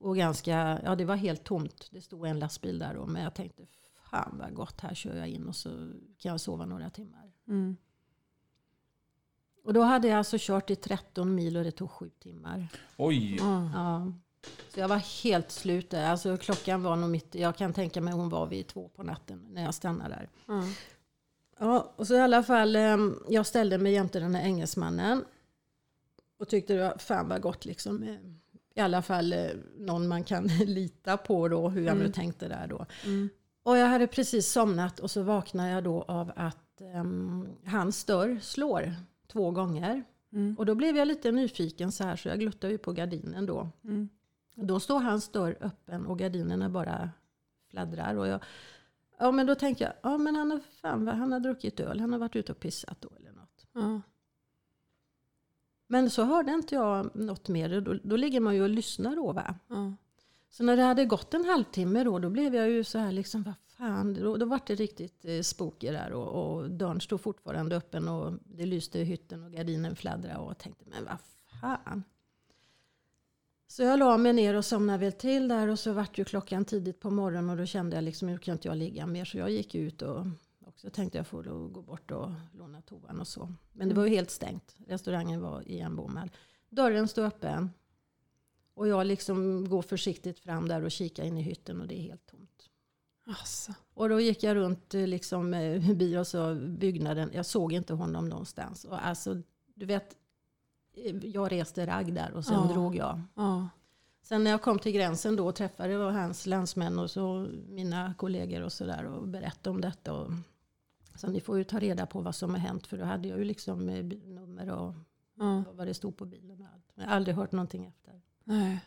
Och 0.00 0.16
ganska, 0.16 0.80
ja 0.84 0.94
det 0.94 1.04
var 1.04 1.16
helt 1.16 1.44
tomt. 1.44 1.88
Det 1.90 2.00
stod 2.00 2.26
en 2.26 2.38
lastbil 2.38 2.78
där 2.78 2.94
då. 2.94 3.06
Men 3.06 3.22
jag 3.22 3.34
tänkte, 3.34 3.62
fan 4.14 4.38
vad 4.38 4.54
gott, 4.54 4.80
här 4.80 4.94
kör 4.94 5.16
jag 5.16 5.28
in 5.28 5.48
och 5.48 5.56
så 5.56 5.68
kan 6.18 6.30
jag 6.30 6.40
sova 6.40 6.66
några 6.66 6.90
timmar. 6.90 7.32
Mm. 7.48 7.76
Och 9.64 9.72
då 9.72 9.82
hade 9.82 10.08
jag 10.08 10.18
alltså 10.18 10.36
kört 10.40 10.70
i 10.70 10.76
13 10.76 11.34
mil 11.34 11.56
och 11.56 11.64
det 11.64 11.70
tog 11.70 11.90
sju 11.90 12.10
timmar. 12.18 12.68
Oj. 12.96 13.36
Ja. 13.36 13.70
Ja. 13.74 14.12
Så 14.68 14.80
jag 14.80 14.88
var 14.88 15.22
helt 15.24 15.50
slut 15.50 15.90
där. 15.90 16.06
Alltså 16.10 16.36
klockan 16.36 16.82
var 16.82 16.96
nog 16.96 17.10
mitt, 17.10 17.34
jag 17.34 17.56
kan 17.56 17.72
tänka 17.72 18.00
mig 18.00 18.14
hon 18.14 18.28
var 18.28 18.46
vid 18.46 18.66
två 18.66 18.88
på 18.88 19.02
natten 19.02 19.46
när 19.50 19.62
jag 19.62 19.74
stannade 19.74 20.14
där. 20.14 20.30
Ja. 20.46 20.62
Ja, 21.58 21.92
och 21.96 22.06
så 22.06 22.14
i 22.14 22.20
alla 22.20 22.42
fall, 22.42 22.76
eh, 22.76 22.96
jag 23.28 23.46
ställde 23.46 23.78
mig 23.78 23.92
jämte 23.92 24.20
den 24.20 24.34
här 24.34 24.42
engelsmannen. 24.42 25.24
Och 26.38 26.48
tyckte 26.48 26.74
det 26.74 26.82
var 26.82 26.98
fan 26.98 27.28
vad 27.28 27.42
gott 27.42 27.64
liksom. 27.64 28.02
eh, 28.02 28.16
I 28.74 28.80
alla 28.80 29.02
fall 29.02 29.32
eh, 29.32 29.46
någon 29.76 30.08
man 30.08 30.24
kan 30.24 30.46
lita 30.66 31.16
på 31.16 31.48
då, 31.48 31.68
hur 31.68 31.86
jag 31.86 31.96
nu 31.96 32.12
tänkte 32.12 32.48
där 32.48 32.66
då. 32.66 32.86
Mm. 33.04 33.28
Och 33.64 33.78
jag 33.78 33.86
hade 33.86 34.06
precis 34.06 34.52
somnat 34.52 35.00
och 35.00 35.10
så 35.10 35.22
vaknade 35.22 35.70
jag 35.70 35.84
då 35.84 36.02
av 36.02 36.32
att 36.36 36.80
um, 36.80 37.48
hans 37.64 38.04
dörr 38.04 38.38
slår 38.42 38.94
två 39.26 39.50
gånger. 39.50 40.04
Mm. 40.32 40.54
Och 40.58 40.66
då 40.66 40.74
blev 40.74 40.96
jag 40.96 41.08
lite 41.08 41.32
nyfiken 41.32 41.92
så 41.92 42.04
här 42.04 42.16
så 42.16 42.28
jag 42.28 42.40
gluttade 42.40 42.72
ju 42.72 42.78
på 42.78 42.92
gardinen 42.92 43.46
då. 43.46 43.68
Mm. 43.84 44.08
Då 44.54 44.80
står 44.80 45.00
hans 45.00 45.28
dörr 45.28 45.56
öppen 45.60 46.06
och 46.06 46.18
gardinerna 46.18 46.68
bara 46.68 47.10
fladdrar. 47.70 48.14
Och 48.14 48.26
jag, 48.26 48.40
ja 49.18 49.30
men 49.30 49.46
då 49.46 49.54
tänker 49.54 49.84
jag, 49.84 49.94
ja 50.02 50.18
men 50.18 50.36
han 50.36 50.50
har, 50.50 50.60
fan, 50.80 51.08
han 51.08 51.32
har 51.32 51.40
druckit 51.40 51.80
öl, 51.80 52.00
han 52.00 52.12
har 52.12 52.18
varit 52.18 52.36
ute 52.36 52.52
och 52.52 52.60
pissat 52.60 53.00
då 53.00 53.08
eller 53.18 53.32
något. 53.32 53.66
Ja. 53.72 54.00
Men 55.86 56.10
så 56.10 56.24
hörde 56.24 56.52
inte 56.52 56.74
jag 56.74 57.16
något 57.16 57.48
mer, 57.48 57.80
då, 57.80 57.94
då 58.02 58.16
ligger 58.16 58.40
man 58.40 58.54
ju 58.54 58.62
och 58.62 58.68
lyssnar 58.68 59.16
då 59.16 59.32
va. 59.32 59.54
Ja. 59.68 59.92
Så 60.54 60.64
när 60.64 60.76
det 60.76 60.82
hade 60.82 61.04
gått 61.04 61.34
en 61.34 61.44
halvtimme 61.44 62.04
då, 62.04 62.18
då 62.18 62.30
blev 62.30 62.54
jag 62.54 62.70
ju 62.70 62.84
så 62.84 62.98
här 62.98 63.12
liksom, 63.12 63.42
vad 63.42 63.54
fan, 63.66 64.14
då, 64.14 64.36
då 64.36 64.46
var 64.46 64.60
det 64.66 64.74
riktigt 64.74 65.24
eh, 65.24 65.40
spooky 65.40 65.90
där 65.90 66.12
och, 66.12 66.28
och 66.28 66.70
dörren 66.70 67.00
stod 67.00 67.20
fortfarande 67.20 67.76
öppen 67.76 68.08
och 68.08 68.32
det 68.44 68.66
lyste 68.66 68.98
i 68.98 69.04
hytten 69.04 69.44
och 69.44 69.52
gardinen 69.52 69.96
fladdrade 69.96 70.38
och 70.38 70.50
jag 70.50 70.58
tänkte, 70.58 70.84
men 70.86 71.04
vad 71.04 71.18
fan. 71.60 72.04
Så 73.66 73.82
jag 73.82 73.98
la 73.98 74.16
mig 74.16 74.32
ner 74.32 74.54
och 74.54 74.64
somnade 74.64 74.98
väl 74.98 75.12
till 75.12 75.48
där 75.48 75.68
och 75.68 75.78
så 75.78 75.92
vart 75.92 76.18
ju 76.18 76.24
klockan 76.24 76.64
tidigt 76.64 77.00
på 77.00 77.10
morgonen 77.10 77.50
och 77.50 77.56
då 77.56 77.66
kände 77.66 77.96
jag 77.96 78.04
liksom 78.04 78.28
nu 78.28 78.38
kan 78.38 78.52
inte 78.52 78.68
jag 78.68 78.76
ligga 78.76 79.06
mer 79.06 79.24
så 79.24 79.38
jag 79.38 79.50
gick 79.50 79.74
ut 79.74 80.02
och 80.02 80.26
också 80.66 80.90
tänkte 80.90 81.18
jag 81.18 81.26
får 81.26 81.68
gå 81.68 81.82
bort 81.82 82.10
och 82.10 82.30
låna 82.52 82.80
toan 82.80 83.20
och 83.20 83.28
så. 83.28 83.52
Men 83.72 83.88
det 83.88 83.94
var 83.94 84.04
ju 84.04 84.10
helt 84.10 84.30
stängt. 84.30 84.76
Restaurangen 84.86 85.40
var 85.40 85.68
igenbommad. 85.68 86.30
Dörren 86.68 87.08
stod 87.08 87.24
öppen. 87.24 87.70
Och 88.74 88.88
jag 88.88 89.06
liksom 89.06 89.68
går 89.68 89.82
försiktigt 89.82 90.38
fram 90.38 90.68
där 90.68 90.84
och 90.84 90.90
kikar 90.90 91.24
in 91.24 91.38
i 91.38 91.42
hytten 91.42 91.80
och 91.80 91.86
det 91.88 91.98
är 91.98 92.02
helt 92.02 92.26
tomt. 92.26 92.70
Alltså. 93.26 93.72
Och 93.94 94.08
då 94.08 94.20
gick 94.20 94.42
jag 94.42 94.54
runt 94.56 94.94
eh, 94.94 95.06
liksom 95.06 95.54
eh, 95.54 95.82
förbi 95.86 96.16
och 96.18 96.26
så 96.26 96.54
byggnaden. 96.54 97.30
Jag 97.34 97.46
såg 97.46 97.72
inte 97.72 97.94
honom 97.94 98.28
någonstans. 98.28 98.84
Och 98.84 99.06
alltså, 99.06 99.42
du 99.74 99.86
vet, 99.86 100.16
eh, 100.96 101.16
jag 101.16 101.52
reste 101.52 101.86
ragg 101.86 102.14
där 102.14 102.32
och 102.32 102.44
sen 102.44 102.54
Ja. 102.68 102.72
drog 102.72 102.96
jag. 102.96 103.20
Ja. 103.34 103.68
Sen 104.22 104.44
när 104.44 104.50
jag 104.50 104.62
kom 104.62 104.78
till 104.78 104.92
gränsen 104.92 105.36
då 105.36 105.46
och 105.46 105.54
träffade 105.54 105.94
hans 105.94 106.46
landsmän 106.46 106.98
och 106.98 107.10
så 107.10 107.48
mina 107.68 108.14
kollegor 108.18 108.62
och 108.62 108.72
sådär 108.72 109.04
och 109.04 109.28
berättade 109.28 109.70
om 109.74 109.80
detta. 109.80 110.12
Och, 110.12 110.30
så 111.16 111.26
ni 111.26 111.40
får 111.40 111.58
ju 111.58 111.64
ta 111.64 111.78
reda 111.78 112.06
på 112.06 112.20
vad 112.20 112.34
som 112.34 112.50
har 112.50 112.58
hänt 112.58 112.86
för 112.86 112.98
då 112.98 113.04
hade 113.04 113.28
jag 113.28 113.38
ju 113.38 113.44
liksom 113.44 113.86
bilnummer 114.08 114.70
och 114.70 114.94
Ja. 115.36 115.64
vad 115.72 115.86
det 115.86 115.94
stod 115.94 116.16
på 116.16 116.24
bilen 116.26 116.60
och 116.60 116.66
allt. 116.74 116.92
Men 116.94 117.02
jag 117.04 117.10
har 117.10 117.16
aldrig 117.16 117.36
hört 117.36 117.52
någonting 117.52 117.84
efter. 117.86 118.20
Nej. 118.44 118.78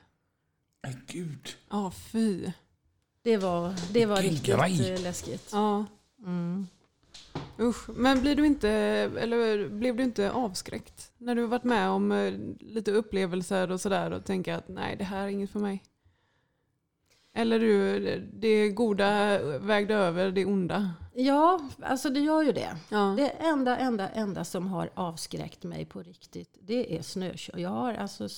Nej, 0.84 0.98
Gud. 1.08 1.50
Ja, 1.70 1.92
fy. 1.92 2.52
Det 3.22 3.38
var, 3.38 3.74
det 3.94 4.06
var 4.06 4.18
riktigt 4.22 4.44
grej. 4.46 4.94
eh, 4.94 5.02
läskigt. 5.02 5.50
Ja. 5.52 5.86
Mm. 6.26 6.68
Usch. 7.60 7.90
Men 7.90 8.22
blir 8.22 8.36
du 8.36 8.46
inte, 8.46 8.70
eller 9.20 9.70
blev 9.70 9.96
du 9.96 10.04
inte 10.04 10.32
avskräckt 10.32 11.12
när 11.18 11.36
du 11.36 11.42
har 11.42 11.48
varit 11.48 11.64
med 11.64 11.90
om 11.90 12.12
eh, 12.12 12.34
lite 12.60 12.92
upplevelser 12.92 13.72
och 13.72 13.82
sådär 13.82 14.12
och 14.12 14.26
tänker 14.26 14.54
att 14.54 14.68
nej, 14.68 14.96
det 14.96 15.04
här 15.04 15.24
är 15.24 15.28
inget 15.28 15.50
för 15.50 15.60
mig? 15.60 15.84
Eller 17.34 17.60
du, 17.60 18.00
det 18.34 18.70
goda 18.70 19.40
vägde 19.60 19.94
över 19.96 20.32
det 20.32 20.46
onda? 20.46 20.92
Ja, 21.14 21.70
alltså 21.82 22.10
det 22.10 22.20
gör 22.20 22.42
ju 22.44 22.52
det. 22.52 22.78
Ja. 22.90 23.14
Det 23.18 23.30
enda, 23.30 23.78
enda, 23.78 24.10
enda 24.10 24.44
som 24.44 24.68
har 24.68 24.90
avskräckt 24.94 25.64
mig 25.64 25.86
på 25.86 26.00
riktigt, 26.04 26.58
det 26.62 26.98
är 26.98 27.02
snökör. 27.02 27.58
Jag 27.58 27.70
har 27.70 27.94
alltså 27.94 28.30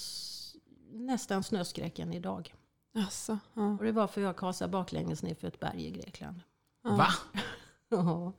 nästan 0.92 1.44
snöskräcken 1.44 2.14
idag. 2.14 2.54
Alltså, 2.96 3.40
ja. 3.54 3.72
Och 3.80 3.84
det 3.84 3.92
var 3.92 4.08
för 4.08 4.22
jag 4.22 4.36
kasade 4.38 4.72
baklänges 4.72 5.24
ner 5.24 5.36
för 5.36 5.48
ett 5.48 5.60
berg 5.60 5.86
i 5.86 5.92
Grekland. 5.92 6.42
Ja. 6.84 6.96
Va? 6.96 7.08
Ja. 7.92 8.34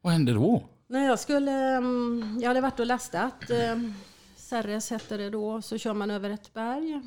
Vad 0.00 0.12
hände 0.12 0.32
då? 0.32 0.62
När 0.86 1.06
jag 1.06 1.18
skulle, 1.18 1.76
mm, 1.76 2.38
jag 2.40 2.48
hade 2.48 2.60
varit 2.60 2.80
och 2.80 2.86
lastat, 2.86 3.50
eh, 3.50 3.78
Serres 4.36 4.90
hette 4.90 5.16
det 5.16 5.30
då, 5.30 5.62
så 5.62 5.78
kör 5.78 5.94
man 5.94 6.10
över 6.10 6.30
ett 6.30 6.54
berg. 6.54 7.00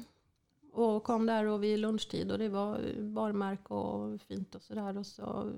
Och 0.73 1.03
kom 1.03 1.25
där 1.25 1.45
och 1.45 1.63
vid 1.63 1.79
lunchtid 1.79 2.31
och 2.31 2.37
det 2.37 2.49
var 2.49 3.01
barmark 3.01 3.71
och 3.71 4.21
fint 4.21 4.55
och 4.55 4.61
sådär. 4.61 4.97
Och 4.97 5.05
så 5.05 5.51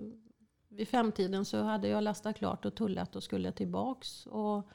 vid 0.70 0.88
femtiden 0.88 1.46
så 1.46 1.64
hade 1.64 1.88
jag 1.88 2.04
lastat 2.04 2.36
klart 2.36 2.66
och 2.66 2.76
tullat 2.76 3.16
och 3.16 3.24
skulle 3.24 3.52
tillbaks. 3.52 4.26
Och 4.26 4.68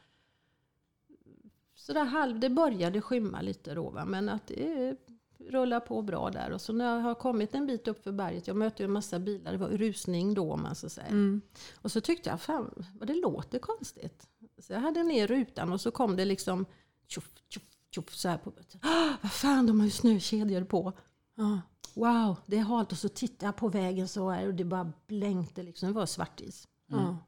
sådär 1.87 2.05
halv, 2.05 2.41
det 2.41 2.51
började 2.51 3.01
skymma 3.01 3.41
lite 3.41 3.75
då 3.75 3.91
va? 3.91 4.05
men 4.05 4.29
att 4.29 4.47
det 4.47 4.97
rullar 5.39 5.81
på 5.81 6.03
bra 6.03 6.31
där. 6.31 6.51
Och 6.51 6.61
så 6.61 6.73
när 6.73 6.95
jag 6.95 7.01
har 7.01 7.15
kommit 7.15 7.55
en 7.55 7.67
bit 7.67 7.89
upp 7.89 8.05
för 8.05 8.13
berget, 8.13 8.47
jag 8.47 8.57
möter 8.57 8.81
ju 8.81 8.85
en 8.85 8.93
massa 8.93 9.19
bilar, 9.19 9.53
det 9.53 9.59
var 9.59 9.69
rusning 9.69 10.35
då 10.35 10.53
om 10.53 10.63
man 10.63 10.75
så 10.75 10.89
säger. 10.89 11.09
Mm. 11.09 11.41
Och 11.75 11.93
så 11.93 12.01
tyckte 12.01 12.31
jag, 12.31 12.41
fan 12.41 12.87
vad 12.99 13.09
det 13.09 13.15
låter 13.15 13.59
konstigt. 13.59 14.29
Så 14.59 14.73
jag 14.73 14.81
hade 14.81 15.03
ner 15.03 15.27
rutan 15.27 15.73
och 15.73 15.81
så 15.81 15.91
kom 15.91 16.17
det 16.17 16.25
liksom 16.25 16.67
tjoff, 17.07 17.31
tjoff, 17.49 17.63
tjoff 17.91 18.15
så 18.15 18.29
här 18.29 18.39
på. 18.39 18.53
Ah, 18.81 19.15
vad 19.23 19.33
fan, 19.33 19.67
de 19.67 19.81
har 19.81 19.87
ju 19.87 19.91
snökedjor 19.91 20.65
på. 20.65 20.93
Ja. 21.35 21.61
Wow, 21.95 22.37
det 22.47 22.57
är 22.57 22.63
halt. 22.63 22.93
Och 22.93 22.99
så 22.99 23.09
tittade 23.09 23.47
jag 23.47 23.57
på 23.57 23.69
vägen 23.69 24.09
så 24.09 24.31
här 24.31 24.47
och 24.47 24.55
det 24.55 24.65
bara 24.65 24.93
blänkte 25.07 25.63
liksom. 25.63 25.89
Det 25.89 25.95
var 25.95 26.07
svartis. 26.07 26.69
Ja. 26.87 27.19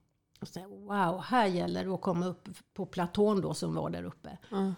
Och 0.41 0.49
så 0.49 0.61
wow, 0.61 1.21
här 1.21 1.47
gäller 1.47 1.85
det 1.85 1.95
att 1.95 2.01
komma 2.01 2.27
upp 2.27 2.49
på 2.75 2.87
platån 2.87 3.41
då 3.41 3.55
som 3.55 3.75
var 3.75 3.91
där 3.91 4.05
uppe. 4.05 4.39
Ja. 4.51 4.75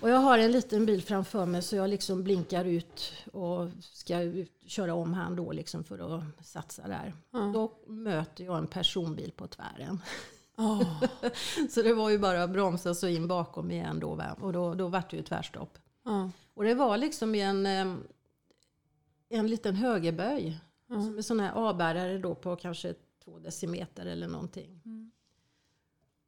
Och 0.00 0.10
jag 0.10 0.18
har 0.18 0.38
en 0.38 0.52
liten 0.52 0.86
bil 0.86 1.02
framför 1.02 1.46
mig 1.46 1.62
så 1.62 1.76
jag 1.76 1.90
liksom 1.90 2.24
blinkar 2.24 2.64
ut 2.64 3.12
och 3.32 3.68
ska 3.80 4.20
ut, 4.20 4.52
köra 4.66 4.94
om 4.94 5.14
han 5.14 5.36
då 5.36 5.52
liksom 5.52 5.84
för 5.84 5.98
att 6.16 6.46
satsa 6.46 6.88
där. 6.88 7.14
Ja. 7.30 7.38
Då 7.38 7.72
möter 7.86 8.44
jag 8.44 8.58
en 8.58 8.66
personbil 8.66 9.32
på 9.36 9.46
tvären. 9.46 10.00
Åh. 10.58 11.02
Så 11.70 11.82
det 11.82 11.94
var 11.94 12.10
ju 12.10 12.18
bara 12.18 12.42
att 12.42 12.50
bromsa 12.50 12.94
så 12.94 13.08
in 13.08 13.28
bakom 13.28 13.70
igen 13.70 14.00
då. 14.00 14.22
Och 14.40 14.52
då, 14.52 14.74
då 14.74 14.88
var 14.88 15.02
det 15.10 15.16
ju 15.16 15.22
tvärstopp. 15.22 15.78
Ja. 16.04 16.30
Och 16.54 16.64
det 16.64 16.74
var 16.74 16.96
liksom 16.96 17.34
i 17.34 17.40
en, 17.40 17.66
en 19.28 19.46
liten 19.46 19.74
högerböj. 19.74 20.60
Ja. 20.86 20.94
Som 20.94 21.16
en 21.16 21.22
sån 21.22 21.40
här 21.40 21.52
avbärare 21.52 22.18
då 22.18 22.34
på 22.34 22.56
kanske 22.56 22.94
två 23.30 23.38
decimeter 23.38 24.06
eller 24.06 24.28
någonting. 24.28 24.82
Mm. 24.84 25.10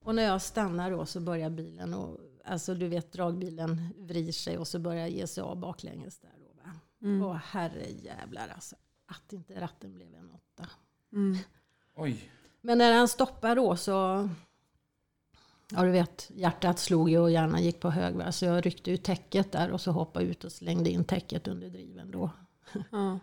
Och 0.03 0.15
när 0.15 0.23
jag 0.23 0.43
stannar 0.43 0.91
då 0.91 1.07
så 1.07 1.21
börjar 1.21 1.51
bilen 1.51 1.95
och 1.95 2.21
alltså 2.45 2.75
du 2.75 2.89
vet 2.89 3.13
dragbilen 3.13 3.89
vrider 3.99 4.33
sig 4.33 4.59
och 4.59 4.69
så 4.69 4.79
börjar 4.79 5.07
ge 5.07 5.27
sig 5.27 5.43
av 5.43 5.57
baklänges 5.57 6.19
där 6.19 6.31
då 6.39 6.63
va. 6.63 6.71
Mm. 7.03 7.23
Åh 7.23 7.35
herre 7.35 7.91
jävlar 7.91 8.49
alltså. 8.55 8.77
Att 9.07 9.33
inte 9.33 9.61
ratten 9.61 9.95
blev 9.95 10.15
en 10.15 10.31
åtta. 10.31 10.69
Mm. 11.13 11.39
Oj. 11.95 12.31
Men 12.61 12.79
när 12.79 12.93
han 12.93 13.09
stoppade 13.09 13.55
då 13.55 13.77
så... 13.77 14.29
Ja 15.71 15.83
du 15.83 15.91
vet, 15.91 16.31
hjärtat 16.35 16.79
slog 16.79 17.11
ju 17.11 17.19
och 17.19 17.31
hjärnan 17.31 17.63
gick 17.63 17.81
på 17.81 17.91
hög. 17.91 18.15
Va? 18.15 18.33
Så 18.33 18.45
jag 18.45 18.67
ryckte 18.67 18.91
ut 18.91 19.05
täcket 19.05 19.53
där 19.53 19.71
och 19.71 19.81
så 19.81 19.91
hoppade 19.91 20.25
ut 20.25 20.45
och 20.45 20.53
slängde 20.53 20.91
in 20.91 21.05
täcket 21.05 21.49
under 21.49 21.69
driven 21.69 22.11
då. 22.11 22.31
Ja. 22.91 23.19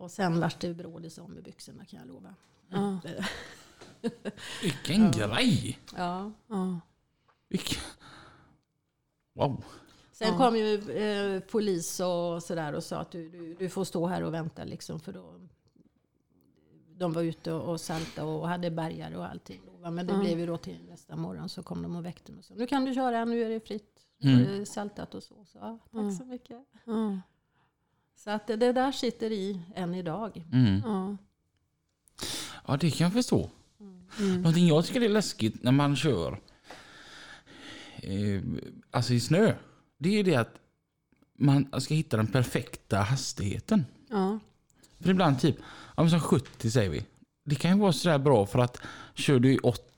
Och 0.00 0.10
sen 0.10 0.40
vart 0.40 0.60
det 0.60 0.74
brådis 0.74 1.18
om 1.18 1.38
i 1.38 1.42
byxorna 1.42 1.84
kan 1.84 1.98
jag 2.00 2.08
lova. 2.08 2.34
Ja. 2.68 2.98
Vilken 4.62 5.10
grej! 5.10 5.78
Ja. 5.96 6.32
Ja. 6.48 6.80
Vilken... 7.48 7.78
Wow. 9.34 9.64
Sen 10.12 10.28
Ja. 10.28 10.36
kom 10.38 10.56
ju 10.56 10.90
eh, 10.90 11.40
polis 11.40 12.00
och 12.00 12.42
sådär 12.42 12.72
och 12.72 12.84
sa 12.84 12.98
att 12.98 13.10
du, 13.10 13.28
du, 13.28 13.54
du 13.54 13.68
får 13.68 13.84
stå 13.84 14.06
här 14.06 14.22
och 14.22 14.34
vänta 14.34 14.64
liksom 14.64 15.00
för 15.00 15.12
då 15.12 15.40
de 16.96 17.12
var 17.12 17.22
ute 17.22 17.52
och, 17.52 17.80
salta 17.80 18.24
och 18.24 18.48
hade 18.48 18.70
bergare 18.70 19.16
och 19.16 19.24
allting. 19.26 19.60
Då? 19.66 19.90
Men 19.90 20.06
det 20.06 20.12
Ja. 20.12 20.20
blev 20.20 20.38
ju 20.38 20.46
då 20.46 20.56
till 20.56 20.78
nästa 20.88 21.16
morgon 21.16 21.48
så 21.48 21.62
kom 21.62 21.82
de 21.82 21.96
och 21.96 22.04
väckte 22.04 22.32
mig 22.32 22.38
och 22.38 22.44
sa 22.44 22.54
nu 22.54 22.66
kan 22.66 22.84
du 22.84 22.94
köra, 22.94 23.24
nu 23.24 23.42
är 23.42 23.48
det 23.50 23.60
fritt. 23.60 24.06
Mm. 24.22 24.44
Det 24.58 24.66
saltat 24.66 25.14
och 25.14 25.22
så. 25.22 25.44
så 25.44 25.58
ja, 25.58 25.78
tack 25.84 25.92
Mm. 26.00 26.12
så 26.12 26.24
mycket. 26.24 26.58
Ja. 26.84 27.20
Så 28.24 28.30
att 28.30 28.46
det, 28.46 28.56
det 28.56 28.72
där 28.72 28.92
sitter 28.92 29.32
i 29.32 29.60
än 29.74 29.94
idag. 29.94 30.44
Mm. 30.52 30.82
Ja. 30.84 31.16
Ja, 32.66 32.76
det 32.76 32.90
kan 32.90 33.04
jag 33.04 33.12
förstå. 33.12 33.50
Mm. 34.18 34.42
Någonting 34.42 34.66
jag 34.66 34.86
tycker 34.86 35.02
är 35.02 35.08
läskigt 35.08 35.62
när 35.62 35.72
man 35.72 35.96
kör 35.96 36.40
eh, 37.96 38.42
alltså 38.90 39.12
i 39.12 39.20
snö. 39.20 39.54
Det 39.98 40.18
är 40.18 40.24
det 40.24 40.36
att 40.36 40.54
man 41.38 41.80
ska 41.80 41.94
hitta 41.94 42.16
den 42.16 42.26
perfekta 42.26 42.98
hastigheten. 42.98 43.84
Ja. 44.08 44.38
För 44.98 45.10
ibland 45.10 45.40
typ, 45.40 45.56
ja, 45.96 46.08
som 46.08 46.20
70 46.20 46.70
säger 46.70 46.90
vi. 46.90 47.04
Det 47.44 47.54
kan 47.54 47.70
ju 47.70 47.80
vara 47.80 47.92
sådär 47.92 48.18
bra 48.18 48.46
för 48.46 48.58
att 48.58 48.80
kör 49.14 49.38
du 49.38 49.52
i 49.52 49.58
80 49.58 49.89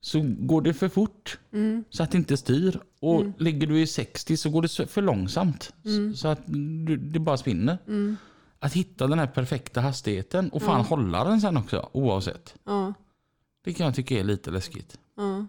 så 0.00 0.20
går 0.38 0.62
det 0.62 0.74
för 0.74 0.88
fort 0.88 1.38
Mm. 1.52 1.84
så 1.90 2.02
att 2.02 2.10
det 2.10 2.18
inte 2.18 2.36
styr. 2.36 2.80
Och 3.00 3.20
Mm. 3.20 3.32
ligger 3.38 3.66
du 3.66 3.80
i 3.80 3.86
60 3.86 4.36
så 4.36 4.50
går 4.50 4.62
det 4.62 4.86
för 4.90 5.02
långsamt 5.02 5.72
Mm. 5.84 6.14
så 6.16 6.28
att 6.28 6.40
du, 6.86 6.96
det 6.96 7.18
bara 7.18 7.36
spinner. 7.36 7.78
Mm. 7.86 8.16
Att 8.58 8.72
hitta 8.72 9.06
den 9.06 9.18
här 9.18 9.26
perfekta 9.26 9.80
hastigheten 9.80 10.50
och 10.50 10.62
fan 10.62 10.80
hålla 10.84 11.24
den 11.24 11.40
sen 11.40 11.56
också 11.56 11.88
oavsett. 11.92 12.54
Det 13.64 13.72
kan 13.74 13.86
jag 13.86 13.94
tycka 13.94 14.18
är 14.20 14.24
lite 14.24 14.50
läskigt. 14.50 14.98
Mm. 15.18 15.48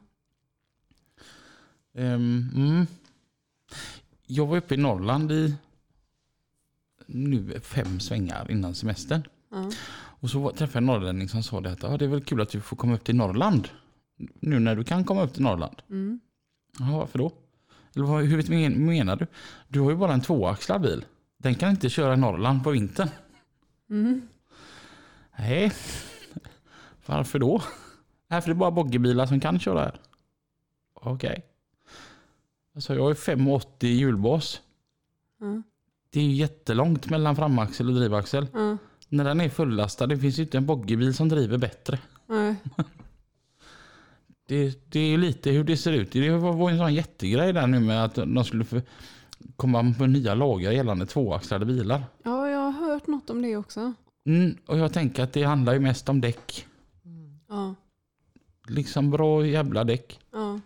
Jag 4.28 4.46
var 4.48 4.58
uppe 4.58 4.74
i 4.74 4.78
Norrland 4.78 5.32
i 5.32 5.56
nu 7.06 7.60
fem 7.60 8.00
svängar 8.00 8.52
innan 8.52 8.76
semestern. 8.76 9.24
Och 9.94 10.30
så 10.30 10.50
träffade 10.52 10.68
jag 10.74 10.78
en 10.78 10.86
norrlänning 10.86 11.30
som 11.30 11.44
sa 11.44 11.62
det 11.62 11.72
att 11.72 11.84
ah, 11.84 11.98
det 11.98 12.06
är 12.06 12.10
väl 12.10 12.24
kul 12.24 12.42
att 12.42 12.50
du 12.50 12.62
får 12.62 12.76
komma 12.78 12.96
upp 12.96 13.04
till 13.04 13.16
Norrland. 13.16 13.70
Nu 14.40 14.60
när 14.60 14.76
du 14.76 14.84
kan 14.84 15.04
komma 15.04 15.24
upp 15.24 15.34
till 15.34 15.44
Norrland. 15.44 15.82
Mm. 15.90 16.20
Ja, 16.80 16.98
varför 16.98 17.20
då? 17.20 17.32
Eller 17.96 18.06
vad, 18.06 18.24
hur 18.24 18.50
men- 18.50 18.86
menar 18.86 19.16
du? 19.16 19.28
Du 19.68 19.80
har 19.80 19.92
ju 19.92 19.98
bara 19.98 20.14
en 20.14 20.22
tvåaxlad 20.22 20.82
bil. 20.82 21.06
Den 21.38 21.56
kan 21.56 21.70
inte 21.70 21.90
köra 21.90 22.14
i 22.14 22.18
Norrland 22.18 22.64
på 22.64 22.70
vintern. 22.72 23.10
Mm. 23.90 24.28
Nej. 25.40 25.72
Varför 27.06 27.40
då? 27.40 27.62
Nej, 28.28 28.42
för 28.42 28.50
det 28.50 28.54
är 28.54 28.60
bara 28.60 28.72
boggibilar 28.72 29.26
som 29.26 29.40
kan 29.40 29.60
köra 29.60 29.80
här. 29.80 30.00
Okej. 30.94 31.46
Alltså 32.76 32.96
jag 32.96 33.02
har 33.02 33.10
ju 33.10 33.16
5,80 33.16 33.86
i 33.86 33.88
hjulbas. 33.88 34.62
Ja. 35.40 35.62
Det 36.10 36.20
är 36.20 36.24
ju 36.24 36.32
jättelångt 36.32 37.10
mellan 37.10 37.36
framaxel 37.36 37.90
och 37.90 37.96
drivaxel. 37.96 38.48
Ja. 38.54 38.78
När 39.10 39.24
den 39.24 39.42
är 39.42 39.50
fullastad, 39.50 40.08
det 40.08 40.18
finns 40.18 40.40
ju 40.40 40.44
inte 40.44 40.58
en 40.58 40.66
boggibil 40.66 41.14
som 41.14 41.30
driver 41.30 41.58
bättre. 41.58 42.00
Nej. 42.28 42.56
Det, 44.52 44.92
det 44.92 45.00
är 45.00 45.08
ju 45.08 45.18
lite 45.18 45.52
hur 45.52 45.64
det 45.64 45.78
ser 45.78 45.92
ut. 45.92 46.12
Det 46.12 46.30
var 46.30 46.70
en 46.70 46.78
sån 46.78 46.94
jättegrej 46.94 47.54
där 47.54 47.68
nu 47.68 47.80
med 47.80 48.04
att 48.06 48.16
de 48.16 48.46
skulle 48.46 48.66
komma 49.56 49.82
med 49.82 50.10
nya 50.10 50.34
lagar 50.36 50.72
gällande 50.72 51.06
tvåaxlade 51.06 51.66
bilar. 51.66 52.04
Ja, 52.24 52.50
jag 52.50 52.60
har 52.60 52.72
hört 52.72 53.08
något 53.08 53.30
om 53.30 53.42
det 53.42 53.58
också. 53.58 53.94
Mm, 54.26 54.58
och 54.66 54.78
jag 54.78 54.94
tänker 54.94 55.24
att 55.24 55.34
det 55.34 55.44
handlar 55.44 55.74
ju 55.74 55.80
mest 55.80 56.10
om 56.10 56.22
däck. 56.22 56.66
Ja, 57.50 57.76
Liksom 58.68 59.12
bra 59.12 59.46
jävla 59.46 59.84
däck. 59.84 60.20
ja, 60.32 60.60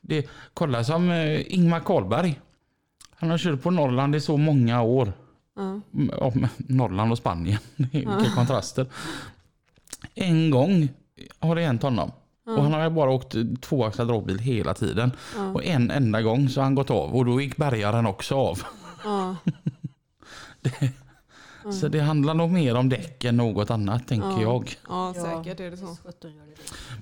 Det, 0.00 0.28
kolla 0.54 0.84
som 0.84 1.10
eh, 1.10 1.54
Ingmar 1.54 1.80
Karlberg. 1.80 2.40
Han 3.10 3.30
har 3.30 3.38
kört 3.38 3.62
på 3.62 3.70
Norrland 3.70 4.16
i 4.16 4.20
så 4.20 4.36
många 4.36 4.82
år. 4.82 5.12
ja. 5.56 5.62
Mm, 5.94 6.10
ja, 6.20 6.32
men 6.34 6.48
Norrland 6.56 7.12
och 7.12 7.18
Spanien. 7.18 7.58
Vilka 7.76 8.30
kontraster. 8.34 8.86
En 10.14 10.50
gång 10.50 10.88
har 11.38 11.56
det 11.56 11.62
hänt 11.62 11.82
honom. 11.82 12.10
Och 12.56 12.62
han 12.62 12.72
har 12.72 12.90
bara 12.90 13.10
åkt 13.10 13.34
tvåaxlad 13.60 14.08
dragbil 14.08 14.38
hela 14.38 14.74
tiden. 14.74 15.12
Ja. 15.36 15.46
Och 15.52 15.64
en 15.64 15.90
enda 15.90 16.22
gång 16.22 16.48
så 16.48 16.60
har 16.60 16.64
han 16.64 16.74
gått 16.74 16.90
av 16.90 17.16
och 17.16 17.24
då 17.24 17.40
gick 17.40 17.56
bärgaren 17.56 18.06
också 18.06 18.34
av. 18.36 18.62
ja. 19.04 19.36
Så 21.72 21.88
det 21.88 22.00
handlar 22.00 22.34
nog 22.34 22.50
mer 22.50 22.74
om 22.74 22.88
däck 22.88 23.24
än 23.24 23.36
något 23.36 23.70
annat 23.70 24.08
tänker 24.08 24.28
Ja. 24.28 24.40
jag. 24.42 24.76
ja 24.88 25.14
säkert 25.14 25.60
är 25.60 25.70
det 25.70 25.76
så. 25.76 25.86
det 25.86 26.28
det. 26.28 26.34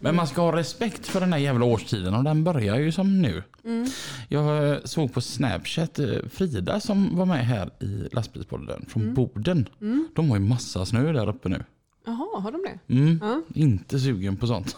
Men 0.00 0.16
man 0.16 0.26
ska 0.26 0.42
ha 0.42 0.56
respekt 0.56 1.06
för 1.06 1.20
den 1.20 1.32
här 1.32 1.40
jävla 1.40 1.64
årstiden 1.64 2.14
och 2.14 2.24
den 2.24 2.44
börjar 2.44 2.76
ju 2.76 2.92
som 2.92 3.22
nu. 3.22 3.42
Mm. 3.64 3.86
Jag 4.28 4.78
såg 4.88 5.12
på 5.12 5.20
Snapchat 5.20 5.98
eh, 5.98 6.06
Frida 6.32 6.80
som 6.80 7.16
var 7.16 7.26
med 7.26 7.46
här 7.46 7.70
i 7.80 8.08
lastbilspodden 8.12 8.84
från 8.88 9.14
Boden. 9.14 9.68
Mm. 9.80 10.08
De 10.14 10.30
har 10.30 10.36
ju 10.36 10.44
massa 10.44 10.86
snö 10.86 11.12
där 11.12 11.28
uppe 11.28 11.48
nu. 11.48 11.64
Jaha, 12.06 12.40
har 12.40 12.52
de 12.52 12.62
det? 12.62 12.94
Mm. 12.94 13.18
Ja. 13.22 13.42
Inte 13.54 13.98
sugen 14.00 14.36
på 14.36 14.46
sånt. 14.46 14.76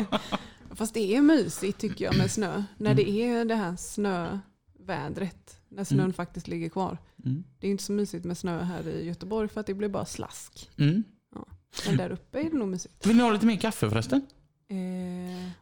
Fast 0.74 0.94
det 0.94 1.16
är 1.16 1.20
mysigt 1.22 1.78
tycker 1.80 2.04
jag 2.04 2.16
med 2.18 2.30
snö. 2.30 2.62
När 2.78 2.94
det 2.94 3.10
är 3.10 3.44
det 3.44 3.54
här 3.54 3.76
snövädret. 3.76 5.56
När 5.68 5.84
snön 5.84 6.00
Mm. 6.00 6.12
faktiskt 6.12 6.48
ligger 6.48 6.68
kvar. 6.68 6.98
Mm. 7.24 7.44
Det 7.60 7.66
är 7.66 7.70
inte 7.70 7.82
så 7.84 7.92
mysigt 7.92 8.24
med 8.24 8.38
snö 8.38 8.62
här 8.62 8.88
i 8.88 9.06
Göteborg 9.06 9.48
för 9.48 9.60
att 9.60 9.66
det 9.66 9.74
blir 9.74 9.88
bara 9.88 10.04
slask. 10.04 10.70
Mm. 10.78 11.02
Men 11.86 11.96
där 11.96 12.10
uppe 12.10 12.40
är 12.40 12.50
det 12.50 12.56
nog 12.56 12.68
mysigt. 12.68 13.06
Vill 13.06 13.16
ni 13.16 13.22
ha 13.22 13.30
lite 13.32 13.46
mer 13.46 13.56
kaffe 13.56 13.90
förresten? 13.90 14.20
Eh, 14.68 14.76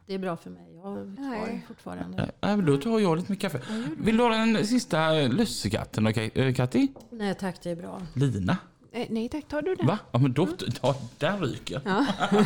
Det 0.05 0.13
är 0.13 0.17
bra 0.19 0.37
för 0.37 0.49
mig. 0.49 0.75
Jag 0.75 0.81
har 0.83 1.61
fortfarande. 1.67 2.31
Äh, 2.41 2.57
då 2.57 2.77
tar 2.77 2.99
jag 2.99 3.17
lite 3.17 3.31
mer 3.31 3.39
kaffe. 3.39 3.61
Vill 3.97 4.17
du 4.17 4.23
ha 4.23 4.29
den 4.29 4.67
sista 4.67 5.11
lussekatten 5.13 6.03
då 6.03 6.09
eh, 6.09 6.53
Katti? 6.53 6.87
Nej 7.11 7.35
tack, 7.35 7.63
det 7.63 7.69
är 7.69 7.75
bra. 7.75 8.01
Lina? 8.13 8.57
Eh, 8.91 9.07
nej 9.09 9.29
tack, 9.29 9.47
tar 9.47 9.61
du 9.61 9.75
den? 9.75 9.87
Va? 9.87 9.99
Ja 10.11 10.19
men 10.19 10.33
då, 10.33 10.47
ja, 10.81 10.95
där 11.17 11.37
ryker 11.37 11.81
Ja. 11.85 12.05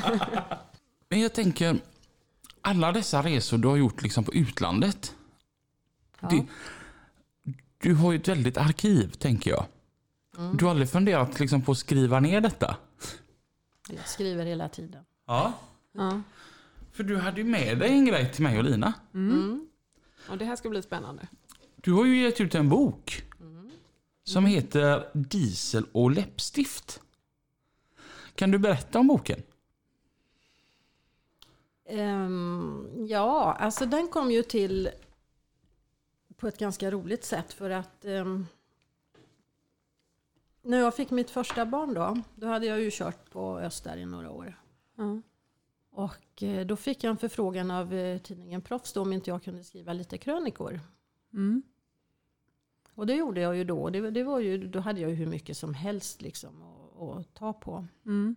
Men 1.09 1.21
jag 1.21 1.33
tänker, 1.33 1.79
alla 2.61 2.91
dessa 2.91 3.23
resor 3.23 3.57
du 3.57 3.67
har 3.67 3.75
gjort 3.75 4.01
liksom 4.01 4.23
på 4.23 4.33
utlandet. 4.33 5.15
Ja. 6.19 6.27
Det, 6.27 6.45
du 7.77 7.95
har 7.95 8.11
ju 8.11 8.17
ett 8.17 8.27
väldigt 8.27 8.57
arkiv 8.57 9.11
tänker 9.11 9.51
jag. 9.51 9.65
Mm. 10.37 10.57
Du 10.57 10.65
har 10.65 10.69
aldrig 10.71 10.89
funderat 10.89 11.39
liksom 11.39 11.61
på 11.61 11.71
att 11.71 11.77
skriva 11.77 12.19
ner 12.19 12.41
detta? 12.41 12.77
Jag 13.89 14.07
skriver 14.07 14.45
hela 14.45 14.69
tiden. 14.69 15.03
Ja. 15.27 15.53
Ja. 15.91 16.21
För 16.91 17.03
du 17.03 17.17
hade 17.17 17.41
ju 17.41 17.47
med 17.47 17.79
dig 17.79 17.89
en 17.89 18.05
grej 18.05 18.31
till 18.33 18.43
mig 18.43 18.57
och 18.57 18.63
Lina. 18.63 18.93
Mm. 19.13 19.67
Och 20.29 20.37
det 20.37 20.45
här 20.45 20.55
ska 20.55 20.69
bli 20.69 20.81
spännande. 20.81 21.27
Du 21.75 21.93
har 21.93 22.05
ju 22.05 22.21
gett 22.21 22.41
ut 22.41 22.55
en 22.55 22.69
bok. 22.69 23.23
Mm. 23.39 23.52
Som 24.23 24.45
heter 24.45 25.09
Diesel 25.13 25.85
och 25.91 26.11
läppstift. 26.11 27.01
Kan 28.35 28.51
du 28.51 28.57
berätta 28.57 28.99
om 28.99 29.07
boken? 29.07 29.43
Ehm, 31.85 33.05
ja, 33.09 33.53
alltså 33.59 33.85
den 33.85 34.07
kom 34.07 34.31
ju 34.31 34.43
till 34.43 34.89
på 36.37 36.47
ett 36.47 36.57
ganska 36.57 36.91
roligt 36.91 37.23
sätt 37.23 37.53
för 37.53 37.69
att 37.69 38.05
ehm, 38.05 38.45
när 40.61 40.77
jag 40.77 40.95
fick 40.95 41.11
mitt 41.11 41.29
första 41.29 41.65
barn 41.65 41.93
då, 41.93 42.17
då 42.35 42.47
hade 42.47 42.65
jag 42.65 42.81
ju 42.81 42.89
kört 42.91 43.31
på 43.31 43.59
Öster 43.59 43.97
i 43.97 44.05
några 44.05 44.31
år. 44.31 44.59
Ja. 44.95 45.21
Och 45.91 46.43
eh, 46.43 46.65
då 46.65 46.75
fick 46.75 47.03
jag 47.03 47.11
en 47.11 47.17
förfrågan 47.17 47.71
av 47.71 47.93
eh, 47.93 48.21
tidningen 48.21 48.61
Proffs 48.61 48.93
då 48.93 49.01
om 49.01 49.13
inte 49.13 49.29
jag 49.29 49.43
kunde 49.43 49.63
skriva 49.63 49.93
lite 49.93 50.17
krönikor. 50.17 50.79
Mm. 51.33 51.63
Och 52.95 53.07
det 53.07 53.15
gjorde 53.15 53.41
jag 53.41 53.57
ju 53.57 53.63
då. 53.63 53.89
Det, 53.89 54.11
det 54.11 54.23
var 54.23 54.39
ju, 54.39 54.67
då 54.67 54.79
hade 54.79 55.01
jag 55.01 55.09
ju 55.09 55.15
hur 55.15 55.27
mycket 55.27 55.57
som 55.57 55.73
helst 55.73 56.21
liksom 56.21 56.63
att, 56.63 57.33
ta 57.33 57.53
på. 57.53 57.87
Mm. 58.05 58.35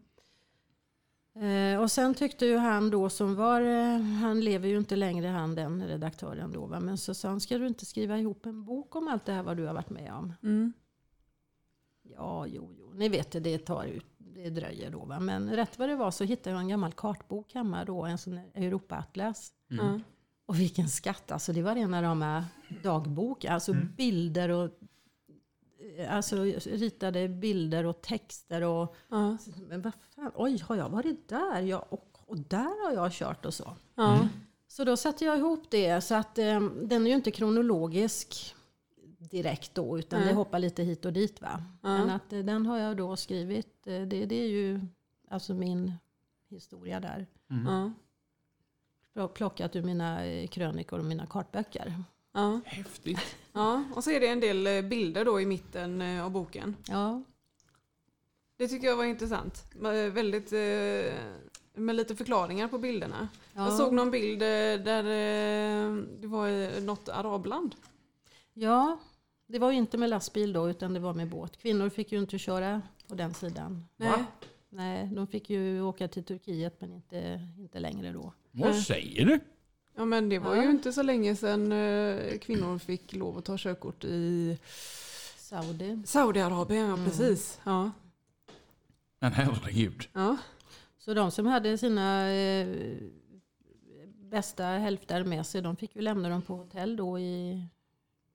Eh, 1.34 1.80
och 1.80 1.90
sen 1.90 2.14
tyckte 2.14 2.46
ju 2.46 2.56
han 2.56 2.90
då 2.90 3.08
som 3.08 3.34
var, 3.34 3.60
eh, 3.60 4.00
han 4.00 4.40
lever 4.40 4.68
ju 4.68 4.78
inte 4.78 4.96
längre 4.96 5.26
han 5.26 5.54
den 5.54 5.86
redaktören 5.86 6.52
då 6.52 6.66
va? 6.66 6.80
men 6.80 6.98
så 6.98 7.14
sa 7.14 7.28
han, 7.28 7.40
ska 7.40 7.58
du 7.58 7.66
inte 7.66 7.86
skriva 7.86 8.18
ihop 8.18 8.46
en 8.46 8.64
bok 8.64 8.96
om 8.96 9.08
allt 9.08 9.24
det 9.24 9.32
här 9.32 9.42
vad 9.42 9.56
du 9.56 9.66
har 9.66 9.74
varit 9.74 9.90
med 9.90 10.12
om? 10.12 10.32
Mm. 10.42 10.72
Ja, 12.02 12.46
jo, 12.46 12.72
jo, 12.78 12.92
ni 12.94 13.08
vet 13.08 13.30
det, 13.30 13.40
det 13.40 13.58
tar 13.58 13.84
ut, 13.84 14.06
det 14.18 14.50
dröjer 14.50 14.90
då 14.90 15.04
va. 15.04 15.20
Men 15.20 15.56
rätt 15.56 15.78
vad 15.78 15.88
det 15.88 15.96
var 15.96 16.10
så 16.10 16.24
hittade 16.24 16.56
jag 16.56 16.60
en 16.60 16.68
gammal 16.68 16.92
kartbok 16.92 17.54
hemma 17.54 17.84
då, 17.84 18.04
en 18.04 18.18
sån 18.18 18.40
Europaatlas. 18.54 19.52
Ja. 19.68 20.00
Och 20.46 20.60
vilken 20.60 20.88
skatt, 20.88 21.30
alltså 21.30 21.52
det 21.52 21.62
var 21.62 21.74
rena 21.74 22.02
rama 22.02 22.44
dagbok, 22.82 23.44
alltså 23.44 23.72
bilder 23.96 24.48
och 24.48 24.70
Alltså 26.10 26.42
ritade 26.66 27.28
bilder 27.28 27.86
och 27.86 28.02
texter 28.02 28.62
och 28.62 28.94
Ja. 29.08 29.36
men 29.68 29.82
vad 29.82 29.92
fan, 30.14 30.30
oj 30.34 30.58
har 30.58 30.76
jag 30.76 30.88
varit 30.88 31.28
där? 31.28 31.60
Ja, 31.60 31.86
och, 31.88 32.18
och 32.26 32.38
där 32.38 32.86
har 32.86 32.94
jag 32.94 33.12
kört 33.12 33.46
och 33.46 33.54
så. 33.54 33.76
Ja. 33.94 34.28
Så 34.68 34.84
då 34.84 34.96
satte 34.96 35.24
jag 35.24 35.38
ihop 35.38 35.70
det 35.70 36.00
så 36.00 36.14
att 36.14 36.38
eh, 36.38 36.60
den 36.60 37.06
är 37.06 37.10
ju 37.10 37.16
inte 37.16 37.30
kronologisk 37.30 38.54
direkt 39.18 39.74
då 39.74 39.98
utan 39.98 40.20
Nej. 40.20 40.28
det 40.28 40.34
hoppar 40.34 40.58
lite 40.58 40.82
hit 40.82 41.04
och 41.04 41.12
dit 41.12 41.40
va. 41.40 41.64
Ja. 41.82 41.88
Men 41.98 42.10
att 42.10 42.32
eh, 42.32 42.38
den 42.40 42.66
har 42.66 42.78
jag 42.78 42.96
då 42.96 43.16
skrivit, 43.16 43.86
eh, 43.86 44.02
det, 44.02 44.26
det 44.26 44.36
är 44.36 44.48
ju 44.48 44.80
alltså 45.30 45.54
min 45.54 45.92
historia 46.48 47.00
där. 47.00 47.26
Ja. 47.48 47.92
Pl- 49.16 49.28
Plockat 49.28 49.76
ur 49.76 49.82
mina 49.82 50.26
eh, 50.26 50.48
krönikor 50.48 50.98
och 50.98 51.04
mina 51.04 51.26
kartböcker. 51.26 51.94
Ja. 52.32 52.60
Häftigt. 52.64 53.36
ja. 53.52 53.84
Och 53.94 54.04
så 54.04 54.10
är 54.10 54.20
det 54.20 54.26
en 54.28 54.40
del 54.40 54.66
eh, 54.66 54.82
bilder 54.82 55.24
då 55.24 55.40
i 55.40 55.46
mitten 55.46 56.02
eh, 56.02 56.24
av 56.24 56.30
boken. 56.30 56.76
Ja, 56.88 57.22
Det 58.56 58.68
tycker 58.68 58.86
jag 58.86 58.96
var 58.96 59.04
intressant. 59.04 59.64
Väldigt, 60.12 60.52
med 61.74 61.96
lite 61.96 62.16
förklaringar 62.16 62.68
på 62.68 62.78
bilderna. 62.78 63.28
ja. 63.54 63.64
Jag 63.64 63.72
såg 63.72 63.92
någon 63.92 64.10
bild 64.10 64.40
där 64.40 65.02
det 66.20 66.26
var 66.26 66.48
i 66.48 66.80
något 66.80 67.08
arabland. 67.08 67.74
ja, 68.54 68.98
det 69.46 69.58
var 69.58 69.70
ju 69.70 69.76
inte 69.76 69.98
med 69.98 70.10
lastbil 70.10 70.52
då 70.52 70.70
utan 70.70 70.94
det 70.94 71.00
var 71.00 71.14
med 71.14 71.28
båt. 71.28 71.56
Kvinnor 71.56 71.88
fick 71.88 72.12
ju 72.12 72.18
inte 72.18 72.38
köra 72.38 72.82
på 73.08 73.14
den 73.14 73.34
sidan. 73.34 73.84
Nej. 73.96 74.24
Nej, 74.76 75.06
de 75.12 75.26
fick 75.26 75.50
ju 75.50 75.82
åka 75.82 76.08
till 76.08 76.24
Turkiet 76.24 76.80
men 76.80 76.92
inte, 76.92 77.40
inte 77.58 77.78
längre 77.80 78.12
då. 78.12 78.32
Vad 78.52 78.76
säger 78.76 79.24
du? 79.26 79.40
Ja 79.96 80.04
men 80.04 80.28
det 80.28 80.38
var 80.38 80.56
Ja. 80.56 80.62
ju 80.62 80.70
inte 80.70 80.92
så 80.92 81.02
länge 81.02 81.36
sedan 81.36 81.72
eh, 81.72 82.38
kvinnor 82.38 82.78
fick 82.78 83.12
lov 83.12 83.38
att 83.38 83.44
ta 83.44 83.56
körkort 83.58 84.04
i 84.04 84.58
Saudi. 85.36 86.02
Saudiarabien. 86.06 86.86
Ja, 86.86 86.92
Mm. 86.92 87.04
precis. 87.04 87.60
Ja. 87.64 87.90
Men 89.18 89.32
herregud. 89.32 90.08
Ja. 90.12 90.36
Så 90.98 91.14
de 91.14 91.30
som 91.30 91.46
hade 91.46 91.78
sina 91.78 92.30
eh, 92.32 92.96
bästa 94.30 94.64
hälfter 94.64 95.24
med 95.24 95.46
sig, 95.46 95.62
de 95.62 95.76
fick 95.76 95.96
ju 95.96 96.02
lämna 96.02 96.28
dem 96.28 96.42
på 96.42 96.54
hotell 96.56 96.96
då 96.96 97.18
i 97.18 97.62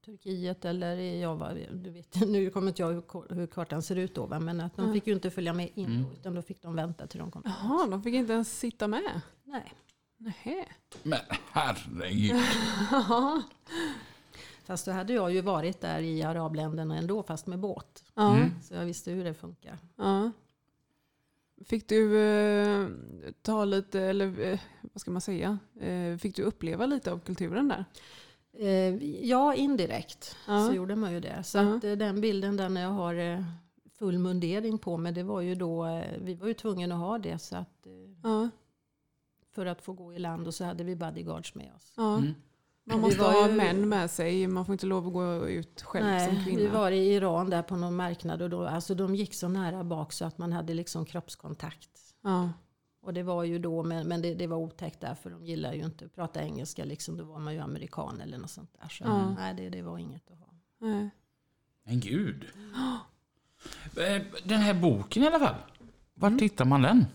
Turkiet 0.05 0.65
eller 0.65 0.97
i, 0.97 1.21
ja, 1.21 1.33
vad, 1.33 1.55
du 1.71 1.89
vet, 1.89 2.15
nu 2.27 2.49
kommer 2.49 2.67
inte 2.67 2.81
jag 2.81 2.89
hur, 2.89 3.33
hur 3.35 3.47
kartan 3.47 3.81
ser 3.81 3.95
ut 3.95 4.15
då, 4.15 4.25
va? 4.25 4.39
men 4.39 4.61
att 4.61 4.75
de 4.75 4.81
Mm. 4.81 4.93
fick 4.93 5.07
ju 5.07 5.13
inte 5.13 5.31
följa 5.31 5.53
med 5.53 5.69
in 5.75 5.85
Mm. 5.85 6.03
då, 6.03 6.11
utan 6.13 6.35
då 6.35 6.41
fick 6.41 6.61
de 6.61 6.75
vänta 6.75 7.07
till 7.07 7.19
de 7.19 7.31
kom. 7.31 7.41
Jaha, 7.45 7.87
de 7.87 8.03
fick 8.03 8.13
inte 8.13 8.33
ens 8.33 8.59
sitta 8.59 8.87
med. 8.87 9.21
Nej. 9.43 9.73
Nähä. 10.17 10.65
Men 11.03 11.19
herregud. 11.51 12.35
Fast 14.65 14.85
då 14.85 14.91
hade 14.91 15.13
jag 15.13 15.33
ju 15.33 15.41
varit 15.41 15.81
där 15.81 15.99
i 16.01 16.23
arabländerna 16.23 16.97
ändå, 16.97 17.23
fast 17.23 17.47
med 17.47 17.59
båt. 17.59 18.03
Mm. 18.15 18.49
Så 18.63 18.73
jag 18.73 18.85
visste 18.85 19.11
hur 19.11 19.23
det 19.23 19.33
funkar. 19.33 19.77
Ja. 19.95 20.31
Fick 21.65 21.89
du 21.89 22.19
eh, 22.19 22.87
ta 23.41 23.65
lite, 23.65 24.01
eller 24.01 24.39
eh, 24.39 24.59
vad 24.81 25.01
ska 25.01 25.11
man 25.11 25.21
säga, 25.21 25.57
eh, 25.79 26.17
fick 26.17 26.35
du 26.35 26.43
uppleva 26.43 26.85
lite 26.85 27.11
av 27.11 27.19
kulturen 27.19 27.67
där? 27.67 27.85
Eh, 28.53 28.95
ja, 29.29 29.53
indirekt 29.55 30.35
Ja. 30.47 30.67
så 30.67 30.73
gjorde 30.73 30.95
man 30.95 31.11
ju 31.13 31.19
det. 31.19 31.43
Så 31.43 31.57
Ja. 31.57 31.75
att, 31.75 31.83
eh, 31.83 31.91
den 31.91 32.21
bilden 32.21 32.57
där 32.57 32.69
när 32.69 32.81
jag 32.81 32.89
har 32.89 33.15
eh, 33.15 33.43
full 33.99 34.17
mundering 34.19 34.77
på 34.77 34.97
mig, 34.97 35.11
det 35.11 35.23
var 35.23 35.41
ju 35.41 35.55
då, 35.55 36.03
vi 36.21 36.33
var 36.35 36.47
ju 36.47 36.53
tvungna 36.53 36.95
att 36.95 37.01
ha 37.01 37.17
det 37.17 37.39
så 37.39 37.55
att, 37.57 37.87
Ja. 38.23 38.49
för 39.55 39.65
att 39.65 39.81
få 39.81 39.93
gå 39.93 40.13
i 40.13 40.19
land 40.19 40.47
och 40.47 40.53
så 40.53 40.63
hade 40.65 40.83
vi 40.83 40.95
bodyguards 40.95 41.55
med 41.55 41.71
oss. 41.75 41.93
Ja. 41.97 42.17
Mm. 42.17 42.33
Man 42.83 42.97
Vi 42.97 43.01
måste 43.01 43.19
var 43.21 43.31
ha 43.31 43.47
ju- 43.49 43.55
män 43.55 43.89
med 43.89 44.11
sig, 44.11 44.47
man 44.47 44.65
får 44.65 44.73
inte 44.73 44.85
lov 44.85 45.07
att 45.07 45.13
gå 45.13 45.47
ut 45.47 45.81
själv 45.81 46.03
som 46.25 46.35
Nej, 46.35 46.43
kvinna. 46.45 46.59
vi 46.59 46.67
var 46.67 46.91
i 46.91 47.13
Iran 47.13 47.49
där 47.49 47.61
på 47.61 47.75
någon 47.75 47.95
marknad 47.95 48.41
och 48.41 48.49
då, 48.49 48.65
alltså 48.65 48.95
de 48.95 49.15
gick 49.15 49.33
så 49.33 49.47
nära 49.47 49.83
bak 49.83 50.13
så 50.13 50.25
att 50.25 50.37
man 50.37 50.51
hade 50.53 50.73
liksom 50.73 51.05
kroppskontakt. 51.05 51.89
Och 53.03 53.13
det 53.13 53.23
var 53.23 53.43
ju 53.43 53.59
då, 53.59 53.83
men, 53.83 54.07
men 54.07 54.21
det, 54.21 54.33
det 54.35 54.47
var 54.47 54.57
otäckt 54.57 54.99
där 55.01 55.15
för 55.15 55.29
de 55.29 55.45
gillar 55.45 55.73
ju 55.73 55.85
inte 55.85 56.05
att 56.05 56.15
prata 56.15 56.43
engelska 56.43 56.85
liksom. 56.85 57.17
Då 57.17 57.23
var 57.23 57.39
man 57.39 57.53
ju 57.53 57.59
amerikan 57.59 58.21
eller 58.21 58.37
något 58.37 58.49
sånt 58.51 58.73
där. 58.81 58.87
Så 58.89 59.03
Ja. 59.03 59.29
nej, 59.35 59.53
det, 59.55 59.69
det 59.69 59.81
var 59.81 59.97
inget 59.97 60.31
att 60.31 60.39
ha. 60.39 60.47
Nej. 60.79 61.09
Men 61.83 61.99
gud. 61.99 62.45
Eh, 63.97 64.21
Den 64.43 64.59
här 64.59 64.73
boken 64.73 65.23
i 65.23 65.27
alla 65.27 65.39
fall. 65.39 65.55
Var 66.13 66.29
hittar 66.41 66.65
man 66.65 66.81
den? 66.81 67.05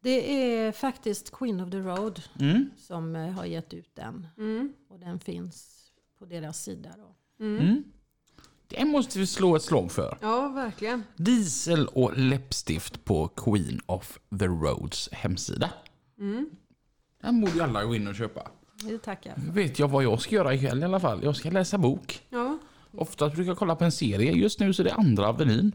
Det 0.00 0.34
är 0.44 0.72
faktiskt 0.72 1.30
Queen 1.32 1.60
of 1.60 1.70
the 1.70 1.78
Road 1.78 2.22
Mm. 2.40 2.70
som 2.78 3.16
eh, 3.16 3.30
har 3.30 3.44
gett 3.44 3.74
ut 3.74 3.94
den. 3.94 4.26
Mm. 4.38 4.72
Och 4.88 4.98
den 4.98 5.18
finns 5.20 5.88
på 6.18 6.24
deras 6.26 6.62
sida. 6.62 6.90
Då. 6.98 7.44
Mm. 7.44 7.84
Det 8.68 8.84
måste 8.84 9.18
vi 9.18 9.26
slå 9.26 9.56
ett 9.56 9.62
slag 9.62 9.92
för. 9.92 10.18
Ja, 10.20 10.48
verkligen. 10.48 11.04
Diesel 11.16 11.86
och 11.86 12.18
läppstift 12.18 13.04
på 13.04 13.28
Queen 13.28 13.80
of 13.86 14.18
the 14.38 14.46
Roads 14.46 15.08
hemsida. 15.12 15.70
Mm. 16.18 16.50
Den 17.22 17.40
borde 17.40 17.52
ju 17.52 17.62
alla 17.62 17.84
gå 17.84 17.94
in 17.94 18.08
och 18.08 18.14
köpa. 18.14 18.50
Det 18.82 18.98
tackar 18.98 19.34
Nu 19.36 19.52
vet 19.52 19.78
jag 19.78 19.88
vad 19.88 20.04
jag 20.04 20.20
ska 20.20 20.34
göra 20.34 20.54
ikväll 20.54 20.80
i 20.80 20.84
alla 20.84 21.00
fall. 21.00 21.24
Jag 21.24 21.36
ska 21.36 21.50
läsa 21.50 21.78
bok. 21.78 22.22
Ja. 22.28 22.58
Oftast 22.96 23.34
brukar 23.34 23.50
jag 23.50 23.58
kolla 23.58 23.76
på 23.76 23.84
en 23.84 23.92
serie. 23.92 24.32
Just 24.32 24.60
nu 24.60 24.72
så 24.72 24.82
är 24.82 24.84
det 24.84 24.94
andra 24.94 25.28
Avenyn. 25.28 25.72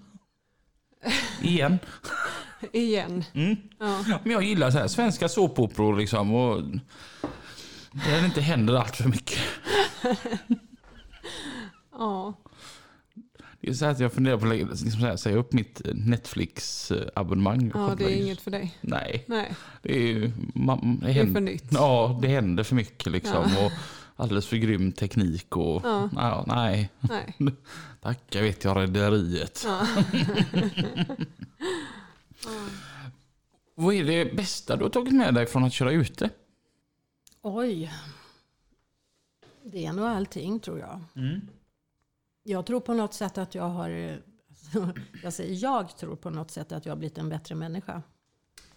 Igen. 1.41 1.79
Igen. 2.71 3.23
Mm. 3.33 3.55
Ja. 3.79 4.03
Men 4.23 4.31
jag 4.31 4.43
gillar 4.43 4.71
så 4.71 4.77
här, 4.77 4.87
svenska 4.87 5.29
såpoperor 5.29 5.97
liksom. 5.97 6.33
Och 6.33 6.63
där 7.91 8.19
det 8.19 8.25
inte 8.25 8.41
händer 8.41 8.75
allt 8.75 8.95
för 8.95 9.09
mycket. 9.09 9.39
ja. 11.91 12.33
Det 13.61 13.69
är 13.69 13.73
så 13.73 13.85
här 13.85 13.91
att 13.91 13.99
jag 13.99 14.13
funderar 14.13 14.37
på 14.37 14.45
att 14.45 14.49
lägga- 14.49 14.65
liksom 14.67 14.89
här, 15.01 15.15
säga 15.15 15.35
upp 15.37 15.53
mitt 15.53 15.81
Netflix-abonnemang. 15.85 17.71
ja, 17.73 17.95
det 17.97 18.03
är 18.03 18.21
inget 18.23 18.41
för 18.41 18.51
dig. 18.51 18.77
Nej, 18.81 19.23
Nej, 19.27 19.53
det 19.81 19.93
är 19.97 20.01
ju... 20.07 20.31
Man, 20.55 20.99
det 20.99 21.05
det 21.05 21.11
är 21.11 21.13
händer, 21.13 21.33
för 21.33 21.41
nytt. 21.41 21.65
Ja, 21.71 22.19
det 22.21 22.27
händer 22.27 22.63
för 22.63 22.75
mycket 22.75 23.11
liksom. 23.11 23.43
Och 23.43 23.71
alldeles 24.15 24.45
för 24.47 24.57
grym 24.57 24.91
teknik 24.91 25.57
och... 25.57 25.81
Ja. 25.85 26.09
Ja, 26.15 26.43
nej, 26.47 26.89
Nej. 26.99 27.35
tack 28.01 28.19
jag 28.29 28.41
vet 28.41 28.63
jag 28.63 28.77
Rederiet. 28.77 29.65
Ja. 29.65 29.85
Vad 33.75 33.93
är 33.95 34.03
det 34.03 34.35
bästa 34.35 34.75
du 34.75 34.83
har 34.83 34.89
tagit 34.89 35.13
med 35.13 35.33
dig 35.33 35.45
från 35.45 35.63
att 35.63 35.73
köra 35.73 35.91
ute? 35.91 36.29
Oj. 37.41 37.93
Det 39.63 39.85
är 39.85 39.93
nog 39.93 40.05
allting 40.05 40.59
tror 40.59 40.79
jag. 40.79 41.01
Jag 42.49 42.65
tror 42.65 42.79
på 42.79 42.93
något 42.93 43.13
sätt 43.13 43.37
att 43.37 43.55
jag 43.55 43.69
har... 43.69 43.89
eh, 43.89 44.15
Jag, 45.23 45.33
säger, 45.33 45.63
jag 45.63 45.97
tror 45.97 46.15
på 46.15 46.29
något 46.29 46.51
sätt 46.51 46.71
att 46.71 46.85
jag 46.85 46.91
har 46.91 46.97
blivit 46.97 47.17
en 47.17 47.29
bättre 47.29 47.55
människa. 47.55 48.01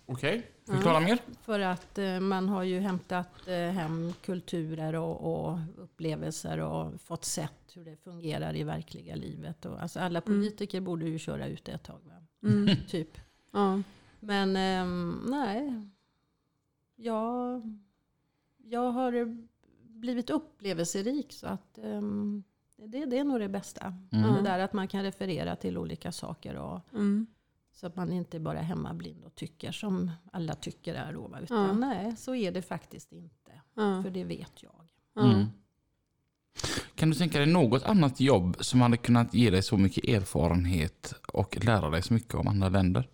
Okej, 0.06 0.50
förklara 0.66 1.00
mer. 1.00 1.18
För 1.42 1.60
att 1.60 1.98
eh, 1.98 2.20
man 2.20 2.48
har 2.48 2.62
ju 2.62 2.80
hämtat 2.80 3.48
eh, 3.48 3.54
hem 3.54 4.12
kulturer 4.24 4.94
och, 4.94 5.48
och 5.50 5.58
upplevelser 5.76 6.58
och 6.58 7.00
fått 7.00 7.24
sett 7.24 7.76
hur 7.76 7.84
det 7.84 7.96
fungerar 7.96 8.56
i 8.56 8.64
verkliga 8.64 9.14
livet. 9.14 9.66
Och, 9.66 9.82
alltså 9.82 10.00
alla 10.00 10.20
politiker 10.20 10.80
borde 10.80 11.04
ju 11.08 11.18
köra 11.18 11.46
ut 11.46 11.64
det 11.64 11.72
ett 11.72 11.84
tag. 11.84 12.00
Va? 12.04 12.48
Mm. 12.48 12.76
Typ. 12.88 13.18
Ja. 13.52 13.82
Men 14.20 14.56
ehm, 14.56 15.22
nej. 15.30 15.88
Jag, 16.96 17.62
jag 18.56 18.90
har 18.90 19.36
blivit 19.82 20.30
upplevelserik 20.30 21.32
så 21.32 21.46
att 21.46 21.78
ehm, 21.78 22.42
det, 22.86 23.04
det 23.04 23.18
är 23.18 23.24
nog 23.24 23.40
det 23.40 23.48
bästa. 23.48 23.94
Mm. 24.12 24.34
Det 24.34 24.42
där 24.42 24.58
att 24.58 24.72
man 24.72 24.88
kan 24.88 25.02
referera 25.02 25.56
till 25.56 25.78
olika 25.78 26.12
saker. 26.12 26.54
Och, 26.56 26.80
Mm. 26.92 27.26
så 27.72 27.86
att 27.86 27.96
man 27.96 28.12
inte 28.12 28.40
bara 28.40 28.58
är 28.58 28.62
hemmablind 28.62 29.24
och 29.24 29.34
tycker 29.34 29.72
som 29.72 30.10
alla 30.32 30.54
tycker 30.54 30.94
är. 30.94 31.12
Då, 31.12 31.36
utan 31.42 31.66
Ja. 31.66 31.72
nej, 31.72 32.16
så 32.16 32.34
är 32.34 32.52
det 32.52 32.62
faktiskt 32.62 33.12
inte. 33.12 33.52
För 33.74 34.10
det 34.10 34.24
vet 34.24 34.62
jag. 34.62 34.88
Ja. 35.14 35.32
Mm. 35.32 35.46
Kan 36.94 37.10
du 37.10 37.16
tänka 37.16 37.38
dig 37.38 37.46
något 37.52 37.82
annat 37.82 38.20
jobb 38.20 38.56
som 38.60 38.80
hade 38.80 38.96
kunnat 38.96 39.34
ge 39.34 39.50
dig 39.50 39.62
så 39.62 39.76
mycket 39.76 40.04
erfarenhet 40.08 41.14
och 41.32 41.64
lära 41.64 41.90
dig 41.90 42.02
så 42.02 42.14
mycket 42.14 42.34
om 42.34 42.46
andra 42.48 42.68
länder? 42.68 43.08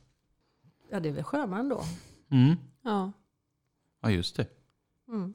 Ja, 0.90 1.00
det 1.00 1.08
är 1.08 1.12
väl 1.12 1.24
sjöman 1.24 1.68
då. 1.68 1.82
Mm. 2.30 2.56
Ja. 2.82 3.12
Ja, 4.02 4.10
just 4.10 4.36
det. 4.36 4.46
Mm. 5.08 5.34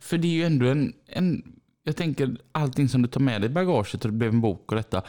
För 0.00 0.18
det 0.18 0.28
är 0.28 0.32
ju 0.32 0.44
ändå 0.44 0.66
en, 0.66 0.94
en... 1.06 1.59
Jag 1.82 1.96
tänker 1.96 2.36
allting 2.52 2.88
som 2.88 3.02
du 3.02 3.08
tar 3.08 3.20
med 3.20 3.40
dig 3.40 3.50
i 3.50 3.52
bagaget 3.52 3.94
och 4.04 4.10
det 4.10 4.16
blev 4.16 4.30
en 4.30 4.40
bok 4.40 4.70
och 4.72 4.76
detta. 4.76 5.02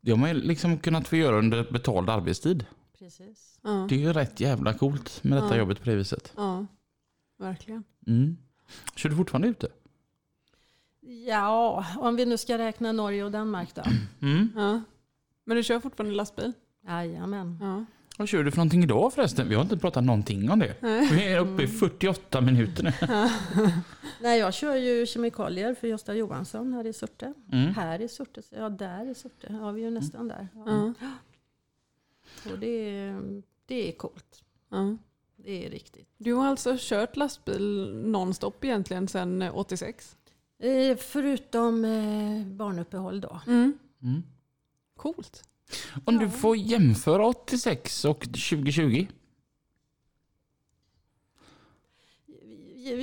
Det 0.00 0.10
har 0.10 0.18
man 0.18 0.28
ju 0.28 0.34
liksom 0.34 0.78
kunnat 0.78 1.08
få 1.08 1.16
göra 1.16 1.38
under 1.38 1.72
betald 1.72 2.10
arbetstid. 2.10 2.66
Precis. 2.98 3.58
Ja. 3.62 3.86
Det 3.88 3.94
är 3.94 3.98
ju 3.98 4.12
rätt 4.12 4.40
jävla 4.40 4.74
coolt 4.74 5.24
med 5.24 5.42
detta 5.42 5.54
Ja. 5.54 5.58
jobbet 5.58 5.78
på 5.82 5.90
det 5.90 5.96
viset. 5.96 6.32
ja. 6.36 6.66
Verkligen. 7.38 7.84
Mm. 8.06 8.36
Kör 8.96 9.08
du 9.10 9.16
fortfarande 9.16 9.48
ute? 9.48 9.68
Ja, 11.26 11.86
om 11.98 12.16
vi 12.16 12.26
nu 12.26 12.38
ska 12.38 12.58
räkna 12.58 12.92
Norge 12.92 13.24
och 13.24 13.30
Danmark 13.30 13.74
då. 13.74 13.82
Mm. 14.22 14.48
Ja. 14.56 14.80
Men 15.44 15.56
du 15.56 15.62
kör 15.62 15.80
fortfarande 15.80 16.14
lastbil? 16.16 16.52
Jajamän. 16.86 17.58
Ja. 17.60 17.84
Vad 18.22 18.28
kör 18.28 18.44
du 18.44 18.50
för 18.50 18.58
någonting 18.58 18.82
idag 18.82 19.12
förresten? 19.12 19.48
Vi 19.48 19.54
har 19.54 19.62
inte 19.62 19.76
pratat 19.76 20.04
någonting 20.04 20.50
om 20.50 20.58
det. 20.58 20.74
Vi 21.12 21.24
är 21.32 21.38
uppe 21.38 21.62
i 21.62 21.66
48 21.66 22.40
minuter 22.40 22.82
nu. 22.82 22.92
Nej, 24.20 24.38
jag 24.38 24.54
kör 24.54 24.74
ju 24.76 25.06
kemikalier 25.06 25.74
för 25.74 25.88
Gösta 25.88 26.14
Johansson 26.14 26.72
här 26.72 26.86
i 26.86 26.92
Surte. 26.92 27.34
Mm. 27.52 27.74
Här 27.74 28.00
i 28.02 28.08
Surte, 28.08 28.42
ja 28.50 28.68
där 28.68 29.10
i 29.10 29.14
Surte. 29.14 29.46
Ja, 29.60 29.70
vi 29.70 29.80
är 29.80 29.84
ju 29.84 29.90
nästan 29.90 30.28
där. 30.28 30.48
Ja. 30.66 30.92
Och 32.52 32.58
det, 32.58 32.66
är- 32.66 33.42
det 33.66 33.88
är 33.88 33.92
coolt. 33.92 34.42
Ja. 34.70 34.96
Det 35.36 35.66
är 35.66 35.70
riktigt. 35.70 36.08
Du 36.18 36.32
har 36.32 36.46
alltså 36.46 36.76
kört 36.78 37.16
lastbil 37.16 37.92
nonstop 37.94 38.64
egentligen 38.64 39.08
sedan 39.08 39.42
86? 39.42 40.16
Eh, 40.58 40.96
förutom 40.96 41.84
eh, 41.84 42.46
barnuppehåll 42.46 43.20
då. 43.20 43.40
Mm. 43.46 43.78
Mm. 44.02 44.22
Coolt. 44.96 45.42
Om 46.04 46.18
du 46.18 46.30
får 46.30 46.56
jämföra 46.56 47.26
86 47.26 48.04
och 48.04 48.20
2020. 48.20 49.06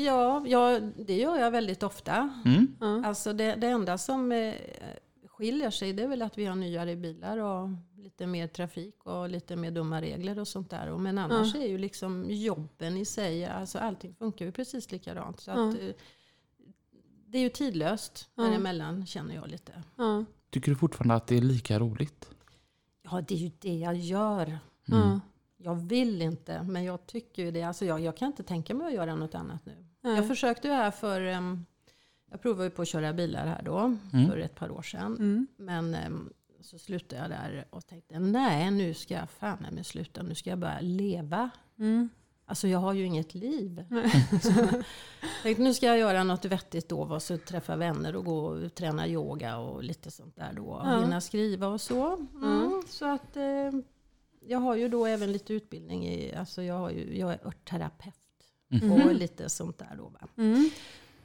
Ja, 0.05 0.43
ja, 0.47 0.79
det 0.79 1.17
gör 1.17 1.37
jag 1.37 1.51
väldigt 1.51 1.83
ofta. 1.83 2.41
Mm. 2.45 3.05
Alltså 3.05 3.33
det, 3.33 3.55
det 3.55 3.67
enda 3.67 3.97
som 3.97 4.31
eh, 4.31 4.53
skiljer 5.27 5.69
sig 5.71 5.93
det 5.93 6.03
är 6.03 6.07
väl 6.07 6.21
att 6.21 6.37
vi 6.37 6.45
har 6.45 6.55
nyare 6.55 6.95
bilar 6.95 7.37
och 7.37 7.69
lite 7.97 8.27
mer 8.27 8.47
trafik 8.47 9.05
och 9.05 9.29
lite 9.29 9.55
mer 9.55 9.71
dumma 9.71 10.01
regler 10.01 10.39
och 10.39 10.47
sånt 10.47 10.69
där. 10.69 10.97
Men 10.97 11.17
annars 11.17 11.55
är 11.55 11.67
ju 11.67 11.77
liksom 11.77 12.25
jobben 12.29 12.97
i 12.97 13.05
sig, 13.05 13.45
alltså 13.45 13.77
allting 13.77 14.15
funkar 14.15 14.45
ju 14.45 14.51
precis 14.51 14.91
likadant. 14.91 15.39
Så 15.39 15.51
att, 15.51 15.73
eh, 15.75 15.89
det 17.27 17.37
är 17.37 17.41
ju 17.41 17.49
tidlöst 17.49 18.29
Ja. 18.35 18.43
däremellan 18.43 19.05
känner 19.05 19.35
jag 19.35 19.47
lite. 19.47 19.83
Ja. 19.95 20.25
Tycker 20.49 20.71
du 20.71 20.75
fortfarande 20.77 21.15
att 21.15 21.27
det 21.27 21.37
är 21.37 21.41
lika 21.41 21.79
roligt? 21.79 22.29
Ja, 23.11 23.21
det 23.21 23.33
är 23.33 23.37
ju 23.37 23.51
det 23.59 23.77
jag 23.77 23.95
gör. 23.95 24.59
Ja. 24.85 25.19
Jag 25.57 25.75
vill 25.75 26.21
inte, 26.21 26.63
men 26.63 26.83
jag 26.83 27.05
tycker 27.05 27.43
ju 27.43 27.51
det. 27.51 27.63
Alltså 27.63 27.85
jag, 27.85 27.99
jag 27.99 28.17
kan 28.17 28.27
inte 28.27 28.43
tänka 28.43 28.73
mig 28.73 28.87
att 28.87 28.93
göra 28.93 29.15
något 29.15 29.35
annat 29.35 29.65
nu. 29.65 29.85
Nej. 30.01 30.15
Jag 30.15 30.27
försökte 30.27 30.67
ju 30.67 30.73
här 30.73 30.91
för... 30.91 31.21
em, 31.21 31.65
jag 32.31 32.41
provade 32.41 32.63
ju 32.63 32.69
på 32.69 32.81
att 32.81 32.87
köra 32.87 33.13
bilar 33.13 33.47
här 33.47 33.61
då, 33.63 33.97
för 34.27 34.37
ett 34.37 34.55
par 34.55 34.71
år 34.71 34.81
sedan. 34.81 35.15
Mm. 35.15 35.47
Men 35.57 35.95
em, 35.95 36.33
så 36.61 36.79
slutade 36.79 37.21
jag 37.21 37.29
där 37.29 37.65
och 37.69 37.87
tänkte, 37.87 38.19
nej 38.19 38.71
nu 38.71 38.93
ska 38.93 39.13
jag 39.13 39.29
fan 39.29 39.65
med 39.71 39.85
sluta. 39.85 40.23
Nu 40.23 40.35
ska 40.35 40.49
jag 40.49 40.59
börja 40.59 40.79
leva. 40.81 41.49
Mm. 42.49 42.51
Alltså 42.51 42.67
jag 42.67 42.79
har 42.79 42.93
ju 42.93 43.05
inget 43.05 43.35
liv. 43.35 43.83
Så 44.41 44.51
tänkte 45.43 45.63
nu 45.63 45.73
ska 45.73 45.85
jag 45.85 45.97
göra 45.97 46.23
något 46.23 46.45
vettigt 46.45 46.89
då. 46.89 47.01
Och 47.01 47.21
så 47.23 47.37
träffa 47.37 47.75
vänner 47.75 48.15
och 48.15 48.25
gå 48.25 48.37
och 48.45 48.75
träna 48.75 49.07
yoga 49.07 49.57
och 49.57 49.83
lite 49.83 50.11
sånt 50.11 50.35
där 50.35 50.53
då. 50.55 50.63
Och 50.65 50.87
Ja. 50.87 51.01
hinna 51.01 51.21
skriva 51.21 51.67
och 51.67 51.81
så. 51.81 52.27
Mm. 52.35 52.83
Så 52.87 53.05
att 53.05 53.37
eh, 53.37 53.71
jag 54.47 54.59
har 54.59 54.75
ju 54.75 54.87
då 54.89 55.05
även 55.05 55.31
lite 55.31 55.53
utbildning 55.53 56.07
i, 56.07 56.35
alltså 56.35 56.61
jag, 56.63 56.75
har 56.79 56.89
ju, 56.91 57.17
jag 57.17 57.33
är 57.33 57.47
örtterapeut. 57.47 58.15
Och 59.05 59.13
lite 59.15 59.49
sånt 59.49 59.77
där 59.77 59.95
då. 59.97 60.03
Va? 60.09 60.27
Mm. 60.37 60.69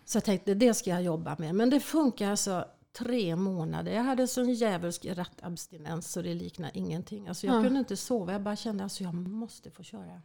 Så 0.04 0.16
jag 0.16 0.24
tänkte 0.24 0.54
det 0.54 0.74
ska 0.74 0.90
jag 0.90 1.02
jobba 1.02 1.36
med. 1.38 1.54
Men 1.54 1.70
det 1.70 1.80
funkar 1.80 2.30
alltså 2.30 2.64
tre 2.92 3.36
månader. 3.36 3.92
Jag 3.92 4.02
hade 4.02 4.26
sån 4.28 4.52
djävulsk 4.54 5.04
rattabstinens 5.06 6.12
så 6.12 6.22
det 6.22 6.34
liknar 6.34 6.70
ingenting. 6.74 7.28
Alltså 7.28 7.46
jag 7.46 7.56
Ja. 7.56 7.62
kunde 7.62 7.78
inte 7.78 7.96
sova. 7.96 8.32
Jag 8.32 8.42
bara 8.42 8.56
kände 8.56 8.82
att 8.82 8.86
alltså 8.86 9.02
jag 9.04 9.14
måste 9.14 9.70
få 9.70 9.82
köra. 9.82 10.22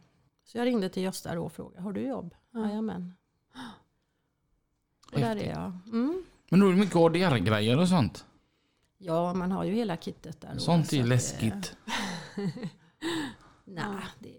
Så 0.50 0.58
jag 0.58 0.64
ringde 0.66 0.88
till 0.88 1.02
Gösta 1.02 1.40
och 1.40 1.52
frågade, 1.52 1.82
har 1.82 1.92
du 1.92 2.00
jobb? 2.08 2.34
Ja. 2.50 2.60
Jajamän. 2.68 3.14
Och 5.12 5.20
där 5.20 5.36
är 5.36 5.48
jag. 5.50 5.78
Mm. 5.86 6.24
Men 6.50 6.60
då 6.60 6.66
är 6.66 6.70
det 6.72 6.78
mycket 6.78 6.96
ADR-grejer 6.96 7.78
och 7.78 7.88
sånt. 7.88 8.24
Ja, 8.98 9.34
man 9.34 9.52
har 9.52 9.64
ju 9.64 9.72
hela 9.74 9.96
kittet 9.96 10.40
där. 10.40 10.54
då. 10.54 10.60
Sånt 10.60 10.86
Så 10.88 10.96
är 10.96 11.00
att 11.02 11.08
läskigt. 11.08 11.76
Nej, 13.64 14.04
det, 14.18 14.38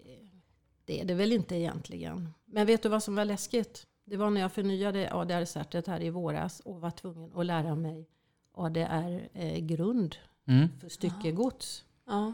det 0.84 1.00
är 1.00 1.04
det 1.04 1.14
väl 1.14 1.32
inte 1.32 1.56
egentligen. 1.56 2.28
Men 2.44 2.66
vet 2.66 2.82
du 2.82 2.88
vad 2.88 3.02
som 3.02 3.14
var 3.14 3.24
läskigt? 3.24 3.86
Det 4.04 4.16
var 4.16 4.30
när 4.30 4.40
jag 4.40 4.52
förnyade 4.52 5.12
ADR-certet 5.14 5.86
här 5.86 6.02
i 6.02 6.10
våras 6.10 6.60
och 6.60 6.80
var 6.80 6.90
tvungen 6.90 7.32
att 7.34 7.46
lära 7.46 7.74
mig 7.74 8.08
ADR-grund 8.54 10.16
Mm. 10.46 10.68
för 10.80 10.88
styckegods. 10.88 11.84
Ja. 12.06 12.32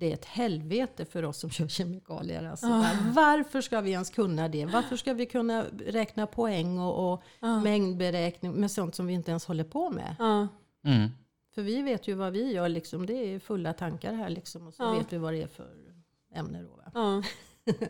Det 0.00 0.10
är 0.10 0.14
ett 0.14 0.24
helvete 0.24 1.04
för 1.04 1.22
oss 1.24 1.36
som 1.38 1.50
kör 1.50 1.68
kemikalier. 1.68 2.44
Alltså, 2.44 2.66
Ja. 2.66 2.72
Var- 2.78 3.12
Varför 3.12 3.60
ska 3.60 3.80
vi 3.80 3.90
ens 3.90 4.10
kunna 4.10 4.48
det? 4.48 4.64
Varför 4.66 4.96
ska 4.96 5.14
vi 5.14 5.26
kunna 5.26 5.64
räkna 5.86 6.26
poäng 6.26 6.78
och, 6.78 7.12
och 7.12 7.22
Ja. 7.40 7.60
mängdberäkning 7.60 8.52
med 8.52 8.70
sånt 8.70 8.94
som 8.94 9.06
vi 9.06 9.12
inte 9.14 9.30
ens 9.30 9.44
håller 9.44 9.64
på 9.64 9.90
med? 9.90 10.16
Ja. 10.18 10.48
Mm. 10.84 11.08
För 11.54 11.62
vi 11.62 11.82
vet 11.82 12.08
ju 12.08 12.14
vad 12.14 12.32
vi 12.32 12.52
gör, 12.52 12.68
liksom. 12.68 13.06
det 13.06 13.12
är 13.14 13.38
fulla 13.38 13.72
tankar 13.72 14.12
här 14.14 14.28
liksom, 14.30 14.66
och 14.66 14.74
så 14.74 14.82
Ja. 14.82 14.92
vet 14.92 15.12
vi 15.12 15.18
vad 15.18 15.32
det 15.32 15.42
är 15.42 15.46
för 15.48 15.68
ämne. 16.34 16.62
Då, 16.62 16.76
va? 16.76 16.90
Ja. 16.94 17.22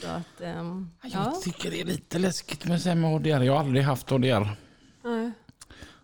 Så 0.00 0.08
att, 0.08 0.40
ehm, 0.40 0.90
Jag 1.02 1.10
ja. 1.12 1.40
tycker 1.44 1.70
det 1.70 1.80
är 1.80 1.84
lite 1.84 2.18
läskigt 2.18 2.64
med, 2.66 2.96
med 2.96 3.14
ADR. 3.14 3.42
Jag 3.44 3.52
har 3.52 3.60
aldrig 3.60 3.84
haft 3.84 4.12
ADR. 4.12 4.56
Nej. 5.04 5.30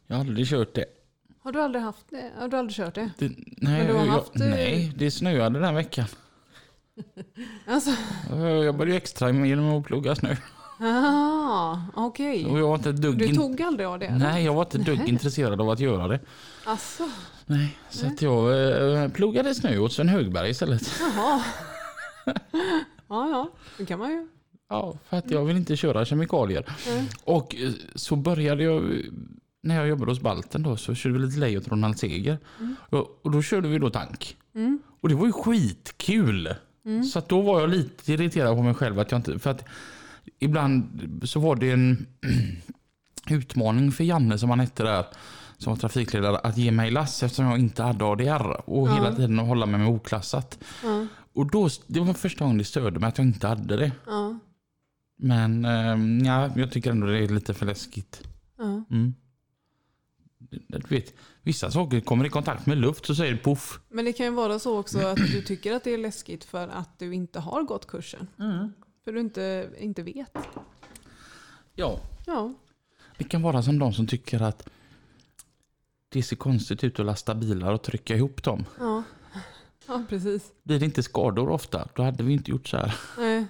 Jag 0.07 0.17
har 0.17 0.21
aldrig 0.21 0.47
kört 0.47 0.75
det. 0.75 0.85
Har 1.45 1.53
du 1.53 1.61
aldrig 1.61 1.85
haft 1.85 2.05
det? 2.11 2.31
Har 2.39 2.49
du 2.49 2.57
aldrig 2.57 2.77
kört 2.77 2.95
det? 2.95 3.11
det 3.19 3.29
nej, 3.29 3.79
Men 3.79 3.87
du 3.87 3.93
har 3.93 4.07
jag, 4.07 4.13
haft, 4.13 4.41
eh, 4.41 4.47
nej, 4.47 4.93
det 4.97 5.11
snöade 5.11 5.61
den 5.61 5.75
veckan. 5.75 6.07
Alltså, 7.67 7.91
Jag 8.31 8.65
jobbade 8.65 8.91
ju 8.91 8.97
extra 8.97 9.31
genom 9.31 9.79
att 9.79 9.85
plugga 9.85 10.15
snö. 10.15 10.37
ah, 10.81 11.79
okej. 11.95 12.47
Och 12.47 12.59
jag 12.59 12.69
var 12.69 12.75
inte 12.75 12.93
dugg 12.93 13.19
Du 13.19 13.35
tog 13.35 13.63
aldrig 13.63 13.87
av 13.89 13.99
det? 13.99 14.19
Nej, 14.19 14.45
jag 14.45 14.55
var 14.55 14.63
inte 14.63 14.79
dugg 14.79 15.09
intresserad 15.09 15.61
av 15.61 15.71
att 15.71 15.81
göra 15.81 16.09
det. 16.09 16.21
Alltså, 16.65 17.11
Nej, 17.47 17.79
så 17.91 18.07
att 18.07 18.23
jag 18.23 18.73
eh, 19.03 19.09
pluggade 19.09 19.55
snö 19.55 19.79
åt 19.79 19.93
Sven 19.93 20.09
Högberg 20.09 20.51
istället. 20.51 20.83
jaha. 21.01 21.43
Ja, 23.09 23.29
ja, 23.31 23.51
det 23.79 23.87
kan 23.87 23.99
man 23.99 24.11
ju. 24.11 24.29
Ja, 24.69 24.95
för 25.09 25.17
att 25.17 25.31
jag 25.31 25.45
vill 25.45 25.57
inte 25.57 25.77
köra 25.77 26.05
kemikalier. 26.05 26.65
Nej. 26.89 27.09
Och 27.25 27.55
eh, 27.57 27.71
så 27.95 28.17
började 28.17 28.63
jag, 28.65 28.93
när 29.65 29.75
jag 29.77 29.89
jobbade 29.89 30.11
hos 30.11 30.21
Balten 30.21 30.63
då, 30.63 30.77
så 30.77 30.95
körde 30.95 31.19
vi 31.19 31.27
lite 31.27 31.39
Lejon 31.41 31.63
Ronald 31.67 31.99
Seger. 31.99 32.39
Och, 32.91 33.21
och 33.23 33.31
då 33.31 33.43
körde 33.43 33.69
vi 33.69 33.79
då 33.79 33.91
tank. 33.91 34.37
Mm. 34.55 34.79
Och 35.01 35.09
det 35.09 35.15
var 35.15 35.27
ju 35.27 35.33
skitkul. 35.33 36.55
Så 37.13 37.19
att 37.19 37.29
då 37.29 37.41
var 37.43 37.61
jag 37.61 37.71
lite 37.71 38.13
irriterad 38.13 38.57
på 38.57 38.63
mig 38.63 38.75
själv. 38.75 38.99
Att 38.99 39.11
jag 39.11 39.19
inte, 39.19 39.39
för 39.39 39.51
att 39.51 39.65
ibland 40.39 40.85
så 41.25 41.41
var 41.41 41.57
det 41.57 41.71
en 41.71 42.07
utmaning 43.31 43.93
för 43.93 44.05
Janne 44.05 44.39
som 44.39 44.51
han 44.51 44.61
hette 44.61 44.83
där. 44.83 45.05
Som 45.59 45.73
var 45.73 45.81
trafikledare 45.81 46.39
att 46.39 46.57
ge 46.59 46.71
mig 46.71 46.91
lass 46.91 47.23
eftersom 47.23 47.45
jag 47.47 47.59
inte 47.59 47.83
hade 47.83 48.05
ADR. 48.05 48.71
Och 48.71 48.89
Ja. 48.89 48.95
hela 48.95 49.15
tiden 49.15 49.39
att 49.41 49.47
hålla 49.47 49.67
mig 49.67 49.81
med 49.81 49.89
oklassat. 49.89 50.59
Ja, 50.83 51.07
Och 51.33 51.51
då, 51.51 51.69
det 51.87 52.01
var 52.01 52.15
första 52.15 52.45
gången 52.45 52.59
det 52.59 52.65
störde 52.65 53.01
mig 53.01 53.09
att 53.09 53.19
jag 53.19 53.27
inte 53.27 53.47
hade 53.47 53.77
det. 53.77 53.93
ja, 54.07 54.39
Men 55.19 55.65
eh, 55.65 56.27
ja, 56.27 56.51
jag 56.57 56.71
tycker 56.73 56.91
ändå 56.91 57.07
det 57.07 57.19
är 57.25 57.29
lite 57.29 57.55
för 57.55 57.67
läskigt. 57.67 58.23
Mm. 60.57 60.83
Du 60.89 60.95
vet, 60.95 61.15
vissa 61.43 61.71
saker 61.71 62.01
kommer 62.01 62.25
i 62.25 62.29
kontakt 62.29 62.67
med 62.67 62.79
luft 62.79 63.07
så 63.07 63.15
säger 63.15 63.33
det 63.33 63.39
poff. 63.39 63.81
Men 63.89 64.05
det 64.05 64.13
kan 64.13 64.27
ju 64.27 64.33
vara 64.33 64.59
så 64.59 64.79
också 64.79 64.99
att 64.99 65.17
du 65.17 65.43
tycker 65.43 65.73
att 65.73 65.85
det 65.85 65.95
är 65.95 65.99
läskigt 65.99 66.45
för 66.45 66.69
att 66.69 66.99
du 66.99 67.15
inte 67.15 67.41
har 67.41 67.63
gått 67.63 67.87
kursen. 67.87 68.27
För 69.05 69.13
du 69.13 69.21
inte, 69.21 69.69
inte 69.79 70.03
vet. 70.03 70.39
Ja, 71.75 72.01
Ja, 72.27 72.55
det 73.19 73.25
kan 73.25 73.43
vara 73.43 73.63
som 73.63 73.79
de 73.79 73.93
som 73.93 74.07
tycker 74.07 74.43
att 74.43 74.69
det 76.09 76.23
ser 76.23 76.37
konstigt 76.37 76.85
ut 76.85 77.01
att 77.01 77.07
lasta 77.07 77.35
bilar 77.35 77.73
och 77.73 77.83
trycka 77.83 78.17
ihop 78.17 78.43
dem. 78.43 78.65
ja. 78.79 79.03
Ja, 79.87 80.05
precis. 80.09 80.53
Blir 80.63 80.79
det 80.79 80.85
inte 80.85 81.03
skador 81.03 81.49
ofta, 81.51 81.89
då 81.95 82.03
hade 82.03 82.23
vi 82.25 82.33
inte 82.33 82.51
gjort 82.51 82.69
så 82.69 82.77
här. 82.77 82.95
Nej, 83.19 83.47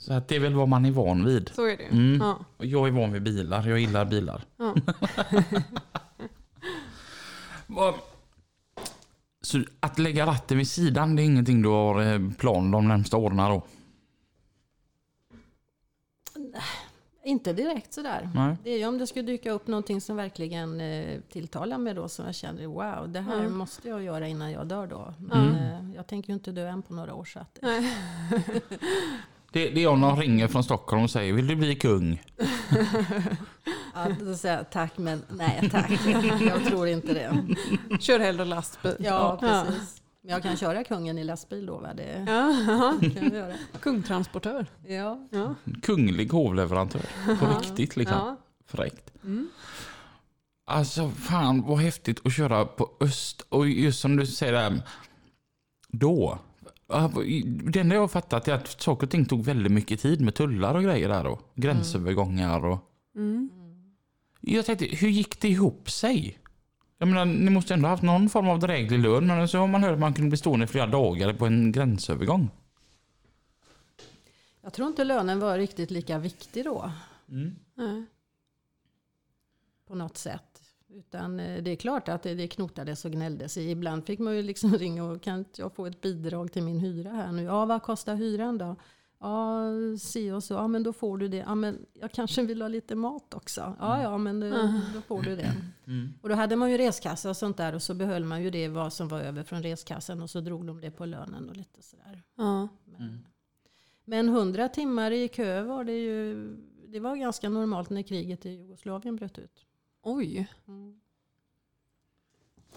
Så 0.00 0.12
att 0.12 0.28
det 0.28 0.36
är 0.36 0.40
väl 0.40 0.54
vad 0.54 0.68
man 0.68 0.84
är 0.84 0.90
van 0.90 1.24
vid. 1.24 1.50
så 1.54 1.64
är 1.66 1.76
det. 1.76 1.84
Mm. 1.84 2.18
Ja, 2.20 2.38
Och 2.56 2.66
Jag 2.66 2.88
är 2.88 2.92
van 2.92 3.12
vid 3.12 3.22
bilar, 3.22 3.68
jag 3.68 3.78
gillar 3.78 4.04
bilar. 4.04 4.42
ja. 4.56 4.74
Så 9.42 9.64
att 9.80 9.98
lägga 9.98 10.26
ratten 10.26 10.58
vid 10.58 10.68
sidan, 10.68 11.16
det 11.16 11.22
är 11.22 11.24
ingenting 11.24 11.62
du 11.62 11.68
har 11.68 12.02
eh, 12.14 12.30
plan 12.38 12.70
de 12.70 12.88
närmsta 12.88 13.16
åren 13.16 13.36
då? 13.36 13.62
Inte 17.24 17.52
direkt 17.52 17.92
sådär. 17.94 18.30
Nej. 18.34 18.56
Det 18.64 18.70
är 18.70 18.78
ju 18.78 18.86
om 18.86 18.98
det 18.98 19.06
skulle 19.06 19.26
dyka 19.26 19.50
upp 19.50 19.66
någonting 19.66 20.00
som 20.00 20.16
verkligen 20.16 20.80
eh, 20.80 21.20
tilltalar 21.32 21.78
mig 21.78 21.94
då 21.94 22.08
som 22.08 22.26
jag 22.26 22.34
känner 22.34 22.66
wow, 22.66 23.08
det 23.08 23.20
här 23.20 23.40
Mm. 23.40 23.56
måste 23.58 23.88
jag 23.88 24.02
göra 24.02 24.28
innan 24.28 24.50
jag 24.52 24.66
dör 24.66 24.86
då. 24.86 25.14
Men 25.18 25.54
eh, 25.54 25.94
jag 25.96 26.06
tänker 26.06 26.28
ju 26.28 26.34
inte 26.34 26.52
dö 26.52 26.68
än 26.68 26.82
på 26.82 26.94
några 26.94 27.14
år 27.14 27.24
så 27.24 27.38
att, 27.38 27.58
Nej. 27.62 27.96
Det, 29.52 29.70
det 29.70 29.82
är 29.82 29.86
om 29.88 30.00
de 30.00 30.16
ringer 30.16 30.48
från 30.48 30.64
Stockholm 30.64 31.02
och 31.02 31.10
säger 31.10 31.32
vill 31.32 31.46
du 31.46 31.56
bli 31.56 31.74
kung? 31.74 32.22
ja, 33.94 34.06
då 34.20 34.34
säger 34.34 34.56
jag 34.56 34.70
tack 34.70 34.98
men 34.98 35.22
nej 35.28 35.68
tack. 35.72 35.90
Jag 36.40 36.64
tror 36.64 36.88
inte 36.88 37.14
det. 37.14 37.46
Kör 38.00 38.20
hellre 38.20 38.44
lastbil. 38.44 38.96
Ja, 38.98 39.36
precis. 39.40 40.02
Men 40.22 40.32
jag 40.32 40.42
kan 40.42 40.56
köra 40.56 40.84
kungen 40.84 41.18
i 41.18 41.24
lastbil 41.24 41.66
då 41.66 41.78
va? 41.78 41.88
Det 41.94 42.24
Ja. 42.28 42.54
kan 43.14 43.24
jag 43.24 43.34
göra. 43.34 43.54
Kungtransportör. 43.80 44.66
Ja. 44.86 45.28
Ja. 45.30 45.54
Kunglig 45.82 46.28
hovleverantör. 46.32 47.02
På 47.40 47.46
riktigt 47.46 47.96
liksom. 47.96 48.16
Ja. 48.18 48.36
Fräckt. 48.66 49.12
Mm. 49.24 49.48
Alltså 50.66 51.10
fan 51.10 51.62
vad 51.62 51.78
häftigt 51.78 52.26
att 52.26 52.32
köra 52.36 52.64
på 52.64 52.90
öst. 53.00 53.46
Och 53.48 53.68
just 53.68 54.00
som 54.00 54.16
du 54.16 54.26
säger 54.26 54.52
där. 54.52 54.82
Då. 55.88 56.38
Det 57.72 57.80
enda 57.80 57.94
jag 57.94 58.00
har 58.00 58.08
fattat 58.08 58.48
är 58.48 58.52
att 58.52 58.82
saker 58.82 59.06
och 59.06 59.10
ting 59.10 59.24
tog 59.24 59.44
väldigt 59.44 59.72
mycket 59.72 60.00
tid 60.00 60.20
med 60.20 60.34
tullar 60.34 60.74
och 60.74 60.82
grejer 60.82 61.08
där 61.08 61.24
då. 61.24 61.40
Gränsövergångar 61.54 62.64
och... 62.64 62.78
Mm. 63.16 63.50
Jag 64.40 64.66
tänkte, 64.66 64.84
hur 64.84 65.08
gick 65.08 65.40
det 65.40 65.48
ihop 65.48 65.90
sig? 65.90 66.38
Jag 66.98 67.08
menar, 67.08 67.24
ni 67.24 67.50
måste 67.50 67.74
ändå 67.74 67.86
ha 67.86 67.90
haft 67.90 68.02
någon 68.02 68.28
form 68.28 68.48
av 68.48 68.58
dräglig 68.58 68.98
lön. 68.98 69.26
Men 69.26 69.48
så 69.48 69.58
har 69.58 69.66
man 69.66 69.82
hört 69.82 69.92
att 69.92 69.98
man 69.98 70.14
kunde 70.14 70.28
bli 70.28 70.38
stående 70.38 70.64
i 70.64 70.68
flera 70.68 70.86
dagar 70.86 71.32
på 71.32 71.46
en 71.46 71.72
gränsövergång. 71.72 72.50
Jag 74.62 74.72
tror 74.72 74.88
inte 74.88 75.04
lönen 75.04 75.40
var 75.40 75.58
riktigt 75.58 75.90
lika 75.90 76.18
viktig 76.18 76.64
då. 76.64 76.92
Nej. 77.26 78.04
på 79.86 79.94
något 79.94 80.16
sätt. 80.16 80.49
Utan 80.92 81.40
eh, 81.40 81.62
det 81.62 81.70
är 81.70 81.76
klart 81.76 82.08
att 82.08 82.22
det, 82.22 82.34
det 82.34 82.48
knotades 82.48 83.04
och 83.04 83.10
gnälldes. 83.10 83.56
Ibland 83.56 84.06
fick 84.06 84.18
man 84.18 84.36
ju 84.36 84.42
liksom 84.42 84.74
ringa 84.78 85.04
och 85.04 85.22
kan 85.22 85.38
inte 85.38 85.60
jag 85.60 85.74
få 85.74 85.86
ett 85.86 86.00
bidrag 86.00 86.52
till 86.52 86.62
min 86.62 86.80
hyra 86.80 87.10
här 87.10 87.32
nu? 87.32 87.42
Ja, 87.42 87.66
vad 87.66 87.82
kostar 87.82 88.14
hyran 88.14 88.58
då? 88.58 88.76
Ja, 89.20 89.70
si 90.00 90.30
och 90.30 90.44
så. 90.44 90.54
Ja, 90.54 90.68
men 90.68 90.82
då 90.82 90.92
får 90.92 91.18
du 91.18 91.28
det. 91.28 91.36
Ja, 91.36 91.54
men 91.54 91.86
jag 91.92 92.12
kanske 92.12 92.42
vill 92.42 92.62
ha 92.62 92.68
lite 92.68 92.94
mat 92.94 93.34
också. 93.34 93.76
Ja, 93.80 94.02
ja, 94.02 94.18
men 94.18 94.42
eh, 94.42 94.80
då 94.94 95.00
får 95.00 95.22
du 95.22 95.36
det. 95.36 95.52
Och 96.22 96.28
då 96.28 96.34
hade 96.34 96.56
man 96.56 96.70
ju 96.70 96.78
reskassa 96.78 97.30
och 97.30 97.36
sånt 97.36 97.56
där 97.56 97.74
och 97.74 97.82
så 97.82 97.94
behöll 97.94 98.24
man 98.24 98.42
ju 98.42 98.50
det 98.50 98.68
vad 98.68 98.92
som 98.92 99.08
var 99.08 99.20
över 99.20 99.42
från 99.42 99.62
reskassan 99.62 100.22
och 100.22 100.30
så 100.30 100.40
drog 100.40 100.66
de 100.66 100.80
det 100.80 100.90
på 100.90 101.06
lönen 101.06 101.48
och 101.48 101.56
lite 101.56 101.82
sådär. 101.82 102.22
Ja. 102.36 102.68
Men 104.04 104.28
100 104.28 104.68
timmar 104.68 105.10
i 105.10 105.28
kö 105.28 105.62
var 105.62 105.84
det 105.84 105.98
ju, 105.98 106.56
det 106.88 107.00
var 107.00 107.16
ganska 107.16 107.48
normalt 107.48 107.90
när 107.90 108.02
kriget 108.02 108.46
i 108.46 108.50
Jugoslavien 108.50 109.16
bröt 109.16 109.38
ut. 109.38 109.66
Oj. 110.02 110.46
Mm. 110.68 111.00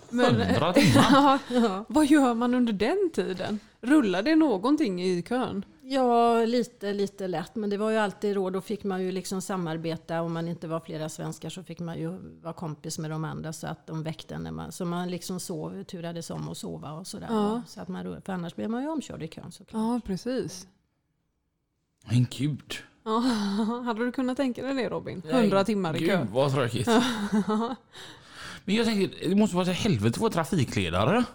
Men, 0.09 0.35
Hundra 0.35 0.73
timmar. 0.73 1.39
ja, 1.49 1.85
vad 1.89 2.05
gör 2.05 2.33
man 2.33 2.53
under 2.53 2.73
den 2.73 3.09
tiden? 3.13 3.59
Rullar 3.81 4.23
det 4.23 4.35
någonting 4.35 5.01
i 5.03 5.21
kön? 5.21 5.65
Ja, 5.81 6.45
lite, 6.45 6.93
lite 6.93 7.27
lätt. 7.27 7.55
Men 7.55 7.69
det 7.69 7.77
var 7.77 7.89
ju 7.89 7.97
alltid 7.97 8.35
råd. 8.35 8.53
Då 8.53 8.61
fick 8.61 8.83
man 8.83 9.03
ju 9.03 9.11
liksom 9.11 9.41
samarbeta. 9.41 10.21
Om 10.21 10.33
man 10.33 10.47
inte 10.47 10.67
var 10.67 10.79
flera 10.79 11.09
svenskar 11.09 11.49
så 11.49 11.63
fick 11.63 11.79
man 11.79 11.99
ju 11.99 12.09
vara 12.41 12.53
kompis 12.53 12.99
med 12.99 13.11
de 13.11 13.25
andra 13.25 13.53
så 13.53 13.67
att 13.67 13.87
de 13.87 14.03
väckte 14.03 14.39
när 14.39 14.51
man, 14.51 14.71
så 14.71 14.85
man 14.85 15.09
liksom 15.11 15.39
sov, 15.39 15.83
turades 15.83 16.29
om 16.29 16.49
att 16.49 16.57
sova 16.57 16.91
och 16.91 17.07
sådär. 17.07 17.27
Ja. 17.29 17.61
Så 17.67 17.81
att 17.81 17.87
man, 17.87 18.21
för 18.21 18.33
annars 18.33 18.55
blev 18.55 18.69
man 18.69 18.81
ju 18.83 18.89
omkörd 18.89 19.23
i 19.23 19.27
kön 19.27 19.51
såklart. 19.51 19.81
Ja, 19.81 19.99
precis. 20.05 20.67
Men 22.09 22.27
gud. 22.31 22.73
Ja, 23.03 23.19
hade 23.85 24.05
du 24.05 24.11
kunnat 24.11 24.37
tänka 24.37 24.63
dig 24.63 24.73
det 24.73 24.89
Robin? 24.89 25.21
100 25.29 25.63
timmar 25.63 25.95
i 25.95 25.99
kö. 25.99 26.17
Gud 26.17 26.27
vad 26.29 26.53
tråkigt. 26.53 26.87
Men 28.65 28.75
jag 28.75 28.85
tänker, 28.85 29.29
det 29.29 29.35
måste 29.35 29.55
vara 29.55 29.71
ett 29.71 29.77
helvete 29.77 30.07
att 30.07 30.17
vara 30.17 30.31
trafikledare. 30.31 31.25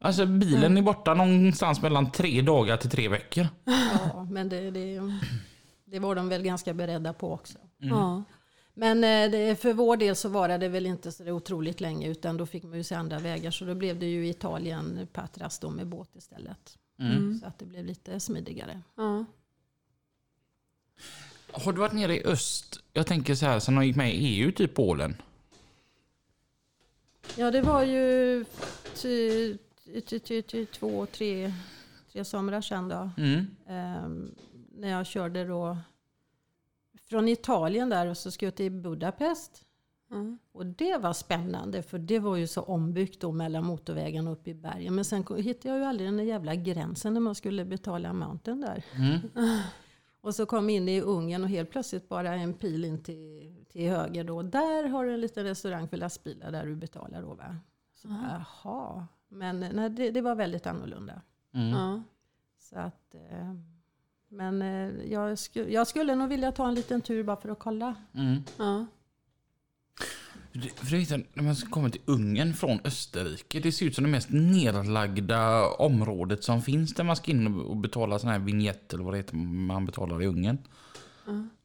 Alltså 0.00 0.26
bilen 0.26 0.76
är 0.76 0.82
borta 0.82 1.14
någonstans 1.14 1.82
mellan 1.82 2.10
tre 2.10 2.42
dagar 2.42 2.76
till 2.76 2.90
tre 2.90 3.08
veckor. 3.08 3.46
Ja, 3.64 4.26
men 4.30 4.48
det, 4.48 4.70
det, 4.70 5.00
det 5.84 5.98
var 5.98 6.14
de 6.14 6.28
väl 6.28 6.42
ganska 6.42 6.74
beredda 6.74 7.12
på 7.12 7.32
också. 7.32 7.58
Ja. 7.78 8.22
Men 8.74 9.04
eh, 9.04 9.30
det, 9.30 9.60
för 9.60 9.72
vår 9.72 9.96
del 9.96 10.16
så 10.16 10.28
var 10.28 10.58
det 10.58 10.68
väl 10.68 10.86
inte 10.86 11.12
så 11.12 11.30
otroligt 11.30 11.80
länge 11.80 12.08
utan 12.08 12.36
då 12.36 12.46
fick 12.46 12.64
man 12.64 12.76
ju 12.76 12.84
se 12.84 12.94
andra 12.94 13.18
vägar. 13.18 13.50
Så 13.50 13.64
då 13.64 13.74
blev 13.74 13.98
det 13.98 14.06
ju 14.06 14.28
Italien, 14.28 15.08
Patras 15.12 15.58
då 15.58 15.70
med 15.70 15.86
båt 15.86 16.16
istället. 16.16 16.78
Mm. 17.00 17.38
Så 17.38 17.46
att 17.46 17.58
det 17.58 17.64
blev 17.64 17.84
lite 17.84 18.20
smidigare. 18.20 18.80
Ja. 18.96 19.24
Har 21.64 21.72
du 21.72 21.80
varit 21.80 21.92
nere 21.92 22.16
i 22.16 22.24
öst? 22.24 22.80
Jag 22.92 23.06
tänker 23.06 23.34
så 23.34 23.46
här, 23.46 23.58
sen 23.58 23.74
de 23.74 23.86
gick 23.86 23.96
med 23.96 24.14
i 24.14 24.18
EU, 24.18 24.52
typ 24.52 24.74
Polen. 24.74 25.16
Ja, 27.36 27.50
det 27.50 27.60
var 27.60 27.82
ju 27.82 28.44
ty, 28.94 29.58
ty, 30.06 30.18
ty, 30.18 30.42
ty, 30.42 30.66
två, 30.66 31.06
tre, 31.06 31.52
tre 32.12 32.24
somrar 32.24 32.60
sedan 32.60 32.88
då. 32.88 33.10
Mm. 33.16 33.46
Ehm, 33.68 34.34
när 34.72 34.88
jag 34.88 35.06
körde 35.06 35.44
då 35.44 35.78
från 37.08 37.28
Italien 37.28 37.88
där 37.88 38.06
och 38.06 38.16
så 38.16 38.30
skulle 38.30 38.46
jag 38.46 38.54
till 38.54 38.72
Budapest. 38.72 39.64
Ja. 40.10 40.36
Och 40.52 40.66
det 40.66 40.96
var 40.96 41.12
spännande 41.12 41.82
för 41.82 41.98
det 41.98 42.18
var 42.18 42.36
ju 42.36 42.46
så 42.46 42.62
ombyggt 42.62 43.20
då 43.20 43.32
mellan 43.32 43.64
motorvägen 43.64 44.26
och 44.26 44.32
upp 44.32 44.48
i 44.48 44.54
bergen. 44.54 44.94
Men 44.94 45.04
sen 45.04 45.24
hittade 45.36 45.68
jag 45.68 45.78
ju 45.78 45.84
aldrig 45.84 46.08
den 46.08 46.16
där 46.16 46.24
jävla 46.24 46.54
gränsen 46.54 47.14
när 47.14 47.20
man 47.20 47.34
skulle 47.34 47.64
betala 47.64 48.12
mountain 48.12 48.60
där. 48.60 48.84
Mm. 48.94 49.18
Och 50.20 50.34
så 50.34 50.46
kom 50.46 50.70
in 50.70 50.88
i 50.88 51.00
Ungern 51.00 51.42
och 51.42 51.48
helt 51.48 51.70
plötsligt 51.70 52.08
bara 52.08 52.34
en 52.34 52.54
pil 52.54 52.84
in 52.84 53.02
till, 53.02 53.54
till 53.68 53.90
höger 53.90 54.24
då. 54.24 54.42
Där 54.42 54.88
har 54.88 55.04
du 55.04 55.14
en 55.14 55.20
liten 55.20 55.44
restaurang 55.44 55.88
för 55.88 55.96
lastbilar 55.96 56.52
där 56.52 56.66
du 56.66 56.74
betalar 56.74 57.22
då 57.22 57.34
va? 57.34 57.56
Så, 57.94 58.08
Jaha. 58.08 59.06
Men 59.28 59.60
nej, 59.60 59.90
det, 59.90 60.10
det 60.10 60.20
var 60.20 60.34
väldigt 60.34 60.66
annorlunda. 60.66 61.22
Mm. 61.54 61.68
Ja. 61.68 62.02
Så 62.58 62.78
att, 62.78 63.14
eh, 63.14 63.54
men 64.28 64.62
eh, 64.62 65.12
jag, 65.12 65.38
sku, 65.38 65.70
jag 65.70 65.86
skulle 65.86 66.14
nog 66.14 66.28
vilja 66.28 66.52
ta 66.52 66.68
en 66.68 66.74
liten 66.74 67.00
tur 67.00 67.24
bara 67.24 67.36
för 67.36 67.48
att 67.48 67.58
kolla. 67.58 67.94
Mm. 68.14 68.42
Ja. 68.58 68.86
Det- 70.62 70.68
För 70.86 70.96
det 70.96 71.10
är, 71.10 71.24
när 71.34 71.42
man 71.42 71.54
kommer 71.56 71.88
till 71.88 72.00
Ungern 72.04 72.54
från 72.54 72.80
Österrike, 72.84 73.60
det 73.60 73.72
ser 73.72 73.86
ut 73.86 73.94
som 73.94 74.04
det 74.04 74.10
mest 74.10 74.28
nedlagda 74.30 75.66
området 75.70 76.44
som 76.44 76.62
finns 76.62 76.94
där 76.94 77.04
man 77.04 77.16
ska 77.16 77.30
in 77.30 77.46
och 77.60 77.76
betala 77.76 78.18
sån 78.18 78.30
här 78.30 78.38
vignett 78.38 78.92
eller 78.94 79.04
vad 79.04 79.12
det 79.14 79.18
heter 79.18 79.36
man 79.36 79.86
betalar 79.86 80.22
i 80.22 80.26
Ungern. 80.26 80.58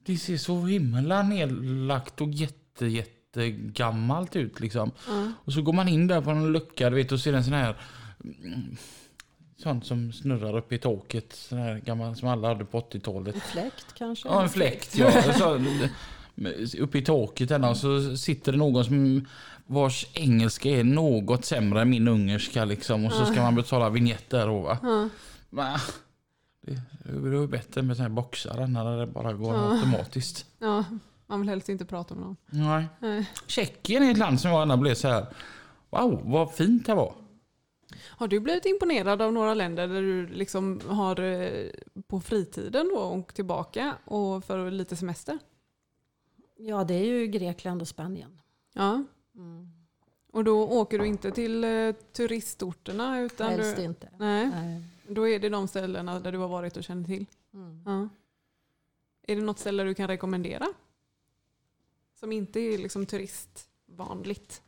Det 0.06 0.18
ser 0.18 0.38
så 0.38 0.62
himla 0.66 1.24
nedlagt 1.24 2.22
och 2.22 2.30
jätte, 2.30 2.86
jätte 2.86 3.50
gammalt 3.52 4.36
ut 4.36 4.60
liksom. 4.60 4.92
Och 5.46 5.54
så 5.54 5.62
går 5.62 5.74
man 5.74 5.88
in 5.88 6.08
där 6.08 6.22
på 6.22 6.30
en 6.32 6.52
lucka 6.52 6.90
du 6.90 6.96
vet, 6.96 7.12
och 7.12 7.20
ser 7.20 7.34
en 7.34 7.44
sån 7.44 7.54
här 7.54 7.76
mm, 8.24 8.76
sånt 9.58 9.86
som 9.86 10.14
snurrar 10.14 10.58
upp 10.58 10.72
i 10.74 10.78
taket. 10.78 11.34
Sån 11.34 11.58
här 11.58 11.80
gammal 11.80 12.16
som 12.16 12.28
alla 12.28 12.48
hade 12.48 12.66
på 12.66 12.80
80-talet. 12.80 13.36
En 13.36 13.42
fläkt 13.42 13.86
kanske? 13.98 14.28
Ja, 14.30 14.44
en 14.44 14.50
fläkt. 14.50 14.98
Ja. 14.98 15.12
Så, 15.34 15.62
uppe 16.80 16.98
i 16.98 17.02
taket 17.02 17.50
där 17.50 17.74
så 17.74 18.18
sitter 18.18 18.52
det 18.52 18.58
någon 18.58 18.86
som 18.86 19.28
vars 19.66 20.08
engelska 20.14 20.70
är 20.70 20.84
något 20.84 21.46
sämre 21.46 21.82
än 21.82 21.90
min 21.90 22.08
ungerska 22.08 22.66
liksom. 22.66 23.06
Och 23.06 23.12
så 23.12 23.26
ska 23.26 23.42
man 23.42 23.56
betala 23.56 23.90
vignett 23.90 24.30
där 24.30 24.50
och 24.50 24.64
va. 24.64 24.78
Ja. 24.84 25.10
Va? 25.50 25.82
Det 26.62 26.72
är 27.10 27.42
ju 27.42 27.48
bättre 27.48 27.82
med 27.82 27.98
såna 27.98 28.10
här 28.10 28.16
boxar 28.16 28.68
när 28.68 28.98
det 28.98 29.08
bara 29.08 29.34
går 29.34 29.74
automatiskt. 29.74 30.46
ja. 30.60 30.84
Man 31.28 31.40
vill 31.40 31.50
helst 31.50 31.70
inte 31.70 31.86
prata 31.86 32.16
med 32.16 32.24
någon. 32.24 32.36
Nej. 32.46 32.86
Nej. 33.00 33.30
Tjeckien 33.48 34.04
är 34.04 34.12
ett 34.12 34.18
land 34.18 34.42
som 34.42 34.52
jag 34.52 34.60
gärna 34.60 34.78
blev 34.78 34.96
så 34.96 35.08
här. 35.08 35.26
Wow, 35.90 36.22
vad 36.24 36.54
fint 36.54 36.86
det 36.86 36.94
var. 36.94 37.14
Har 38.08 38.28
du 38.28 38.40
blivit 38.40 38.66
imponerad 38.66 39.22
av 39.22 39.34
några 39.34 39.54
länder 39.54 39.88
där 39.88 40.02
du 40.02 40.28
liksom 40.28 40.82
har 40.88 41.20
eh, 41.20 41.70
på 42.08 42.20
fritiden 42.20 42.92
då 42.96 43.02
åkt 43.04 43.36
tillbaka 43.36 43.96
och 44.06 44.46
för 44.46 44.72
lite 44.72 44.96
semester? 44.96 45.40
Ja, 46.56 46.84
det 46.84 46.94
är 46.94 47.06
ju 47.06 47.28
Grekland 47.28 47.82
och 47.82 47.88
Spanien. 47.88 48.40
Ja. 48.74 49.04
Mm. 49.36 49.72
Och 50.32 50.44
då 50.44 50.68
åker 50.68 51.00
du 51.00 51.08
inte 51.08 51.32
till 51.32 51.64
eh, 51.64 51.92
turistorterna 52.12 53.20
utan 53.22 53.50
Helst 53.50 53.76
du, 53.76 53.84
inte. 53.84 54.10
nej, 54.18 54.48
Nej. 54.50 54.84
då 55.08 55.28
är 55.28 55.40
det 55.40 55.50
de 55.50 55.68
ställena 55.68 56.20
där 56.20 56.32
du 56.32 56.38
har 56.38 56.48
varit 56.48 56.78
och 56.78 56.84
känner 56.84 57.04
till. 57.04 57.26
Mm. 57.54 57.84
Ja. 57.86 58.10
Är 59.28 59.36
det 59.36 59.42
något 59.42 59.60
ställe 59.60 59.84
du 59.84 59.94
kan 59.94 60.08
rekommendera? 60.08 60.66
Som 62.16 62.32
inte 62.32 62.60
är 62.60 62.78
liksom 62.78 63.06
turistvanligt? 63.06 64.62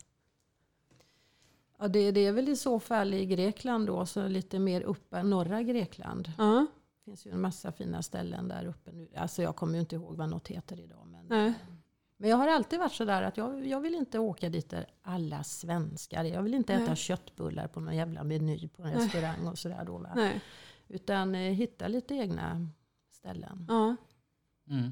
Ja, 1.77 1.87
det, 1.87 2.11
det 2.11 2.25
är 2.25 2.31
väl 2.31 2.49
i 2.49 2.55
så 2.55 2.79
fall 2.79 3.13
i 3.13 3.25
Grekland 3.25 3.87
då, 3.87 4.05
så 4.05 4.27
lite 4.27 4.59
mer 4.59 4.81
uppe, 4.81 5.23
norra 5.23 5.63
Grekland. 5.63 6.31
Ja. 6.37 6.65
Det 6.97 7.03
finns 7.11 7.25
ju 7.25 7.31
en 7.31 7.41
massa 7.41 7.71
fina 7.71 8.03
ställen 8.03 8.47
där 8.47 8.65
uppe 8.65 8.91
nu. 8.91 9.07
Alltså 9.15 9.41
jag 9.41 9.55
kommer 9.55 9.73
ju 9.73 9.79
inte 9.79 9.95
ihåg 9.95 10.15
vad 10.15 10.29
något 10.29 10.47
heter 10.47 10.79
idag. 10.79 11.07
Men, 11.07 11.25
Nej. 11.27 11.53
Men 12.25 12.29
jag 12.31 12.37
har 12.37 12.47
alltid 12.47 12.79
varit 12.79 12.91
sådär 12.93 13.21
att 13.21 13.37
jag, 13.37 13.67
jag 13.67 13.79
vill 13.81 13.95
inte 13.95 14.19
åka 14.19 14.49
dit 14.49 14.69
där 14.69 14.85
alla 15.01 15.43
svenskar. 15.43 16.23
Jag 16.23 16.41
vill 16.43 16.53
inte 16.53 16.73
äta 16.73 16.85
Nej. 16.87 16.95
köttbullar 16.95 17.67
på 17.67 17.79
någon 17.79 17.95
jävla 17.95 18.23
meny 18.23 18.67
på 18.67 18.83
en 18.83 18.89
Nej. 18.89 18.97
restaurang 19.05 19.47
och 19.47 19.57
sådär 19.57 19.83
då. 19.85 19.97
Va? 19.97 20.09
Nej. 20.15 20.41
Utan 20.87 21.35
eh, 21.35 21.41
hitta 21.53 21.87
lite 21.87 22.13
egna 22.15 22.67
ställen. 23.11 23.65
Ja. 23.69 23.95
Mm. 24.69 24.91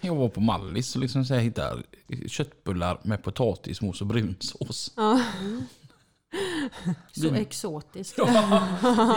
Jag 0.00 0.14
var 0.16 0.28
på 0.28 0.40
Mallis 0.40 0.94
och 0.96 1.00
liksom 1.02 1.24
så 1.24 1.34
här 1.34 1.40
hittade 1.40 1.82
köttbullar 2.26 3.00
med 3.02 3.22
potatismos 3.22 4.00
och 4.00 4.06
brunsås. 4.06 4.92
Ja. 4.96 5.22
Så 7.12 7.28
Mm. 7.28 7.40
exotiskt. 7.40 8.18
Ja, 8.18 8.68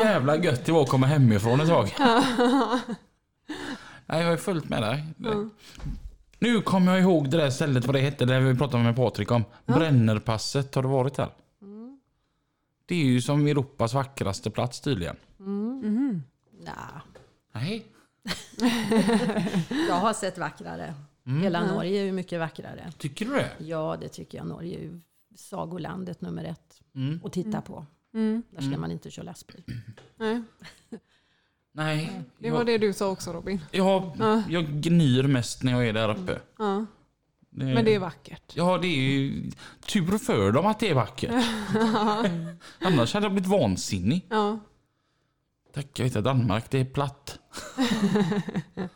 jävla 0.04 0.36
gött 0.38 0.66
det 0.66 0.72
var 0.72 0.82
att 0.84 0.90
komma 0.90 1.08
hemifrån 1.08 1.62
ett 1.62 1.68
tag. 1.68 1.94
Nej, 4.12 4.22
jag 4.22 4.30
har 4.30 4.38
följt 4.38 4.70
med 4.70 4.82
dig. 4.82 5.06
Ja. 5.18 5.50
Nu 6.40 6.62
kommer 6.62 6.92
jag 6.92 7.02
ihåg 7.02 7.30
det 7.30 7.38
där 7.38 7.50
stället, 7.50 7.86
vad 7.86 7.96
det 7.96 8.00
hette, 8.00 8.26
det 8.26 8.40
vi 8.40 8.56
pratade 8.58 8.84
med 8.84 8.96
Patrik 8.96 9.32
om. 9.32 9.44
Brännerpasset, 9.66 10.76
har 10.76 10.84
du 10.84 10.90
varit 10.90 11.14
där? 11.14 11.30
Mm. 11.62 12.00
Det 12.86 12.96
är 12.96 13.06
ju 13.06 13.22
som 13.22 13.48
Europas 13.48 13.94
vackraste 13.94 14.50
plats 14.50 14.82
tydligen. 14.82 15.16
Mhm. 15.38 16.24
Nah, 16.66 17.02
Nej. 17.54 17.86
jag 19.88 19.96
har 19.96 20.14
sett 20.14 20.38
vackrare. 20.38 20.94
Mm. 21.26 21.42
Hela 21.42 21.60
Ja. 21.68 21.74
Norge 21.74 22.02
är 22.02 22.06
ju 22.06 22.12
mycket 22.12 22.40
vackrare. 22.40 22.92
Tycker 22.98 23.26
du 23.26 23.32
det? 23.32 23.52
Ja, 23.60 23.98
det 24.02 24.08
tycker 24.10 24.38
jag. 24.38 24.48
Norge 24.48 24.78
är 24.78 24.82
ju 24.82 25.00
sagolandet 25.36 26.22
nummer 26.22 26.44
ett 26.44 26.82
Mm. 26.96 27.20
att 27.24 27.34
titta 27.34 27.62
på. 27.62 27.86
Mm. 28.14 28.44
Där 28.50 28.62
ska 28.62 28.78
man 28.78 28.92
inte 28.92 29.12
köra 29.12 29.24
lastbil. 29.26 29.64
Nej. 30.18 30.42
Nej. 31.74 32.22
Det 32.40 32.52
var 32.52 32.64
det 32.64 32.78
du 32.78 32.94
sa 32.94 33.08
också 33.10 33.34
Robin. 33.34 33.62
Jag, 33.72 34.12
Ja. 34.20 34.44
jag 34.50 34.66
gnyr 34.66 35.24
mest 35.24 35.64
när 35.64 35.72
jag 35.72 35.88
är 35.88 35.94
där 35.94 36.10
uppe. 36.10 36.40
Ja. 36.58 36.86
Men 37.50 37.86
det 37.86 37.96
är 37.96 38.00
vackert. 38.00 38.54
Ja, 38.56 38.78
det 38.78 38.88
är 38.88 39.02
ju 39.12 39.52
tur 39.88 40.18
för 40.18 40.52
dem 40.52 40.66
att 40.66 40.80
det 40.80 40.90
är 40.90 40.94
vackert. 40.94 41.32
Annars 42.82 43.14
hade 43.14 43.26
jag 43.26 43.32
blivit 43.34 43.50
vansinnig. 43.50 44.26
Ja. 44.30 44.60
Tack, 45.74 46.00
jag 46.00 46.04
vet 46.06 46.16
att 46.16 46.24
Danmark, 46.24 46.70
det 46.72 46.80
är 46.80 46.86
platt. 46.86 47.40
Ja, 48.76 48.88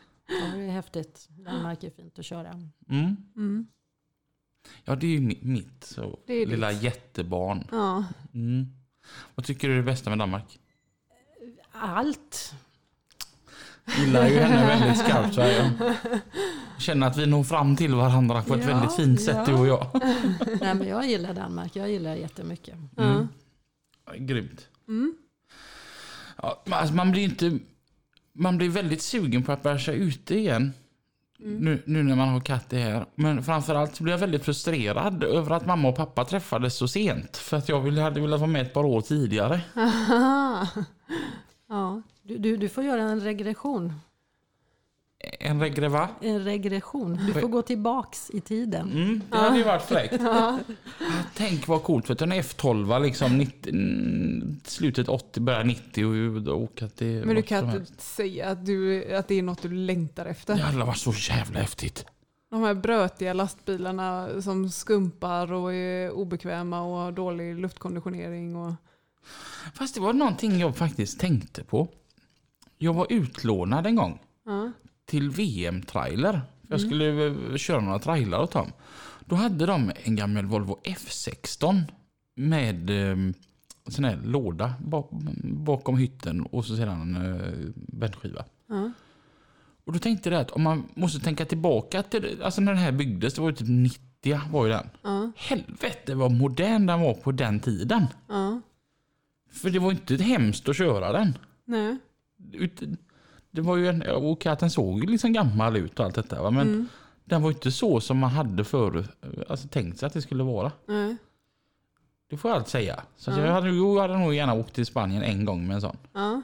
det 0.55 0.61
är 0.61 0.71
häftigt. 0.71 1.27
Danmark 1.29 1.83
är 1.83 1.89
fint 1.89 2.19
att 2.19 2.25
köra. 2.25 2.49
Mm. 2.89 3.15
Mm. 3.35 3.67
Ja, 4.83 4.95
det 4.95 5.07
är 5.07 5.11
ju 5.11 5.19
mi- 5.19 5.45
mitt 5.45 5.83
så, 5.83 6.19
Det 6.27 6.33
är 6.33 6.45
lilla 6.45 6.71
jättebarn. 6.71 7.67
Ja. 7.71 8.03
Mm. 8.33 8.65
Vad 9.35 9.45
tycker 9.45 9.67
du 9.67 9.73
är 9.73 9.77
det 9.77 9.83
bästa 9.83 10.09
med 10.09 10.19
Danmark? 10.19 10.59
Allt. 11.71 12.53
Gillar 13.99 14.27
ju 14.27 14.39
henne 14.39 14.67
väldigt 14.67 14.97
skarpt. 14.97 15.33
Så 15.35 15.41
jag 15.41 15.71
känner 16.77 17.07
att 17.07 17.17
vi 17.17 17.25
når 17.25 17.43
fram 17.43 17.75
till 17.75 17.95
varandra 17.95 18.41
på 18.41 18.53
ett 18.53 18.61
Ja, 18.61 18.67
väldigt 18.67 18.95
fint 18.95 19.21
sätt, 19.21 19.35
ja. 19.35 19.45
du 19.45 19.53
och 19.53 19.67
jag. 19.67 19.87
Nej, 20.61 20.75
men 20.75 20.87
jag 20.87 21.05
gillar 21.05 21.33
Danmark. 21.33 21.75
Jag 21.75 21.89
gillar 21.91 22.11
det 22.11 22.17
jättemycket. 22.17 22.75
Ja. 22.95 23.03
Mm. 23.03 23.27
Grymt. 24.17 24.67
Mm. 24.87 25.13
Ja, 26.41 26.61
alltså 26.69 26.93
man 26.93 27.11
blir 27.11 27.23
inte... 27.23 27.59
Man 28.33 28.57
blir 28.57 28.69
väldigt 28.69 29.01
sugen 29.01 29.43
på 29.43 29.51
att 29.51 29.63
bära 29.63 29.79
sig 29.79 29.97
ute 29.97 30.35
igen. 30.35 30.73
Mm. 31.39 31.57
Nu, 31.57 31.83
nu 31.85 32.03
när 32.03 32.15
man 32.15 32.29
har 32.29 32.39
katt 32.39 32.73
i 32.73 32.77
här. 32.77 33.05
Men 33.15 33.43
framförallt 33.43 33.95
så 33.95 34.03
blir 34.03 34.13
jag 34.13 34.19
väldigt 34.19 34.45
frustrerad 34.45 35.23
över 35.23 35.55
att 35.55 35.65
mamma 35.65 35.87
och 35.87 35.95
pappa 35.95 36.25
träffades 36.25 36.77
så 36.77 36.87
sent. 36.87 37.37
För 37.37 37.57
att 37.57 37.69
jag 37.69 37.81
ville, 37.81 38.01
hade 38.01 38.21
velat 38.21 38.39
vara 38.39 38.51
med 38.51 38.61
ett 38.61 38.73
par 38.73 38.83
år 38.83 39.01
tidigare. 39.01 39.61
ja. 41.69 42.01
Du, 42.27 42.37
du, 42.37 42.57
du 42.57 42.69
får 42.69 42.83
göra 42.83 43.01
en 43.01 43.21
regression. 43.21 43.93
En 45.39 45.59
regreva. 45.59 46.09
En 46.21 46.43
regression. 46.43 47.19
Du 47.27 47.41
får 47.41 47.47
gå 47.47 47.61
tillbaks 47.61 48.29
i 48.33 48.41
tiden. 48.41 48.91
Mm, 48.91 49.21
det 49.29 49.37
hade 49.37 49.57
ju 49.57 49.63
varit 49.63 49.81
fräckt. 49.81 50.15
Ja. 50.19 50.59
Tänk 51.35 51.67
vad 51.67 51.83
coolt. 51.83 52.05
För 52.05 52.13
att 52.13 52.21
en 52.21 52.33
F12 52.33 53.03
liksom 53.03 53.37
90, 53.37 53.73
mm, 53.73 54.59
slutet 54.63 55.09
80, 55.09 55.39
början 55.39 55.67
90 55.67 56.05
och, 56.05 56.47
och 56.47 56.61
åka 56.61 56.87
till... 56.87 57.25
Men 57.25 57.35
du 57.35 57.41
kan 57.41 57.75
inte 57.75 58.01
säga 58.01 58.49
att, 58.49 58.65
du, 58.65 59.05
att 59.15 59.27
det 59.27 59.35
är 59.35 59.43
något 59.43 59.61
du 59.61 59.69
längtar 59.73 60.25
efter. 60.25 60.55
Det 60.55 60.61
hade 60.61 60.85
varit 60.85 60.97
så 60.97 61.11
jävla 61.11 61.59
häftigt. 61.59 62.05
De 62.49 62.63
här 62.63 62.73
brötiga 62.73 63.33
lastbilarna 63.33 64.41
som 64.41 64.69
skumpar 64.69 65.53
och 65.53 65.73
är 65.73 66.11
obekväma 66.11 66.81
och 66.81 66.97
har 66.97 67.11
dålig 67.11 67.59
luftkonditionering. 67.59 68.55
Och... 68.55 68.73
Fast 69.73 69.95
det 69.95 70.01
var 70.01 70.13
någonting 70.13 70.59
jag 70.59 70.77
faktiskt 70.77 71.19
tänkte 71.19 71.63
på. 71.63 71.87
Jag 72.77 72.93
var 72.93 73.07
utlånad 73.09 73.87
en 73.87 73.95
gång 73.95 74.19
Ja. 74.45 74.71
till 75.05 75.29
VM-trailer. 75.29 76.41
Jag 76.67 76.81
skulle 76.81 77.27
eh, 77.27 77.55
köra 77.57 77.81
några 77.81 77.99
trailrar 77.99 78.39
åt 78.43 78.51
dem. 78.51 78.71
Då 79.25 79.35
hade 79.35 79.65
de 79.65 79.91
en 80.03 80.15
gammal 80.15 80.45
Volvo 80.45 80.77
F16 80.83 81.81
med 82.35 82.89
eh, 82.89 83.17
sån 83.87 84.05
här 84.05 84.19
låda 84.23 84.73
bak, 84.79 85.09
bakom 85.43 85.97
hytten 85.97 86.41
och 86.41 86.65
så 86.65 86.75
sedan 86.75 87.15
en 87.15 87.35
eh, 87.35 87.71
bäddskiva. 87.75 88.45
Ja. 88.69 88.91
Och 89.85 89.93
då 89.93 89.99
tänkte 89.99 90.29
jag 90.29 90.41
att 90.41 90.51
om 90.51 90.61
man 90.61 90.83
måste 90.93 91.19
tänka 91.19 91.45
tillbaka 91.45 92.03
till 92.03 92.41
alltså 92.43 92.61
när 92.61 92.71
den 92.73 92.81
här 92.81 92.91
byggdes, 92.91 93.33
det 93.33 93.41
var 93.41 93.49
ju 93.49 93.55
typ 93.55 93.67
90 93.67 94.39
var 94.51 94.65
ju 94.65 94.71
den. 94.71 94.89
Ja. 95.03 95.31
Helvete 95.35 96.15
vad 96.15 96.31
modern 96.31 96.85
den 96.85 97.01
var 97.01 97.13
på 97.13 97.31
den 97.31 97.59
tiden. 97.59 98.05
Ja. 98.29 98.61
För 99.51 99.69
det 99.69 99.79
var 99.79 99.91
inte 99.91 100.15
hemskt 100.15 100.69
att 100.69 100.77
köra 100.77 101.11
den. 101.11 101.37
Nej. 101.65 101.97
Ut- 102.53 102.81
Det 103.51 103.61
var 103.61 103.77
ju 103.77 103.87
en, 103.87 104.01
och 104.01 104.45
att 104.45 104.59
den 104.59 104.69
såg 104.71 105.09
liksom 105.09 105.33
gammal 105.33 105.77
ut 105.77 105.99
och 105.99 106.05
allt 106.05 106.15
detta. 106.15 106.41
Va? 106.43 106.51
Men 106.51 106.67
Mm. 106.67 106.87
den 107.25 107.41
var 107.41 107.49
inte 107.49 107.71
så 107.71 108.01
som 108.01 108.17
man 108.17 108.29
hade 108.29 108.63
förut 108.63 109.09
alltså, 109.49 109.67
tänkt 109.67 109.99
sig 109.99 110.07
att 110.07 110.13
det 110.13 110.21
skulle 110.21 110.43
vara. 110.43 110.71
Nej. 110.87 111.15
Det 112.29 112.37
får 112.37 112.51
jag 112.51 112.57
allt 112.57 112.67
säga. 112.67 113.03
Så 113.17 113.31
Ja. 113.31 113.39
jag, 113.39 113.53
hade, 113.53 113.69
jag 113.69 113.99
hade 114.01 114.17
nog 114.17 114.33
gärna 114.33 114.53
åkt 114.53 114.73
till 114.73 114.85
Spanien 114.85 115.23
en 115.23 115.45
gång 115.45 115.67
med 115.67 115.75
en 115.75 115.81
sån. 115.81 115.97
Ja. 116.13 116.41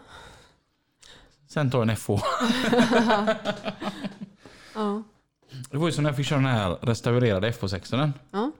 Sen 1.47 1.71
tar 1.71 1.79
jag 1.79 1.89
en 1.89 1.95
FH. 1.95 2.11
Ja. 4.75 5.03
Det 5.71 5.77
var 5.77 5.85
ju 5.87 5.91
som 5.91 6.03
när 6.03 6.09
jag 6.09 6.17
fick 6.17 6.25
köra 6.25 6.39
den 6.39 6.47
här 6.49 6.69
restaurerade 6.81 7.51
FH16. 7.51 8.11
Ja. 8.31 8.51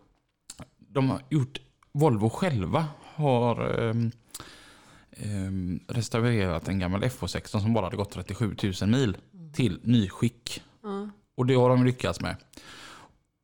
De 0.77 1.09
har 1.09 1.21
gjort, 1.29 1.59
Volvo 1.91 2.29
själva 2.29 2.85
har 3.15 3.79
ehm, 3.89 4.11
restaurerat 5.88 6.68
en 6.68 6.80
gammal 6.80 7.03
FH16 7.03 7.59
som 7.59 7.74
bara 7.74 7.86
hade 7.86 7.97
gått 7.97 8.12
37 8.12 8.55
000 8.82 8.89
mil 8.89 9.18
till 9.53 9.80
nyskick. 9.84 10.64
Ja. 10.84 11.09
Och 11.36 11.45
det 11.45 11.53
har 11.53 11.70
de 11.70 11.86
lyckats 11.86 12.22
med. 12.22 12.36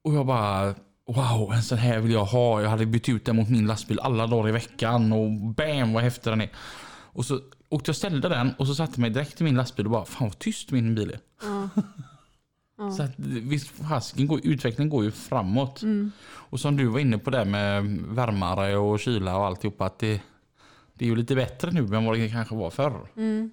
Och 0.03 0.13
jag 0.13 0.25
bara, 0.25 0.75
wow, 1.07 1.53
en 1.53 1.63
sån 1.63 1.77
här 1.77 1.99
vill 1.99 2.11
jag 2.11 2.25
ha. 2.25 2.61
Jag 2.61 2.69
hade 2.69 2.85
bytt 2.85 3.09
ut 3.09 3.25
den 3.25 3.35
mot 3.35 3.49
min 3.49 3.67
lastbil 3.67 3.99
alla 3.99 4.27
dagar 4.27 4.49
i 4.49 4.51
veckan 4.51 5.11
och 5.13 5.31
bam 5.31 5.93
vad 5.93 6.03
häftig 6.03 6.31
den 6.31 6.41
är. 6.41 6.49
Och 6.89 7.25
så 7.25 7.35
åkte 7.69 7.89
jag 7.89 7.93
och 7.93 7.95
ställde 7.95 8.29
den 8.29 8.53
och 8.57 8.67
så 8.67 8.75
satte 8.75 8.99
mig 8.99 9.09
direkt 9.09 9.41
i 9.41 9.43
min 9.43 9.55
lastbil 9.55 9.85
och 9.85 9.91
bara, 9.91 10.05
fan 10.05 10.27
vad 10.27 10.39
tyst 10.39 10.71
min 10.71 10.95
bil 10.95 11.09
är. 11.09 11.19
Ja. 11.41 11.69
Ja. 12.77 12.91
Så 12.91 13.03
att, 13.03 13.13
visst, 13.17 13.67
fasken 13.67 14.27
går, 14.27 14.39
utvecklingen 14.43 14.89
går 14.89 15.03
ju 15.03 15.11
framåt. 15.11 15.81
Mm. 15.81 16.11
Och 16.27 16.59
som 16.59 16.77
du 16.77 16.87
var 16.87 16.99
inne 16.99 17.17
på 17.17 17.29
där 17.29 17.45
med 17.45 17.85
värmare 18.07 18.77
och 18.77 18.99
kyla 18.99 19.37
och 19.37 19.45
alltihopa. 19.45 19.85
Att 19.85 19.99
det, 19.99 20.21
det 20.97 21.05
är 21.05 21.09
ju 21.09 21.15
lite 21.15 21.35
bättre 21.35 21.71
nu 21.71 21.79
än 21.79 22.05
vad 22.05 22.17
det 22.17 22.29
kanske 22.29 22.55
var 22.55 22.69
förr. 22.69 23.11
Mm. 23.17 23.51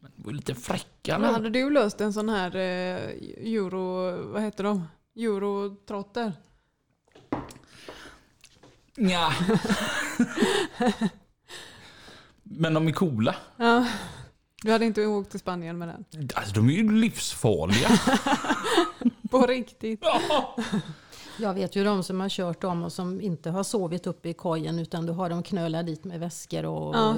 Men 0.00 0.12
det 0.16 0.24
var 0.24 0.32
lite 0.32 0.54
fräckare. 0.54 1.18
Men 1.18 1.34
hade 1.34 1.50
du 1.50 1.70
löst 1.70 2.00
en 2.00 2.12
sån 2.12 2.28
här 2.28 2.56
eh, 2.56 2.96
euro, 3.54 4.16
vad 4.32 4.42
heter 4.42 4.64
de? 4.64 4.88
Eurotrotter? 5.16 6.32
Nja. 8.96 9.32
Men 12.42 12.74
de 12.74 12.88
är 12.88 12.92
coola. 12.92 13.36
Ja. 13.56 13.86
Du 14.62 14.72
hade 14.72 14.84
inte 14.84 15.06
åkt 15.06 15.30
till 15.30 15.40
Spanien 15.40 15.78
med 15.78 15.88
den? 15.88 16.28
Alltså, 16.34 16.54
de 16.54 16.68
är 16.68 16.72
ju 16.72 16.92
livsfarliga. 16.92 17.88
På 19.30 19.46
riktigt? 19.46 20.00
Ja. 20.02 20.56
Jag 21.40 21.54
vet 21.54 21.76
ju 21.76 21.84
de 21.84 22.02
som 22.02 22.20
har 22.20 22.28
kört 22.28 22.60
dem 22.60 22.82
och 22.84 22.92
som 22.92 23.20
inte 23.20 23.50
har 23.50 23.62
sovit 23.62 24.06
uppe 24.06 24.28
i 24.28 24.32
kojen 24.34 24.78
utan 24.78 25.06
då 25.06 25.12
har 25.12 25.30
de 25.30 25.42
knölat 25.42 25.86
dit 25.86 26.04
med 26.04 26.20
väskor 26.20 26.64
och 26.64 26.94
Ja. 26.96 27.14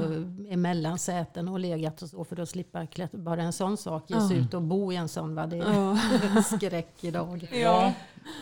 emellan 0.48 0.98
säten 0.98 1.48
och 1.48 1.60
legat 1.60 2.02
och 2.02 2.08
så 2.08 2.24
för 2.24 2.40
att 2.40 2.48
slippa 2.48 2.86
klättra. 2.86 3.18
Bara 3.18 3.42
en 3.42 3.52
sån 3.52 3.76
sak, 3.76 4.04
ge 4.10 4.20
sig 4.20 4.36
Ja. 4.36 4.42
ut 4.44 4.54
och 4.54 4.62
bo 4.62 4.92
i 4.92 4.96
en 4.96 5.08
sån. 5.08 5.34
Va? 5.34 5.46
Det 5.46 5.56
är 5.56 5.72
Ja. 5.72 6.42
skräck 6.58 7.04
idag. 7.04 7.48
ja. 7.52 7.92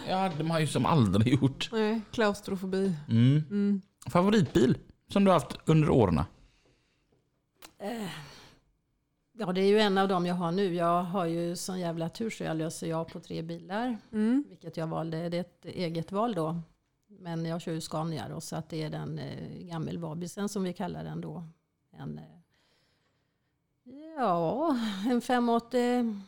Ja, 0.09 0.33
de 0.39 0.51
har 0.51 0.61
ju 0.61 0.67
som 0.67 0.87
aldrig 0.87 1.43
gjort. 1.43 1.69
Nej, 1.73 2.01
klaustrofobi. 2.11 2.95
Mm. 3.09 3.43
Mm. 3.51 3.83
Favoritbil 4.11 4.79
som 5.13 5.25
du 5.25 5.31
har 5.31 5.39
haft 5.41 5.57
under 5.65 5.91
åren? 5.91 6.21
Ja, 9.37 9.53
det 9.53 9.61
är 9.61 9.67
ju 9.69 9.79
en 9.79 9.99
av 9.99 10.09
dem 10.09 10.27
jag 10.27 10.35
har 10.35 10.53
nu. 10.53 10.75
Jag 10.75 11.03
har 11.03 11.25
ju 11.27 11.57
sån 11.57 11.81
jävla 11.81 12.09
tur 12.09 12.31
så 12.31 12.45
jag 12.45 12.57
löser 12.57 12.87
jag 12.87 13.09
på 13.09 13.21
tre 13.21 13.43
bilar. 13.43 13.99
Mm. 14.13 14.45
Vilket 14.49 14.77
jag 14.77 14.87
valde, 14.87 15.29
det 15.29 15.37
är 15.37 15.41
ett 15.41 15.65
eget 15.65 16.13
val 16.13 16.35
då. 16.35 16.61
Men 17.07 17.45
jag 17.45 17.61
kör 17.61 17.73
ju 17.73 17.81
Scania 17.81 18.29
då, 18.29 18.41
så 18.41 18.57
att 18.57 18.69
det 18.69 18.83
är 18.83 18.91
den 18.91 19.19
eh, 19.19 19.59
gammelvabisen 19.59 20.49
som 20.49 20.63
vi 20.63 20.73
kallar 20.73 21.05
den 21.05 21.21
då. 21.21 21.45
En, 21.93 22.19
eh, 22.19 22.25
ja, 24.17 24.77
en 25.11 25.21
580. 25.21 26.21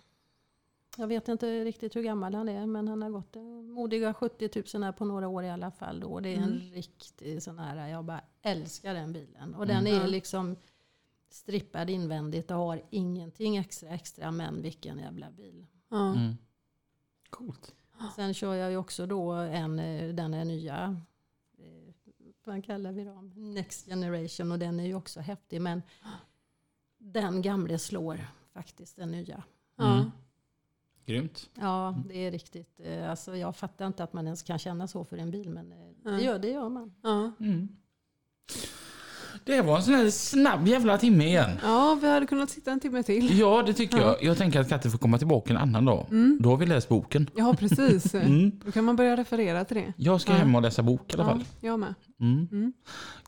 Jag 0.98 1.06
vet 1.06 1.28
inte 1.28 1.64
riktigt 1.64 1.96
hur 1.96 2.02
gammal 2.02 2.34
han 2.34 2.48
är, 2.48 2.66
men 2.66 2.88
han 2.88 3.02
har 3.02 3.10
gått 3.10 3.36
eh, 3.36 3.42
modiga 3.42 4.14
70 4.14 4.62
000 4.74 4.82
här 4.82 4.92
på 4.92 5.04
några 5.04 5.28
år 5.28 5.44
i 5.44 5.50
alla 5.50 5.70
fall. 5.70 6.00
Då. 6.00 6.20
Det 6.20 6.28
är 6.28 6.36
en 6.36 6.42
Mm. 6.42 6.58
riktig 6.72 7.42
sån 7.42 7.58
här, 7.58 7.88
jag 7.88 8.04
bara 8.04 8.20
älskar 8.42 8.94
den 8.94 9.12
bilen. 9.12 9.54
Och 9.54 9.66
den 9.66 9.86
Mm. 9.86 9.94
är 9.94 10.00
Ja. 10.00 10.06
liksom 10.06 10.56
strippad 11.36 11.90
invändigt 11.90 12.50
och 12.50 12.56
har 12.56 12.82
ingenting 12.90 13.56
extra 13.56 13.88
extra, 13.88 14.30
men 14.30 14.62
vilken 14.62 14.98
jävla 14.98 15.30
bil. 15.30 15.66
Ja. 15.88 16.14
Mm. 16.14 16.36
Coolt. 17.30 17.74
Sen 18.16 18.34
kör 18.34 18.54
jag 18.54 18.70
ju 18.70 18.76
också 18.76 19.06
då 19.06 19.32
en, 19.32 19.78
eh, 19.78 20.14
den 20.14 20.34
är 20.34 20.44
nya, 20.44 21.00
eh, 21.58 21.94
vad 22.44 22.64
kallar 22.64 22.92
vi 22.92 23.04
dem? 23.04 23.32
Next 23.54 23.86
generation 23.86 24.52
och 24.52 24.58
den 24.58 24.80
är 24.80 24.84
ju 24.86 24.94
också 24.94 25.20
häftig 25.20 25.60
men 25.62 25.82
den 26.98 27.42
gamle 27.42 27.78
slår 27.78 28.26
faktiskt 28.52 28.96
den 28.96 29.10
nya. 29.10 29.42
Ja. 29.76 29.96
Mm. 29.98 30.10
Grymt. 31.06 31.50
Ja, 31.54 32.02
det 32.08 32.18
är 32.18 32.30
riktigt. 32.30 32.80
eh, 32.80 33.10
Alltså 33.10 33.36
jag 33.36 33.56
fattar 33.56 33.86
inte 33.86 34.04
att 34.04 34.12
man 34.12 34.26
ens 34.26 34.42
kan 34.42 34.58
känna 34.58 34.88
så 34.88 35.04
för 35.04 35.16
en 35.16 35.30
bil 35.30 35.50
men 35.50 35.68
det 36.02 36.22
gör, 36.22 36.38
det 36.38 36.48
gör 36.50 36.68
man. 36.68 36.94
Ja. 37.02 37.32
Mm. 37.40 37.68
Det 39.46 39.62
var 39.62 39.76
en 39.76 39.82
sån 39.82 39.94
här 39.94 40.10
snabb 40.10 40.68
jävla 40.68 40.98
timme 40.98 41.24
igen. 41.26 41.50
ja, 41.62 41.98
vi 42.02 42.08
hade 42.10 42.26
kunnat 42.26 42.50
sitta 42.50 42.70
en 42.72 42.80
timme 42.80 43.02
till. 43.02 43.38
Ja, 43.38 43.62
det 43.66 43.72
tycker 43.74 43.98
Ja. 43.98 44.04
jag. 44.04 44.22
Jag 44.22 44.38
tänker 44.38 44.60
att 44.60 44.68
Katte 44.68 44.90
får 44.90 44.98
komma 44.98 45.18
tillbaka 45.18 45.50
en 45.50 45.56
annan 45.56 45.84
dag. 45.84 46.06
Mm. 46.10 46.38
Då 46.40 46.48
har 46.50 46.56
vi 46.56 46.66
läst 46.66 46.88
boken. 46.88 47.30
Ja, 47.34 47.54
precis. 47.58 48.14
Mm. 48.14 48.60
Då 48.64 48.72
kan 48.72 48.84
man 48.84 48.96
börja 48.96 49.16
referera 49.16 49.64
till 49.64 49.76
det. 49.76 49.92
Jag 49.96 50.20
ska 50.20 50.32
Ja. 50.32 50.38
hem 50.38 50.54
och 50.54 50.62
läsa 50.62 50.82
bok 50.82 51.10
i 51.10 51.14
alla 51.14 51.22
Ja, 51.24 51.28
fall. 51.30 51.44
jag 51.60 51.80
med. 51.80 51.94
Mm. 52.20 52.48
Mm. 52.52 52.72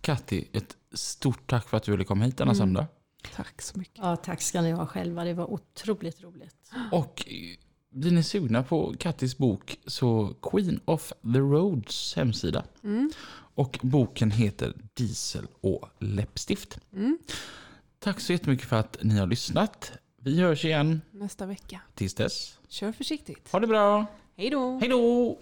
Katti, 0.01 0.49
ett 0.53 0.77
stort 0.95 1.51
tack 1.51 1.69
för 1.69 1.77
att 1.77 1.83
du 1.83 1.91
ville 1.93 2.05
komma 2.05 2.25
hit 2.25 2.37
denna 2.37 2.51
Mm. 2.53 2.59
söndag. 2.59 2.87
Tack 3.37 3.63
så 3.63 3.79
mycket. 3.79 3.99
Ja, 3.99 4.17
tack 4.17 4.43
ska 4.43 4.61
ni 4.63 4.71
ha 4.73 4.87
själva. 4.87 5.25
Det 5.25 5.35
var 5.35 5.51
otroligt 5.53 6.23
roligt. 6.23 6.71
Och 6.93 7.25
eh, 7.27 7.35
blir 8.01 8.11
ni 8.13 8.23
sugna 8.23 8.63
på 8.63 8.95
Kattis 8.99 9.39
bok 9.39 9.79
så 9.87 10.35
Queen 10.43 10.81
of 10.85 11.13
the 11.35 11.39
Roads 11.39 12.17
hemsida. 12.17 12.65
Mm. 12.85 13.11
Och 13.59 13.79
boken 13.83 14.31
heter 14.31 14.73
Diesel 14.95 15.47
och 15.61 15.89
läppstift. 15.99 16.79
Mm. 16.93 17.19
Tack 17.99 18.21
så 18.21 18.33
jättemycket 18.33 18.67
för 18.67 18.77
att 18.77 18.97
ni 19.03 19.19
har 19.19 19.27
lyssnat. 19.27 19.93
Vi 20.23 20.41
hörs 20.41 20.65
igen 20.65 21.01
Nästa 21.11 21.47
vecka. 21.47 21.81
tills 21.95 22.15
dess. 22.15 22.59
Kör 22.69 22.93
försiktigt. 22.93 23.53
Ha 23.53 23.61
det 23.61 23.67
bra. 23.67 24.07
Hej 24.37 24.51
då! 24.51 24.79
Hej 24.79 24.89
då! 24.89 25.39